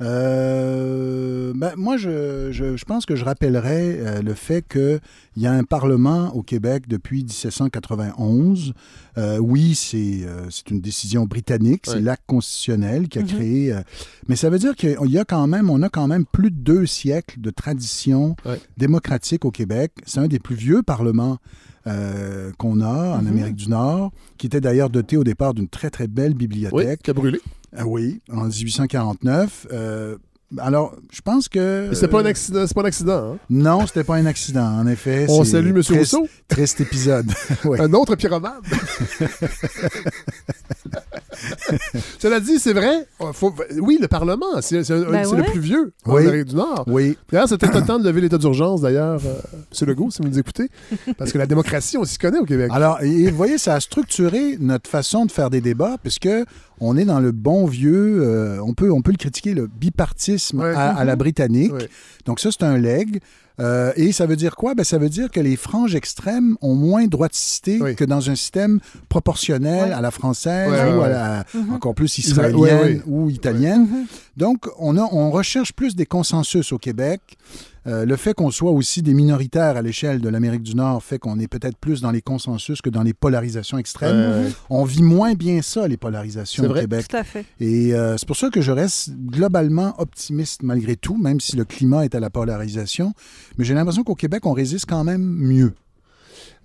[0.02, 5.00] Euh, ben, moi, je, je- je pense que je rappellerai euh, le fait qu'il
[5.38, 8.74] y a un Parlement au Québec depuis 1791.
[9.18, 13.28] Euh, oui, c'est euh, une décision britannique, c'est l'acte constitutionnel qui a Mhm.
[13.28, 13.74] créé.
[13.74, 13.82] euh,
[14.28, 16.56] mais ça veut dire qu'il y a quand même, on a quand même plus de
[16.58, 18.36] deux siècles de tradition
[18.78, 19.92] démocratique au Québec.
[20.06, 21.38] C'est un des plus vieux parlements
[21.88, 23.28] euh, qu'on a en Mhm.
[23.28, 26.88] Amérique du Nord, qui était d'ailleurs doté au départ d'une très très belle bibliothèque.
[27.00, 27.40] Oui, qui a brûlé.
[27.76, 29.68] Ah oui, en 1849.
[29.72, 30.18] Euh,
[30.58, 31.88] alors, je pense que.
[31.90, 33.34] Mais c'est pas un euh, accident, c'est pas un accident.
[33.34, 33.38] hein?
[33.50, 35.26] Non, c'était pas un accident, en effet.
[35.30, 35.82] On salue M.
[35.84, 36.28] triste- Rousseau.
[36.48, 37.32] Triste épisode.
[37.66, 37.80] Oui.
[37.80, 38.54] Un autre pyromane.
[42.20, 43.08] Cela dit, c'est vrai.
[43.34, 46.22] faut- oui, le Parlement, c'est Ben le plus vieux en Oui.
[46.24, 46.84] Amérique du Nord.
[46.88, 47.18] Oui.
[47.32, 49.34] D'ailleurs, c'était le temps de lever l'état d'urgence, d'ailleurs, euh,
[49.80, 49.88] M.
[49.88, 50.70] Legault, si vous nous écoutez.
[51.18, 52.70] Parce que la démocratie, on s'y connaît au Québec.
[52.74, 56.30] Alors, et vous voyez, ça a structuré notre façon de faire des débats, puisque
[56.82, 60.60] on est dans le bon vieux, euh, on, peut, on peut le critiquer, le bipartisme
[60.62, 61.20] à, à la Mhm.
[61.20, 61.74] britannique.
[61.74, 61.88] Ouais.
[62.26, 63.20] Donc ça, c'est un leg.
[63.60, 64.74] Euh, et ça veut dire quoi?
[64.74, 68.80] Ben, ça veut dire que les franges extrêmes ont moins droiticité que dans un système
[69.10, 71.74] proportionnel à la française ou à la, Mhm.
[71.74, 73.88] encore plus Isra- israélienne ou italienne.
[74.36, 77.22] Donc, on, a, on recherche plus des consensus au Québec.
[77.88, 81.18] Euh, le fait qu'on soit aussi des minoritaires à l'échelle de l'Amérique du Nord fait
[81.18, 84.16] qu'on est peut-être plus dans les consensus que dans les polarisations extrêmes.
[84.18, 84.52] Ouais, ouais.
[84.70, 86.82] On vit moins bien ça, les polarisations C'est au vrai.
[86.82, 87.08] Québec.
[87.08, 87.46] Tout à fait.
[87.60, 91.66] Et euh, c'est pour ça que je reste globalement optimiste malgré tout, même si le
[91.66, 93.14] climat est à la polarisation.
[93.58, 95.74] Mais j'ai l'impression qu'au Québec, on résiste quand même mieux.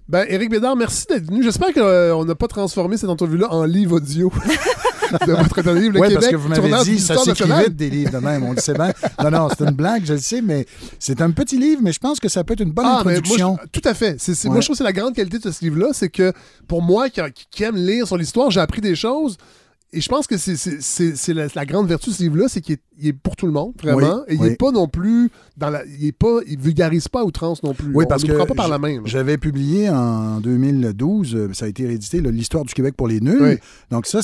[0.08, 1.42] Ben, Éric Bédard, merci d'être venu.
[1.42, 4.30] J'espère qu'on n'a pas transformé cette entrevue-là en livre audio
[5.26, 6.14] de votre livre, Le Québec.
[6.14, 7.16] parce que vous m'avez dit, ça
[7.64, 8.92] vite des livres de même, on le sait bien.
[9.22, 10.64] Non, non, c'est une blague, je le sais, mais
[11.00, 13.12] c'est un petit livre, mais je pense que ça peut être une bonne Ah, moi,
[13.14, 13.56] introduction.
[13.64, 14.14] je- tout à fait.
[14.20, 14.52] C'est, c'est- Ouais.
[14.54, 16.32] Moi, je trouve que c'est la grande qualité de ce livre-là, c'est que
[16.68, 17.20] pour moi qui,
[17.50, 19.36] qui aime lire sur l'histoire, j'ai appris des choses.
[19.92, 22.82] Et je pense que c'est la, la grande vertu de ce livre-là, c'est qu'il est,
[23.01, 23.98] il est pour tout le monde, vraiment.
[24.20, 24.48] Oui, et il oui.
[24.51, 25.82] n'est pas non plus dans la.
[25.86, 26.39] Il est pas.
[26.48, 27.93] Il vulgarise pas à outrance non plus.
[27.94, 29.01] Oui, On parce nous que prend pas par la main.
[29.05, 33.39] J'avais publié en 2012, euh, ça a été réédité, l'histoire du Québec pour les nuls.
[33.40, 33.59] Oui.
[33.90, 34.20] Donc ça,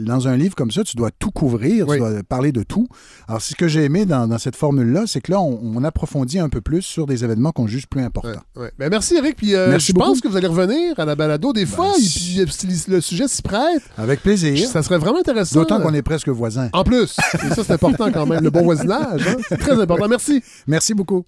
[0.00, 1.96] dans un livre comme ça, tu dois tout couvrir, Oui.
[1.96, 2.86] tu dois parler de tout.
[3.28, 6.38] Alors, ce que j'ai aimé dans, dans cette formule-là, c'est que là, on, on approfondit
[6.38, 8.28] un peu plus sur des événements qu'on juge plus importants.
[8.56, 8.70] Ouais.
[8.78, 9.36] Ben, merci, Eric.
[9.36, 11.92] Puis euh, je pense que vous allez revenir à la balado des fois.
[11.98, 14.68] et puis, euh, si le sujet s'y prête, Avec plaisir.
[14.68, 15.60] ça serait vraiment intéressant.
[15.60, 16.68] D'autant qu'on est presque voisins.
[16.72, 17.16] En plus.
[17.34, 18.42] Et ça, c'est important quand même.
[18.42, 19.26] Le bon voisinage.
[19.28, 19.36] hein.
[19.48, 20.08] C'est très important.
[20.08, 20.42] Merci.
[20.66, 21.24] Merci beaucoup.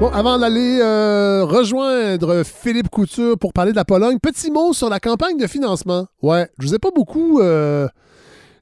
[0.00, 4.88] Bon, avant d'aller euh, rejoindre Philippe Couture pour parler de la Pologne, petit mot sur
[4.88, 6.06] la campagne de financement.
[6.22, 7.88] Ouais, je vous ai pas beaucoup, euh,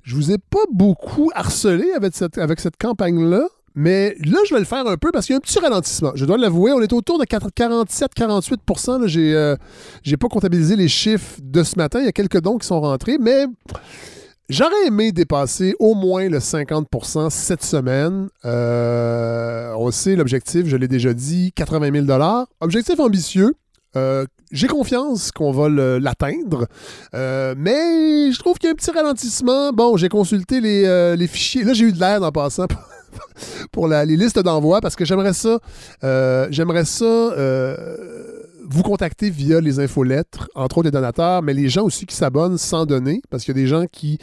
[0.02, 3.42] je vous ai pas beaucoup harcelé avec cette, avec cette campagne-là,
[3.76, 6.12] mais là, je vais le faire un peu parce qu'il y a un petit ralentissement.
[6.14, 9.56] Je dois l'avouer, on est autour de 47-48 là, J'ai euh,
[10.18, 12.00] pas comptabilisé les chiffres de ce matin.
[12.00, 13.44] Il y a quelques dons qui sont rentrés, mais
[14.48, 18.28] J'aurais aimé dépasser au moins le 50% cette semaine.
[18.44, 22.20] Euh, on sait l'objectif, je l'ai déjà dit, 80 000
[22.60, 23.54] Objectif ambitieux.
[23.96, 26.68] Euh, J'ai confiance qu'on va l'atteindre,
[27.14, 29.72] Euh, mais je trouve qu'il y a un petit ralentissement.
[29.72, 31.64] Bon, j'ai consulté les, les fichiers.
[31.64, 32.66] Là, j'ai eu de l'aide en passant
[33.72, 35.58] pour la- les listes d'envoi parce que j'aimerais ça,
[36.04, 41.68] euh, j'aimerais ça euh, vous contacter via les infolettres, entre autres les donateurs, mais les
[41.68, 44.18] gens aussi qui s'abonnent sans donner, parce qu'il y a des gens qui,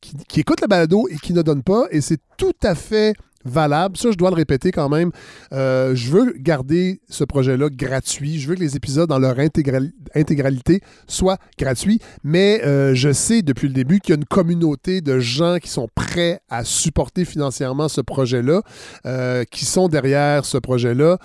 [0.00, 3.14] qui, qui écoutent le balado et qui ne donnent pas, et c'est tout à fait
[3.44, 3.96] valable.
[3.96, 5.10] Ça, je dois le répéter quand même.
[5.52, 8.38] Euh, je veux garder ce projet-là gratuit.
[8.40, 11.98] Je veux que les épisodes dans leur intégral- intégralité soient gratuits.
[12.24, 15.68] Mais euh, je sais depuis le début qu'il y a une communauté de gens qui
[15.68, 18.62] sont prêts à supporter financièrement ce projet-là,
[19.06, 21.18] euh, qui sont derrière ce projet-là.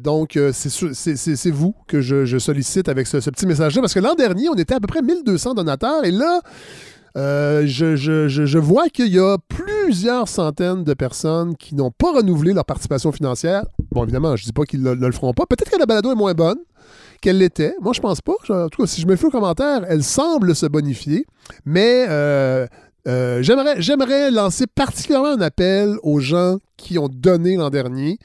[0.00, 3.80] Donc, c'est vous que je, je sollicite avec ce, ce petit message-là.
[3.80, 6.04] Parce que l'an dernier, on était à peu près 1200 donateurs.
[6.04, 6.40] Et là,
[7.16, 12.64] euh, je, vois qu'il y a plusieurs centaines de personnes qui n'ont pas renouvelé leur
[12.64, 13.64] participation financière.
[13.90, 15.46] Bon, évidemment, je ne dis pas qu'ils ne le feront pas.
[15.46, 16.58] Peut-être que la balado est moins bonne
[17.20, 17.74] qu'elle l'était.
[17.80, 18.34] Moi, je pense pas.
[18.48, 21.24] En tout cas, si je me fais au commentaire, elle semble se bonifier.
[21.64, 22.66] Mais euh,
[23.08, 28.18] euh, j'aimerais lancer particulièrement un appel aux gens qui ont donné l'an dernier,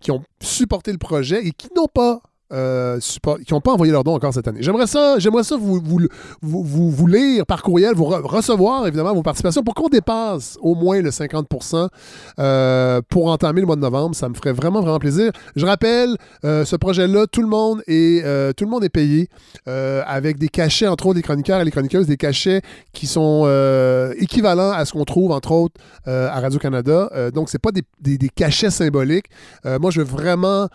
[0.00, 2.20] qui ont supporté le projet et qui n'ont pas.
[2.54, 3.00] Euh,
[3.44, 4.60] qui n'ont pas envoyé leur don encore cette année.
[4.62, 9.74] J'aimerais ça, j'aimerais ça vous, lire par courriel, vous re- recevoir évidemment vos participations pour
[9.74, 11.88] qu'on dépasse au moins le 50%
[12.38, 14.14] euh, pour entamer le mois de novembre.
[14.14, 15.32] Ça me ferait vraiment, vraiment plaisir.
[15.56, 19.28] Je rappelle, euh, ce projet-là, tout le monde est, euh, tout le monde est payé
[19.66, 22.62] avec des cachets, entre autres, des chroniqueurs et les chroniqueuses, des cachets
[22.92, 23.44] qui sont
[24.18, 25.74] équivalents à ce qu'on trouve, entre autres,
[26.06, 27.30] à Radio-Canada.
[27.32, 29.26] Donc, c'est pas des, cachets symboliques.
[29.64, 30.68] Moi, je veux vraiment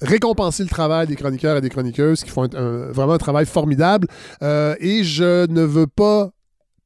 [0.00, 2.48] récompenser le travail des chroniqueurs et des chroniqueuses qui font
[2.92, 4.08] vraiment un travail formidable.
[4.42, 6.30] Euh, et je ne veux pas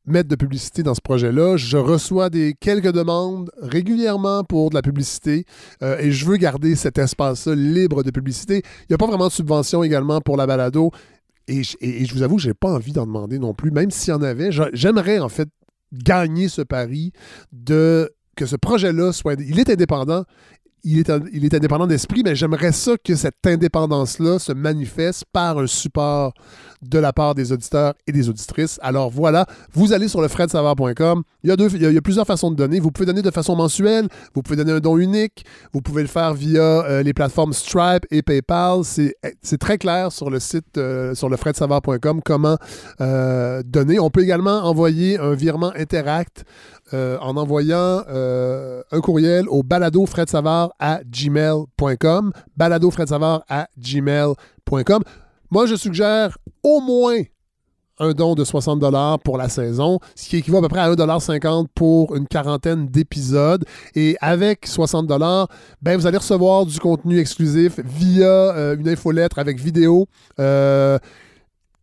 [0.07, 1.57] mettre de publicité dans ce projet-là.
[1.57, 5.45] Je reçois des quelques demandes régulièrement pour de la publicité
[5.83, 8.63] euh, et je veux garder cet espace-là libre de publicité.
[8.83, 10.91] Il n'y a pas vraiment de subvention également pour la balado.
[11.49, 14.17] Et, je- je vous avoue, j'ai pas envie d'en demander non plus, même s'il y
[14.17, 14.53] en avait.
[14.53, 15.49] J'a- J'aimerais en fait
[15.93, 17.13] gagner ce pari
[17.53, 19.35] de que ce projet-là soit.
[19.41, 20.25] Il est indépendant.
[20.83, 26.33] Il est, indépendant d'esprit, mais j'aimerais ça que cette indépendance-là se manifeste par un support
[26.83, 28.79] de la part des auditeurs et des auditrices.
[28.83, 31.23] Alors voilà, vous allez sur le fredsavard.com.
[31.43, 32.81] Il y, a plusieurs façons de donner.
[32.81, 36.09] Vous pouvez donner de façon mensuelle, vous pouvez donner un don unique, vous pouvez le
[36.09, 38.83] faire via euh, les plateformes Stripe et PayPal.
[38.85, 42.57] C'est très clair sur le site, euh, sur le fredsavard.com, comment
[43.01, 43.99] euh, donner.
[43.99, 46.45] On peut également envoyer un virement Interact
[46.93, 48.03] en envoyant
[48.91, 52.33] un courriel au baladofredsavard à gmail.com.
[52.57, 55.03] baladofredsavard à gmail.com.
[55.51, 57.23] Moi, je suggère au moins
[58.01, 58.83] un don de 60
[59.23, 63.65] pour la saison, ce qui équivaut à peu près à 1,50 pour une quarantaine d'épisodes.
[63.95, 65.07] Et avec 60
[65.83, 70.07] ben vous allez recevoir du contenu exclusif via euh, une infolettre avec vidéo.
[70.39, 70.99] Euh,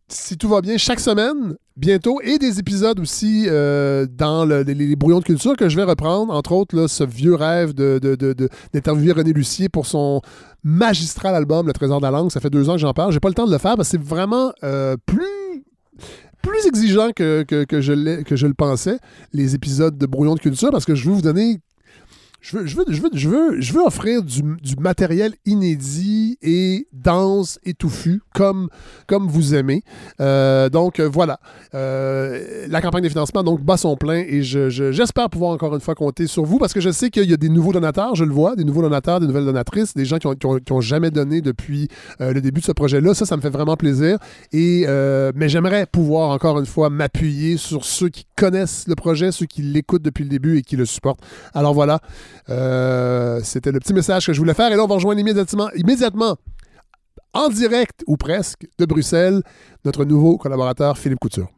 [0.08, 4.96] si tout va bien, chaque semaine, bientôt, et des épisodes aussi euh, dans le- les,
[4.96, 9.68] brouillons de culture que je vais reprendre, entre autres, ce vieux rêve d'interviewer René Lucier
[9.68, 10.20] pour son
[10.64, 12.30] magistral album Le Trésor de la langue.
[12.30, 13.12] Ça fait deux ans que j'en parle.
[13.12, 17.44] J'ai pas le temps de le faire parce que c'est vraiment euh, plus exigeant que
[17.70, 18.98] je le pensais,
[19.32, 21.60] les épisodes de Brouillon de culture, parce que je veux vous donner
[22.40, 24.42] je veux, je veux, je veux, je veux, offrir du,
[24.80, 28.68] matériel inédit et dense et touffu, comme,
[29.06, 29.82] comme vous aimez.
[30.20, 31.40] Euh, donc, euh, voilà.
[31.74, 35.74] Euh, la campagne de financement, donc, bat son plein et je- je- j'espère pouvoir encore
[35.74, 38.14] une fois compter sur vous parce que je sais qu'il y a des nouveaux donateurs,
[38.14, 40.80] je le vois, des nouveaux donateurs, des nouvelles donatrices, des gens qui ont, qui ont-
[40.80, 41.88] jamais donné depuis
[42.20, 43.12] le début de ce projet-là.
[43.14, 44.18] Ça, ça me fait vraiment plaisir.
[44.52, 44.86] Et,
[45.34, 49.62] mais j'aimerais pouvoir encore une fois m'appuyer sur ceux qui connaissent le projet, ceux qui
[49.62, 51.20] l'écoutent depuis le début et qui le supportent.
[51.52, 52.00] Alors voilà,
[52.50, 54.72] euh, c'était le petit message que je voulais faire.
[54.72, 56.36] Et là, on va rejoindre immédiatement,
[57.34, 59.42] en direct ou presque de Bruxelles,
[59.84, 61.48] notre nouveau collaborateur Philippe Couture.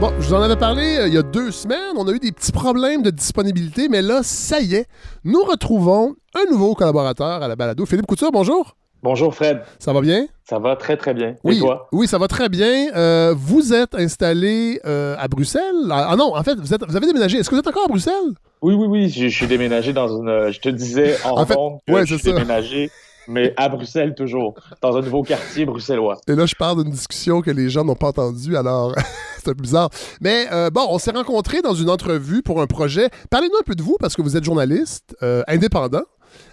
[0.00, 1.96] Bon, je vous en avais parlé euh, il y a deux semaines.
[1.96, 4.86] On a eu des petits problèmes de disponibilité, mais là, ça y est,
[5.24, 7.84] nous retrouvons un nouveau collaborateur à la balado.
[7.84, 8.77] Philippe Couture, bonjour.
[9.02, 9.62] Bonjour Fred.
[9.78, 10.26] Ça va bien?
[10.44, 11.36] Ça va très très bien.
[11.44, 11.88] Oui, Et toi?
[11.92, 12.88] oui, ça va très bien.
[12.96, 15.62] Euh, vous êtes installé euh, à Bruxelles?
[15.90, 17.38] Ah ah non, en fait, vous, êtes- vous avez déménagé.
[17.38, 18.32] Est-ce que vous êtes encore à Bruxelles?
[18.60, 19.08] Oui, oui, oui.
[19.08, 20.28] Je, je suis déménagé dans une.
[20.28, 21.54] euh, Je te disais en, En fait,
[21.86, 22.32] que ouais, je suis ça.
[22.32, 22.90] déménagé,
[23.28, 26.16] mais à Bruxelles toujours, dans un nouveau quartier bruxellois.
[26.26, 28.94] Et là, je parle d'une discussion que les gens n'ont pas entendue, alors
[29.38, 29.90] c'est un peu bizarre.
[30.20, 33.10] Mais euh, bon, on s'est rencontrés dans une entrevue pour un projet.
[33.30, 36.02] Parlez-nous un peu de vous, parce que vous êtes journaliste euh, indépendant.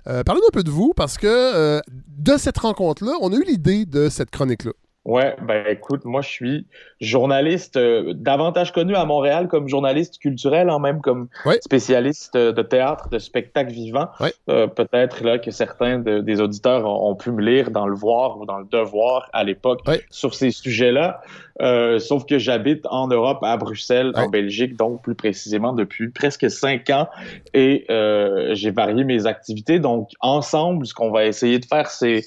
[0.08, 1.82] Euh, Parlez-nous un peu de vous, parce que euh,
[2.18, 4.72] de cette rencontre-là, on a eu l'idée de cette chronique-là.
[5.06, 6.66] Ouais, ben écoute, moi je suis
[7.00, 11.28] journaliste euh, davantage connu à Montréal comme journaliste culturel, en même comme
[11.62, 14.08] spécialiste euh, de théâtre, de spectacle vivant.
[14.50, 17.96] Euh, Peut-être là que certains de- des auditeurs ont, ont pu me lire dans le
[17.96, 21.22] Voir ou dans le Devoir à l'époque sur ces sujets-là.
[21.62, 26.50] Euh, sauf que j'habite en Europe, à Bruxelles, en Belgique, donc plus précisément depuis presque
[26.50, 27.08] cinq ans,
[27.54, 29.80] et euh, j'ai varié mes activités.
[29.80, 32.24] Donc ensemble, ce qu'on va essayer de faire, c'est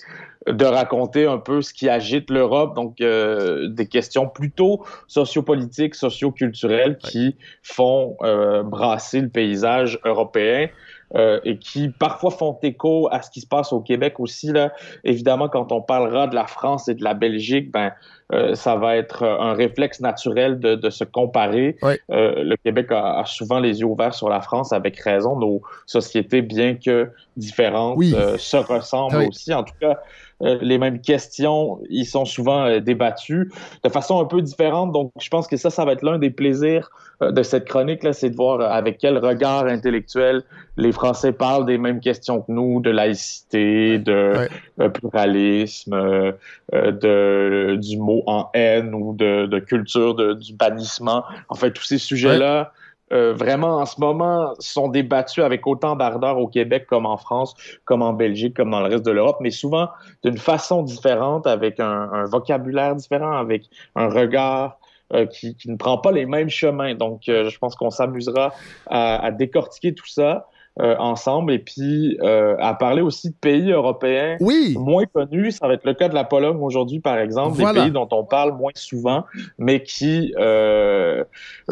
[0.47, 6.97] de raconter un peu ce qui agite l'Europe, donc euh, des questions plutôt sociopolitiques, socioculturelles
[6.98, 10.69] qui font euh, brasser le paysage européen.
[11.15, 14.52] euh, et qui parfois font écho à ce qui se passe au Québec aussi.
[14.52, 14.73] Là.
[15.05, 17.93] Évidemment, quand on parlera de la France et de la Belgique, ben,
[18.32, 21.77] euh, ça va être un réflexe naturel de, de se comparer.
[21.82, 25.39] Euh, le Québec a, a souvent les yeux ouverts sur la France avec raison.
[25.39, 28.12] Nos sociétés, bien que différentes, Oui.
[28.15, 29.27] euh, se ressemblent Oui.
[29.28, 29.55] aussi.
[29.55, 29.98] En tout cas,
[30.43, 33.48] euh, les mêmes questions, ils sont souvent euh, débattus
[33.82, 34.93] de façon un peu différente.
[34.93, 36.90] Donc, je pense que ça, ça va être l'un des plaisirs
[37.20, 40.44] de cette chronique-là, c'est de voir avec quel regard intellectuel
[40.77, 44.48] les Français parlent des mêmes questions que nous, de laïcité, de
[44.94, 46.32] pluralisme, euh,
[46.73, 51.24] de, du mot en haine ou de, de culture de- du bannissement.
[51.48, 52.73] En fait, tous ces sujets-là,
[53.12, 57.55] euh, vraiment, en ce moment, sont débattus avec autant d'ardeur au Québec comme en France,
[57.85, 59.89] comme en Belgique, comme dans le reste de l'Europe, mais souvent
[60.24, 63.64] d'une façon différente, avec un, un vocabulaire différent, avec
[63.94, 64.78] un regard
[65.14, 66.94] euh, qui, qui ne prend pas les mêmes chemins.
[66.94, 68.52] Donc, euh, je pense qu'on s'amusera
[68.86, 70.48] à, à décortiquer tout ça.
[70.80, 74.36] Euh, ensemble et puis euh, à parler aussi de pays européens
[74.76, 75.52] moins connus.
[75.52, 77.80] Ça va être le cas de la Pologne aujourd'hui, par exemple, Voilà.
[77.80, 79.24] des pays dont on parle moins souvent,
[79.59, 81.24] mais qui, euh,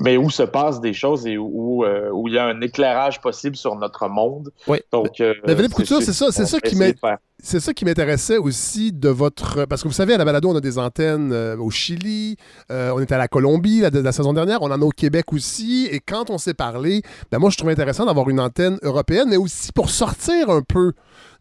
[0.02, 3.56] mais où se passent des choses et où où il y a un éclairage possible
[3.56, 4.50] sur notre monde.
[4.66, 4.78] Oui.
[4.92, 6.96] Donc, Philippe Couture, c'est ça, c'est ça qui m'est-
[7.38, 9.66] c'est ça qui m'intéressait aussi de votre.
[9.66, 12.36] Parce que vous savez, à la balado, on a des antennes euh, au Chili,
[12.72, 15.32] euh, on était à la Colombie la, la saison dernière, on en a au Québec
[15.34, 15.86] aussi.
[15.92, 18.95] Et quand on s'est parlé, ben moi, je trouvais intéressant d'avoir une antenne européenne,
[19.26, 20.92] mais aussi pour sortir un peu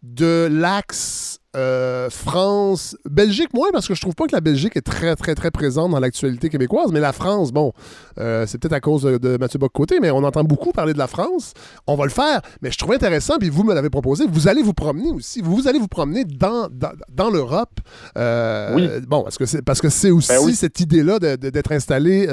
[0.03, 4.81] de l'axe euh, France, Belgique moins parce que je trouve pas que la Belgique est
[4.81, 7.71] très très très présente dans l'actualité québécoise, mais la France, bon,
[8.19, 10.97] euh, c'est peut-être à cause de, de Mathieu Bock-Côté, mais on entend beaucoup parler de
[10.97, 11.53] la France.
[11.87, 14.61] On va le faire, mais je trouve intéressant, puis vous me l'avez proposé, vous allez
[14.61, 17.79] vous promener aussi, vous allez vous promener dans, dans, dans l'Europe.
[18.17, 18.89] Euh, Oui.
[19.07, 20.55] Bon, parce que c'est parce que c'est aussi Ben oui.
[20.55, 22.27] cette idée-là d'être installé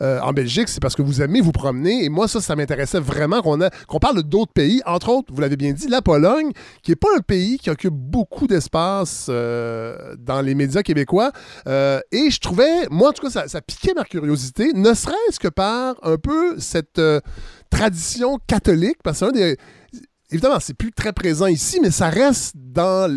[0.00, 2.04] en Belgique, c'est parce que vous aimez vous promener.
[2.04, 5.72] Et moi, ça, ça m'intéressait vraiment qu'on parle d'autres pays, entre autres, vous l'avez bien
[5.72, 6.50] dit, la Pologne,
[6.82, 11.32] qui n'est pas un pays qui occupe beaucoup d'espace euh, dans les médias québécois.
[11.66, 15.48] Euh, et je trouvais, moi, en tout cas, ça, piquait ma curiosité, ne serait-ce que
[15.48, 17.20] par un peu cette euh,
[17.70, 19.56] tradition catholique, parce que un des.
[20.30, 23.10] Évidemment, c'est plus très présent ici, mais ça reste dans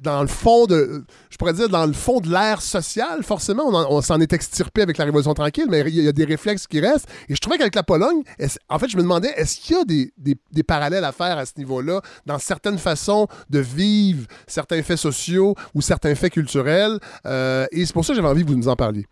[0.00, 3.74] dans le fond de, je pourrais dire, dans le fond de l'ère sociale, forcément, on,
[3.74, 6.08] en- on s'en est extirpé avec la Révolution tranquille, mais il y, a- il y
[6.08, 7.08] a des réflexes qui restent.
[7.28, 8.22] Et je trouvais qu'avec la Pologne,
[8.68, 11.38] en fait, je me demandais, est-ce qu'il y a des, des- des parallèles à faire
[11.38, 16.98] à ce niveau-là, dans certaines façons de vivre certains faits sociaux ou certains faits culturels?
[17.26, 19.06] Euh, et c'est pour ça que j'avais envie que vous nous en parliez.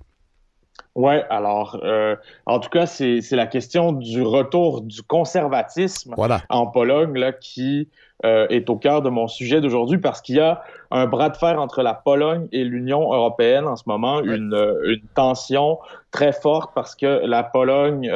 [0.95, 2.17] Oui, alors, euh,
[2.47, 6.15] en tout cas, c'est la question du retour du conservatisme
[6.49, 7.91] en Pologne là, qui
[8.25, 11.37] euh, est au cœur de mon sujet d'aujourd'hui parce qu'il y a un bras de
[11.37, 15.79] fer entre la Pologne et l'Union européenne en ce moment, une, euh, une, tension
[16.13, 18.11] très forte parce que la Pologne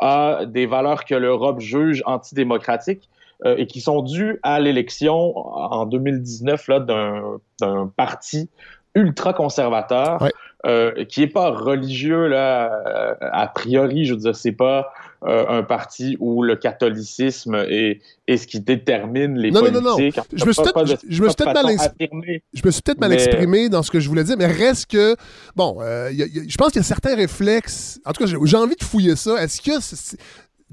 [0.00, 3.08] a des valeurs que l'Europe juge antidémocratiques
[3.44, 8.48] et qui sont dues à l'élection en 2019 d'un parti
[8.94, 10.20] ultra-conservateur
[10.66, 14.92] euh, qui est pas religieux là euh, a priori je veux dire c'est pas
[15.26, 19.74] euh, un parti où le catholicisme est, est, ce qui détermine les politiques.
[19.74, 20.10] Non, non, non.
[20.34, 22.42] Je me suis peut-être mal, exprimé.
[22.52, 25.16] Je me suis peut-être mal exprimé dans ce que je voulais dire, mais reste que
[25.56, 28.00] bon, je pense qu'il y a certains réflexes.
[28.04, 29.42] En tout cas, j'ai envie de fouiller ça.
[29.42, 29.72] Est-ce que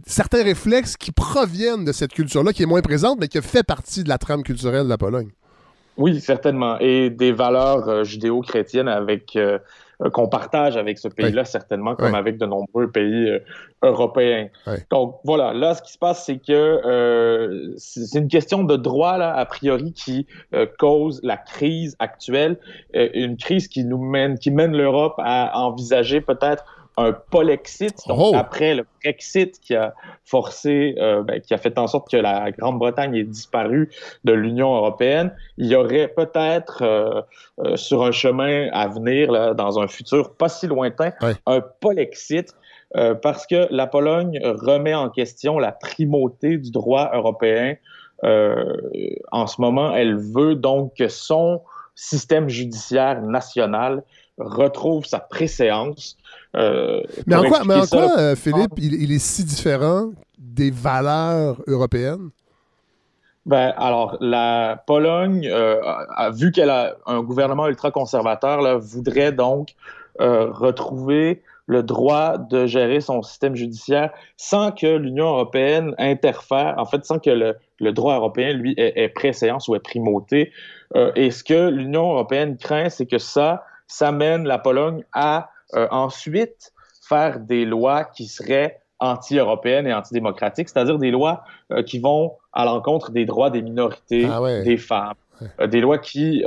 [0.06, 4.04] certains réflexes qui proviennent de cette culture-là, qui est moins présente, mais qui fait partie
[4.04, 5.30] de la trame culturelle de la Pologne?
[6.02, 6.78] Oui, certainement.
[6.80, 9.38] Et des valeurs judéo-chrétiennes avec
[10.04, 13.40] euh, qu'on partage avec ce pays-là, certainement, comme avec de nombreux pays euh,
[13.84, 14.48] européens.
[14.90, 19.18] Donc voilà, là, ce qui se passe, c'est que euh, c'est une question de droit,
[19.18, 20.26] là, a priori, qui
[20.80, 22.58] cause la crise actuelle,
[22.94, 26.66] une crise qui nous mène, qui mène l'Europe à envisager peut-être
[26.98, 28.32] un polexit, donc oh!
[28.36, 29.94] après le Brexit qui a
[30.26, 33.90] forcé, euh, ben, qui a fait en sorte que la Grande-Bretagne ait disparu
[34.24, 37.22] de l'Union européenne, il y aurait peut-être euh,
[37.60, 41.12] euh, sur un chemin à venir, là, dans un futur pas si lointain,
[41.46, 42.56] un polexit
[43.22, 47.78] parce que la Pologne remet en question la primauté du droit européen.
[48.22, 51.62] en ce moment, elle veut donc que son
[51.96, 54.04] système judiciaire national
[54.38, 56.18] retrouve sa préséance.
[56.56, 61.62] Euh, mais en quoi, mais en quoi euh, Philippe, il, est si différent des valeurs
[61.68, 62.30] européennes?
[63.46, 65.80] Ben, alors, la Pologne, euh,
[66.34, 69.74] vu qu'elle a un gouvernement ultra-conservateur, voudrait donc
[70.20, 77.06] retrouver le droit de gérer son système judiciaire sans que l'Union européenne interfère, en fait,
[77.06, 80.52] sans que le, droit européen, lui, ait, ait préséance ou ait primauté.
[81.16, 85.86] et ce que l'Union européenne craint, c'est que ça, ça mène la Pologne à euh,
[85.92, 91.44] ensuite faire des lois qui seraient anti-européennes et antidémocratiques, c'est-à-dire des lois
[91.74, 95.16] euh, qui vont à l'encontre des droits des minorités, ah des femmes,
[95.60, 96.44] euh, des lois qui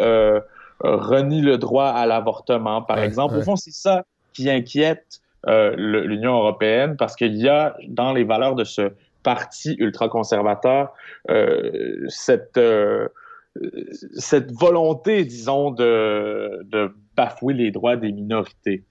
[0.80, 3.36] renient le droit à l'avortement, par exemple.
[3.36, 8.54] Au fond, c'est ça qui inquiète l'Union européenne parce qu'il y a dans les valeurs
[8.54, 8.92] de ce
[9.22, 10.92] parti ultra-conservateur
[12.08, 12.58] cette
[14.16, 18.84] cette volonté, disons, de, de bafouer les droits des minorités.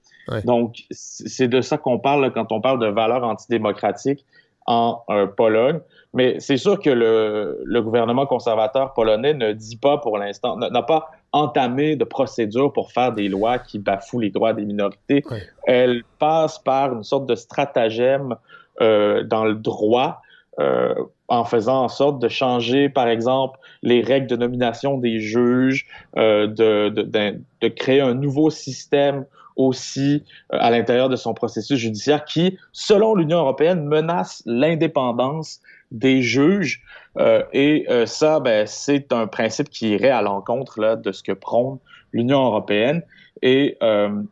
[0.44, 4.24] Donc, c'est de ça qu'on parle quand on parle de valeurs antidémocratiques
[4.66, 5.80] en euh, Pologne.
[6.14, 10.82] Mais c'est sûr que le, le, gouvernement conservateur polonais ne dit pas pour l'instant, n'a
[10.82, 15.22] pas entamé de procédure pour faire des lois qui bafouent les droits des minorités.
[15.64, 18.36] Elle passe par une sorte de stratagème
[18.80, 20.22] euh, dans le droit
[20.60, 20.94] euh,
[21.28, 25.86] en faisant en sorte de changer, par exemple, les règles de nomination des juges,
[26.16, 27.02] euh, de, de,
[27.60, 29.24] de, créer un nouveau système
[29.56, 35.60] aussi euh, à l'intérieur de son processus judiciaire qui, selon l'Union européenne, menace l'indépendance
[35.90, 36.82] des juges.
[37.18, 41.32] Euh, et euh, ça, ben, c'est un principe qui irait à l'encontre de ce que
[41.32, 41.78] prône
[42.12, 43.02] l'Union européenne.
[43.42, 43.76] Et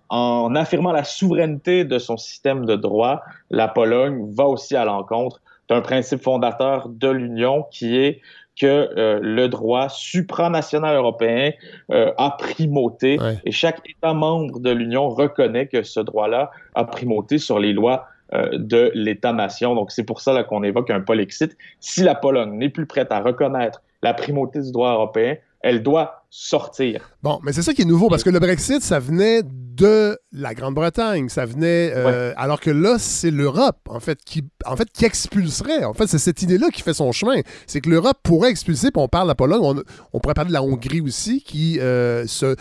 [0.08, 3.20] en affirmant la souveraineté de son système de droit,
[3.50, 5.42] la Pologne va aussi à l'encontre
[5.72, 8.20] d'un principe fondateur de l'Union qui est
[8.60, 11.52] que euh, le droit supranational européen
[11.90, 17.38] euh, a primauté et chaque État membre de l'Union reconnaît que ce droit-là a primauté
[17.38, 18.04] sur les lois
[18.34, 19.74] euh, de l'État-nation.
[19.74, 21.56] Donc c'est pour ça qu'on évoque un polexit.
[21.80, 26.24] Si la Pologne n'est plus prête à reconnaître la primauté du droit européen, elle doit
[26.28, 27.14] sortir.
[27.22, 30.54] Bon, mais c'est ça qui est nouveau parce que le Brexit, ça venait de la
[30.54, 35.04] Grande-Bretagne, ça venait euh, alors que là, c'est l'Europe en fait qui en fait qui
[35.04, 35.84] expulserait.
[35.84, 37.40] En fait, c'est cette idée-là qui fait son chemin.
[37.66, 38.90] C'est que l'Europe pourrait expulser.
[38.90, 39.82] Puis on parle de la Pologne,
[40.12, 42.56] on, pourrait parler de la Hongrie aussi qui euh, se,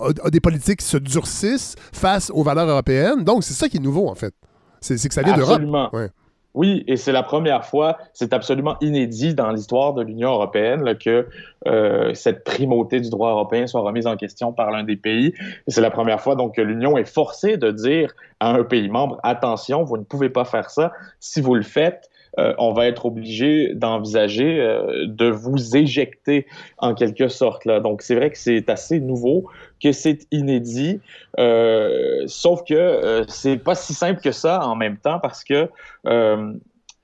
[0.00, 3.24] a, des politiques qui se durcissent face aux valeurs européennes.
[3.24, 4.34] Donc c'est ça qui est nouveau en fait.
[4.80, 5.56] C'est que ça vient d'Europe.
[5.56, 5.90] Absolument.
[6.56, 11.28] Oui, et c'est la première fois, c'est absolument inédit dans l'histoire de l'Union européenne que
[11.66, 15.34] euh, cette primauté du droit européen soit remise en question par l'un des pays.
[15.68, 19.20] C'est la première fois donc que l'Union est forcée de dire à un pays membre
[19.22, 20.92] attention, vous ne pouvez pas faire ça.
[21.20, 22.08] Si vous le faites,
[22.38, 26.46] euh, on va être obligé d'envisager euh, de vous éjecter
[26.78, 27.66] en quelque sorte.
[27.66, 29.48] Donc c'est vrai que c'est assez nouveau,
[29.82, 31.00] que c'est inédit,
[31.38, 35.68] euh, sauf que c'est pas si simple que ça en même temps parce que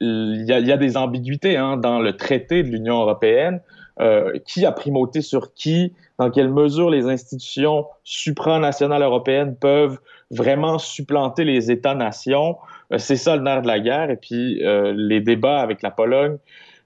[0.05, 3.61] il y, a, des ambiguïtés hein, dans le traité de l'Union européenne.
[4.47, 9.99] qui a primauté sur qui, dans quelle mesure les institutions supranationales européennes peuvent
[10.31, 12.57] vraiment supplanter les États-nations?
[12.97, 14.11] c'est ça le nerf de la guerre.
[14.11, 14.61] Et puis
[14.95, 16.39] les débats avec la Pologne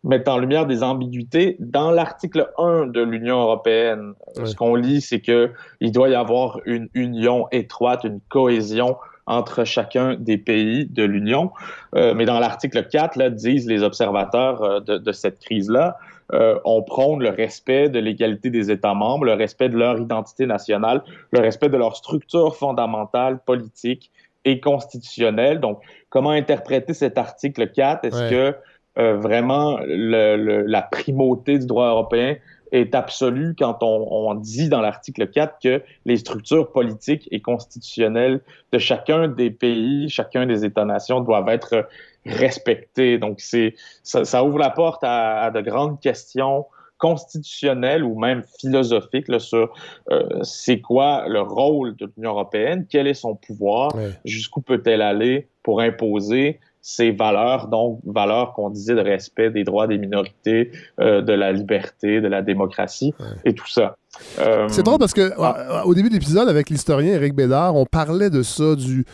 [0.07, 1.57] mettent en lumière des ambiguïtés.
[1.59, 4.15] Dans l'article 1 de l'Union européenne,
[4.45, 8.97] ce qu'on lit, c'est qu'il doit y avoir une union étroite, une cohésion
[9.27, 11.51] entre chacun des pays de l'Union.
[11.97, 15.97] Euh, mais dans l'article 4, là, disent les observateurs euh, de, cette crise-là,
[16.33, 20.47] euh, on prône le respect de l'égalité des États membres, le respect de leur identité
[20.47, 21.03] nationale,
[21.33, 24.13] le respect de leur structure fondamentale, politique
[24.45, 25.59] et constitutionnelle.
[25.59, 28.05] Donc, comment interpréter cet article 4?
[28.05, 28.55] Est-ce que
[28.99, 32.37] euh, vraiment la primauté du droit européen
[32.73, 38.41] est absolue quand on, dit dans l'article 4 que les structures politiques et constitutionnelles
[38.73, 41.87] de chacun des pays, chacun des États-nations doivent être
[42.25, 43.19] respectées.
[43.19, 46.67] Donc, c'est ça, ouvre la porte à, de grandes questions
[46.99, 49.75] constitutionnelles ou même philosophiques sur
[50.11, 53.95] euh, c'est quoi le rôle de l'Union européenne, quel est son pouvoir,
[54.25, 56.59] jusqu'où peut-elle aller pour imposer
[56.89, 61.51] ces valeurs, donc valeurs qu'on disait de respect des droits des minorités, euh, de la
[61.51, 63.13] liberté, de la démocratie
[63.45, 63.97] et tout ça.
[64.39, 65.85] Euh, c'est drôle parce que ah.
[65.85, 69.05] au début de l'épisode, avec l'historien Eric Bédard, on parlait de ça, du.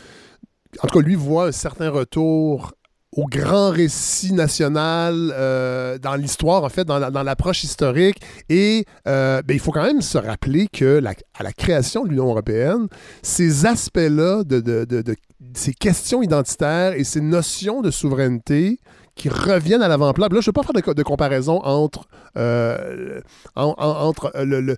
[0.83, 2.73] En tout cas, lui voit un certain retour
[3.17, 8.19] au grand récit national euh, dans l'histoire, en fait, dans, l'approche historique.
[8.51, 12.29] Et ben, il faut quand même se rappeler que la, à la création de l'Union
[12.29, 12.89] européenne,
[13.23, 15.17] ces aspects-là de, de, de,
[15.55, 18.79] ces questions identitaires et ces notions de souveraineté
[19.15, 20.27] qui reviennent à l'avant-plan.
[20.27, 22.07] Là, je ne veux pas faire de, comparaison entre,
[22.37, 23.21] euh,
[23.57, 24.77] entre euh, le,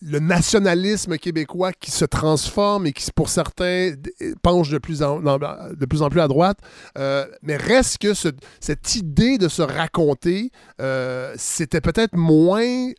[0.00, 3.94] le, nationalisme québécois qui se transforme et qui, pour certains,
[4.42, 6.58] penche de plus en, de plus, en plus à droite.
[6.96, 10.52] Euh, mais reste que cette idée de se raconter,
[11.36, 12.92] c'était peut-être moins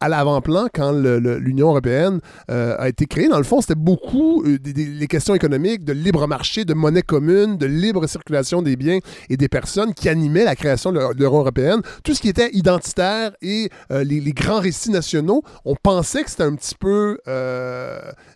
[0.00, 2.20] à l'avant-plan quand l'Union européenne
[2.50, 3.28] euh, a été créée.
[3.28, 7.56] Dans le fond, c'était beaucoup euh, les questions économiques, de libre marché, de monnaie commune,
[7.58, 8.98] de libre circulation des biens
[9.30, 11.80] et des personnes qui animaient la création de l'Union européenne.
[12.04, 16.44] Tout ce qui était identitaire et euh, les, grands récits nationaux, on pensait que c'était
[16.44, 17.18] un petit peu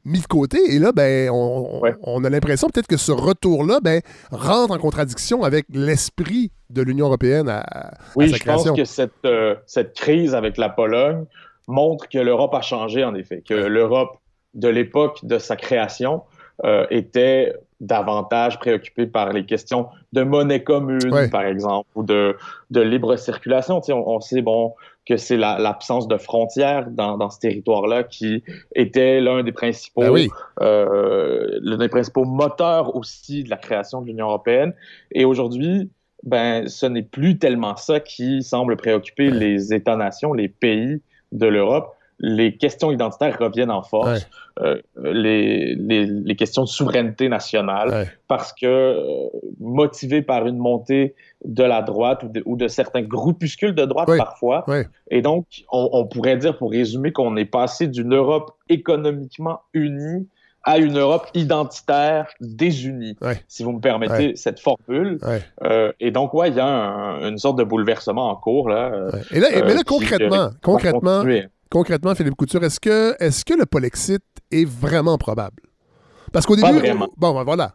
[0.04, 0.58] mis de côté.
[0.74, 4.00] Et là, ben, on, a l'impression peut-être que ce retour-là ben,
[4.30, 9.54] rentre en contradiction avec l'esprit de l'Union européenne à, oui, je pense que cette, euh,
[9.66, 11.24] cette crise avec la Pologne
[11.66, 14.18] montre que l'Europe a changé, en effet, que l'Europe
[14.54, 16.22] de l'époque de sa création
[16.64, 22.36] euh, était davantage préoccupée par les questions de monnaie commune, par exemple, ou de,
[22.70, 23.80] de libre circulation.
[23.88, 24.74] On, on, sait bon
[25.06, 28.42] que c'est l'absence de frontières dans, dans ce territoire-là qui
[28.74, 30.28] était l'un des principaux, ben
[30.60, 34.74] euh, l'un des principaux moteurs aussi de la création de l'Union européenne.
[35.12, 35.90] Et aujourd'hui,
[36.24, 41.00] ben, ce n'est plus tellement ça qui semble préoccuper les États-nations, les pays
[41.32, 41.94] de l'Europe.
[42.20, 44.28] Les questions identitaires reviennent en force,
[44.58, 49.28] euh, les, les, questions de souveraineté nationale, parce que euh,
[49.60, 51.14] motivées par une montée
[51.44, 54.66] de la droite ou de, ou de certains groupuscules de droite parfois.
[55.12, 60.26] Et donc, on, on pourrait dire, pour résumer, qu'on est passé d'une Europe économiquement unie
[60.68, 63.16] à une Europe identitaire désunie,
[63.48, 65.18] si vous me permettez cette formule.
[65.64, 66.66] Euh, et donc, ouais, il y a
[67.22, 68.68] une sorte de bouleversement en cours.
[68.68, 71.24] Là, euh, et là, mais là, concrètement, concrètement,
[71.70, 75.62] concrètement, Philippe Couture, est-ce que, est que le Polexit est vraiment probable?
[76.34, 76.86] Parce qu'au début,
[77.16, 77.72] bon, ben, voilà.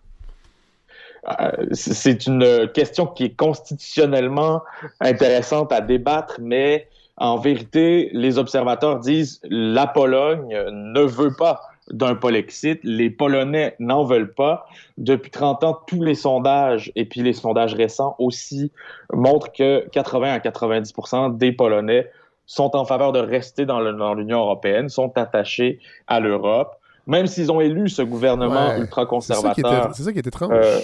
[1.39, 4.61] Euh, c'est une question qui est constitutionnellement
[4.99, 6.87] intéressante à débattre, mais
[7.17, 12.79] en vérité, les observateurs disent la Pologne ne veut pas d'un Polexit.
[12.83, 14.67] Les Polonais n'en veulent pas.
[14.97, 18.71] Depuis 30 ans, tous les sondages, et puis les sondages récents aussi,
[19.11, 20.93] montrent que 80 à 90
[21.37, 22.09] des Polonais
[22.45, 23.79] sont en faveur de rester dans
[24.13, 26.75] l'Union européenne, sont attachés à l'Europe.
[27.07, 29.93] Même s'ils ont élu ce gouvernement ultra-conservateur.
[29.93, 30.51] C'est ça, qui est étrange.
[30.53, 30.79] Euh,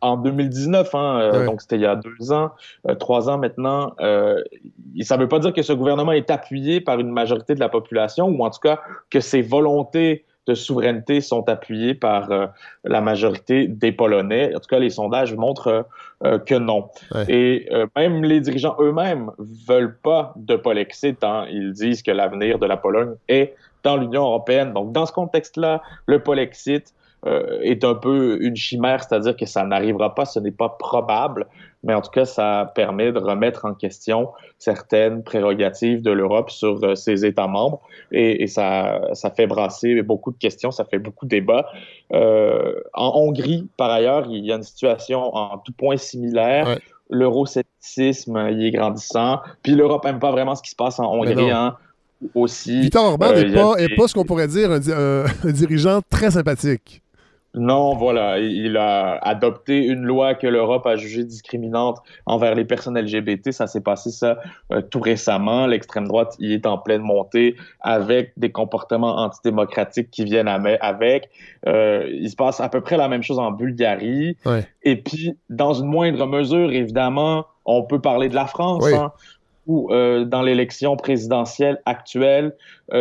[0.00, 2.50] en 2019, hein, euh, donc c'était il y a deux ans,
[2.88, 4.42] euh, trois ans maintenant, euh,
[5.02, 7.68] ça ne veut pas dire que ce gouvernement est appuyé par une majorité de la
[7.68, 12.46] population, ou en tout cas que ses volontés de souveraineté sont appuyés par euh,
[12.84, 14.54] la majorité des Polonais.
[14.54, 15.86] En tout cas, les sondages montrent
[16.24, 16.88] euh, que non.
[17.28, 21.22] Et euh, même les dirigeants eux-mêmes veulent pas de Polexit.
[21.22, 21.46] Hein.
[21.50, 23.54] Ils disent que l'avenir de la Pologne est
[23.84, 24.72] dans l'Union européenne.
[24.72, 26.92] Donc, dans ce contexte-là, le Polexit
[27.24, 31.46] est un peu une chimère, c'est-à-dire que ça n'arrivera pas, ce n'est pas probable
[31.82, 34.28] mais en tout cas, ça permet de remettre en question
[34.58, 37.80] certaines prérogatives de l'Europe sur euh, ses États membres
[38.12, 41.66] et, ça, ça fait brasser beaucoup de questions, ça fait beaucoup de débats.
[42.12, 46.78] Euh, en Hongrie, par ailleurs, il y a une situation en tout point similaire
[47.12, 49.40] l'euroscepticisme, il est grandissant.
[49.64, 51.50] Puis l'Europe n'aime pas vraiment ce qui se passe en Hongrie.
[51.50, 51.76] Hein,
[52.34, 52.82] aussi.
[52.82, 54.78] Victor Orban n'est pas, pas, ce qu'on pourrait dire un
[55.50, 57.02] dirigeant très sympathique.
[57.54, 62.96] Non, voilà, il a adopté une loi que l'Europe a jugée discriminante envers les personnes
[62.96, 63.50] LGBT.
[63.50, 64.38] Ça s'est passé ça
[64.72, 65.66] euh, tout récemment.
[65.66, 71.28] L'extrême droite y est en pleine montée avec des comportements antidémocratiques qui viennent avec.
[71.66, 74.36] Euh, il se passe à peu près la même chose en Bulgarie.
[74.84, 78.86] Et puis, dans une moindre mesure, évidemment, on peut parler de la France.
[78.86, 79.10] Hein,
[79.66, 82.54] où, euh, dans l'élection présidentielle actuelle,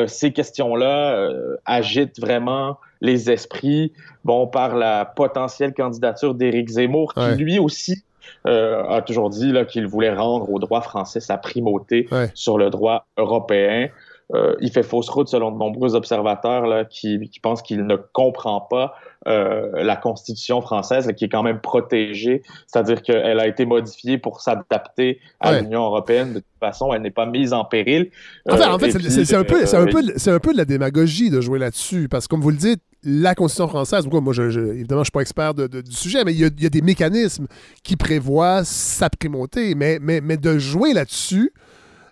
[0.08, 1.30] ces questions-là
[1.66, 3.94] agitent vraiment les esprits,
[4.24, 8.04] bon, par la potentielle candidature d'Éric Zemmour, qui lui aussi
[8.48, 13.08] euh, a toujours dit qu'il voulait rendre au droit français sa primauté sur le droit
[13.18, 13.90] européen.
[14.36, 17.96] Euh, il fait fausse route selon de nombreux observateurs là, qui, qui pensent qu'il ne
[17.96, 18.94] comprend pas
[19.28, 24.40] euh, la Constitution française, qui est quand même protégée, c'est-à-dire qu'elle a été modifiée pour
[24.40, 26.30] s'adapter à l'Union européenne.
[26.30, 28.12] De toute façon, elle n'est pas mise en péril.
[28.46, 32.08] en fait, c'est un, peu, un, peu, un peu de la démagogie de jouer là-dessus,
[32.10, 35.04] parce que comme vous le dites, la Constitution française, moi, je, je, évidemment, je ne
[35.06, 37.48] suis pas expert du sujet, mais il y, a, des mécanismes
[37.84, 39.76] qui prévoient sa primauté.
[39.76, 41.52] Mais, mais, mais de jouer là-dessus,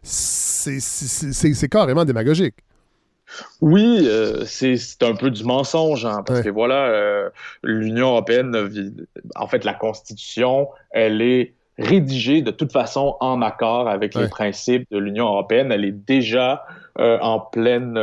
[0.03, 2.55] c'est carrément démagogique.
[3.61, 7.29] Oui, euh, c'est un peu du mensonge, hein, parce que voilà, euh,
[7.63, 8.55] l'Union européenne,
[9.35, 14.89] en fait, la Constitution, elle est rédigée de toute façon en accord avec les principes
[14.91, 15.71] de l'Union européenne.
[15.71, 16.65] Elle est déjà
[16.99, 17.99] euh, en pleine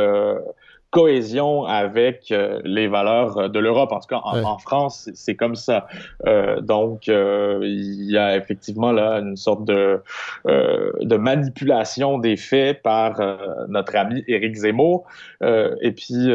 [0.95, 3.91] cohésion avec euh, les valeurs de l'Europe.
[3.91, 5.87] En tout cas, en, France, c'est comme ça.
[6.25, 10.01] Euh, donc, euh, il y a effectivement là une sorte de,
[10.45, 13.19] de manipulation des faits par
[13.67, 15.03] notre ami Éric Zemmour.
[15.41, 16.31] et puis,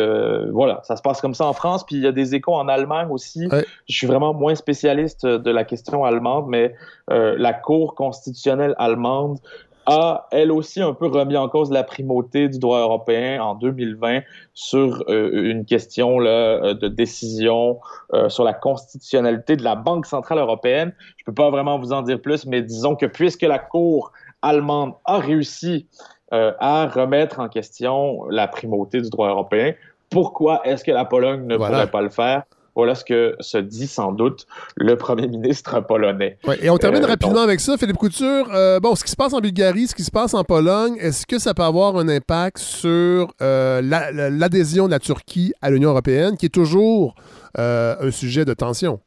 [0.53, 1.87] voilà, ça se passe comme ça en France.
[1.87, 3.49] Puis, il y a des échos en Allemagne aussi.
[3.89, 6.75] Je suis vraiment moins spécialiste de la question allemande, mais
[7.09, 9.39] la Cour constitutionnelle allemande
[9.87, 14.21] a, elle aussi, un peu remis en cause la primauté du droit européen en 2020
[14.55, 17.81] sur euh, une question là, euh, de décision
[18.13, 20.93] euh, sur la constitutionnalité de la Banque centrale européenne.
[21.17, 24.13] Je ne peux pas vraiment vous en dire plus, mais disons que puisque la Cour
[24.43, 25.87] allemande a réussi
[26.33, 29.75] à remettre en question la primauté du droit européen,
[30.11, 32.45] pourquoi est-ce que la Pologne ne pourrait pas le faire?
[32.81, 36.39] Voilà ce que se dit sans doute le premier ministre polonais.
[36.63, 37.77] et on termine euh, rapidement avec ça.
[37.77, 40.45] Philippe Couture, euh, bon, ce qui se passe en Bulgarie, ce qui se passe en
[40.45, 45.69] Pologne, est-ce que ça peut avoir un impact sur euh, l'adhésion de la Turquie à
[45.69, 47.17] l'Union européenne, qui est toujours
[47.55, 49.01] un sujet de tension?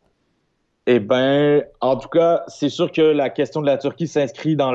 [0.86, 4.72] Eh bien, en tout cas, c'est sûr que la question de la Turquie s'inscrit dans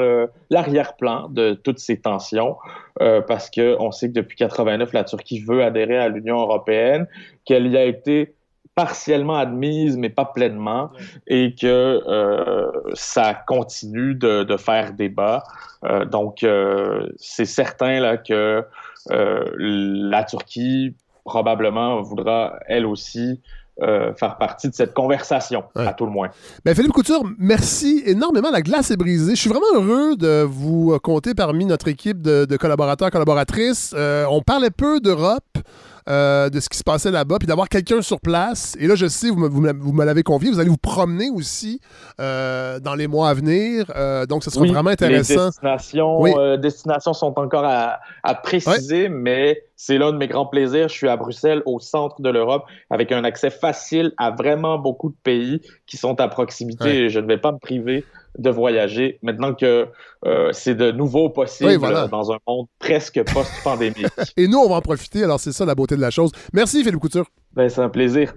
[0.50, 2.56] l'arrière-plan de toutes ces tensions,
[2.96, 7.06] parce qu'on sait que depuis 89, la Turquie veut adhérer à l'Union européenne,
[7.44, 8.34] qu'elle y a été
[8.78, 10.90] partiellement admise, mais pas pleinement,
[11.26, 15.42] et que euh, ça continue de, faire débat.
[15.82, 18.64] Euh, donc, euh, c'est certain là, que
[19.10, 20.94] la Turquie
[21.24, 23.40] probablement voudra, elle aussi,
[23.80, 26.28] faire partie de cette conversation, à tout le moins.
[26.64, 28.50] Ben, Philippe Couture, merci énormément.
[28.50, 29.34] La glace est brisée.
[29.34, 33.92] Je suis vraiment heureux de vous compter parmi notre équipe de, de collaborateurs, collaboratrices.
[33.96, 35.58] on parlait peu d'Europe.
[36.08, 38.74] Euh, de ce qui se passait là-bas, puis d'avoir quelqu'un sur place.
[38.80, 41.82] Et là, je sais, vous me, vous me l'avez convié, vous allez vous promener aussi
[42.18, 43.92] euh, dans les mois à venir.
[43.94, 45.34] Euh, donc, ce sera vraiment intéressant.
[45.34, 50.88] Les destinations, destinations sont encore à, préciser, mais c'est l'un de mes grands plaisirs.
[50.88, 55.08] Je suis à Bruxelles, au centre de l'Europe, avec un accès facile à vraiment beaucoup
[55.08, 57.04] de pays qui sont à proximité.
[57.04, 58.04] Et je ne vais pas me priver
[58.38, 59.86] de voyager maintenant que
[60.26, 61.80] euh, c'est de nouveau possible
[62.10, 64.06] dans un monde presque post-pandémique.
[64.36, 65.22] Et nous, on va en profiter.
[65.22, 66.32] Alors, c'est ça la beauté de la chose.
[66.52, 67.26] Merci, Philippe Couture.
[67.54, 68.34] Ben, c'est un plaisir.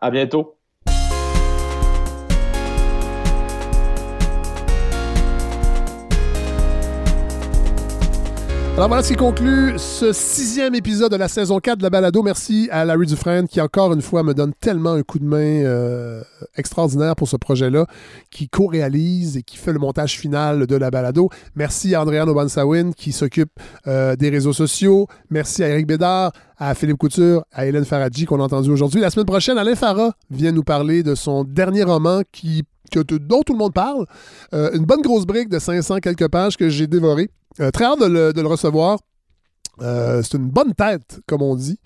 [0.00, 0.56] À bientôt.
[8.76, 12.24] Alors voilà ce qui conclut ce sixième épisode de la saison 4 de la balado.
[12.24, 15.36] Merci à Larry Dufresne qui encore une fois me donne tellement un coup de main
[15.36, 16.24] euh,
[16.56, 17.86] extraordinaire pour ce projet-là,
[18.32, 21.30] qui co-réalise et qui fait le montage final de la balado.
[21.54, 23.52] Merci à Andréane Obansawin qui s'occupe
[23.86, 25.06] euh, des réseaux sociaux.
[25.30, 29.00] Merci à Eric Bédard, à Philippe Couture, à Hélène Faradji qu'on a entendu aujourd'hui.
[29.00, 33.52] La semaine prochaine, Alain Farah vient nous parler de son dernier roman qui dont tout
[33.52, 34.06] le monde parle.
[34.52, 37.30] Euh, une bonne grosse brique de 500 quelques pages que j'ai dévoré.
[37.60, 38.98] Euh, très hâte de le, recevoir.
[39.82, 41.78] Euh, c'est une bonne tête, comme on dit.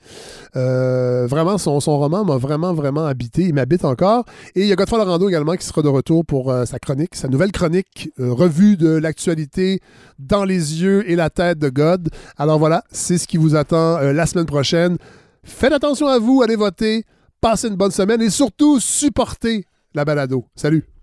[0.55, 3.43] vraiment, son, roman m'a vraiment, vraiment habité.
[3.43, 4.25] Il m'habite encore.
[4.55, 7.29] Et il y a Godfrey Lorando également qui sera de retour pour sa chronique, sa
[7.29, 9.81] nouvelle chronique, revue de l'actualité
[10.19, 12.11] dans les yeux et la tête de God.
[12.37, 14.99] Alors voilà, c'est ce qui vous attend la semaine prochaine.
[15.45, 17.05] Faites attention à vous, allez voter,
[17.41, 20.51] passez une bonne semaine et surtout supportez la balado.
[20.55, 20.98] Salut!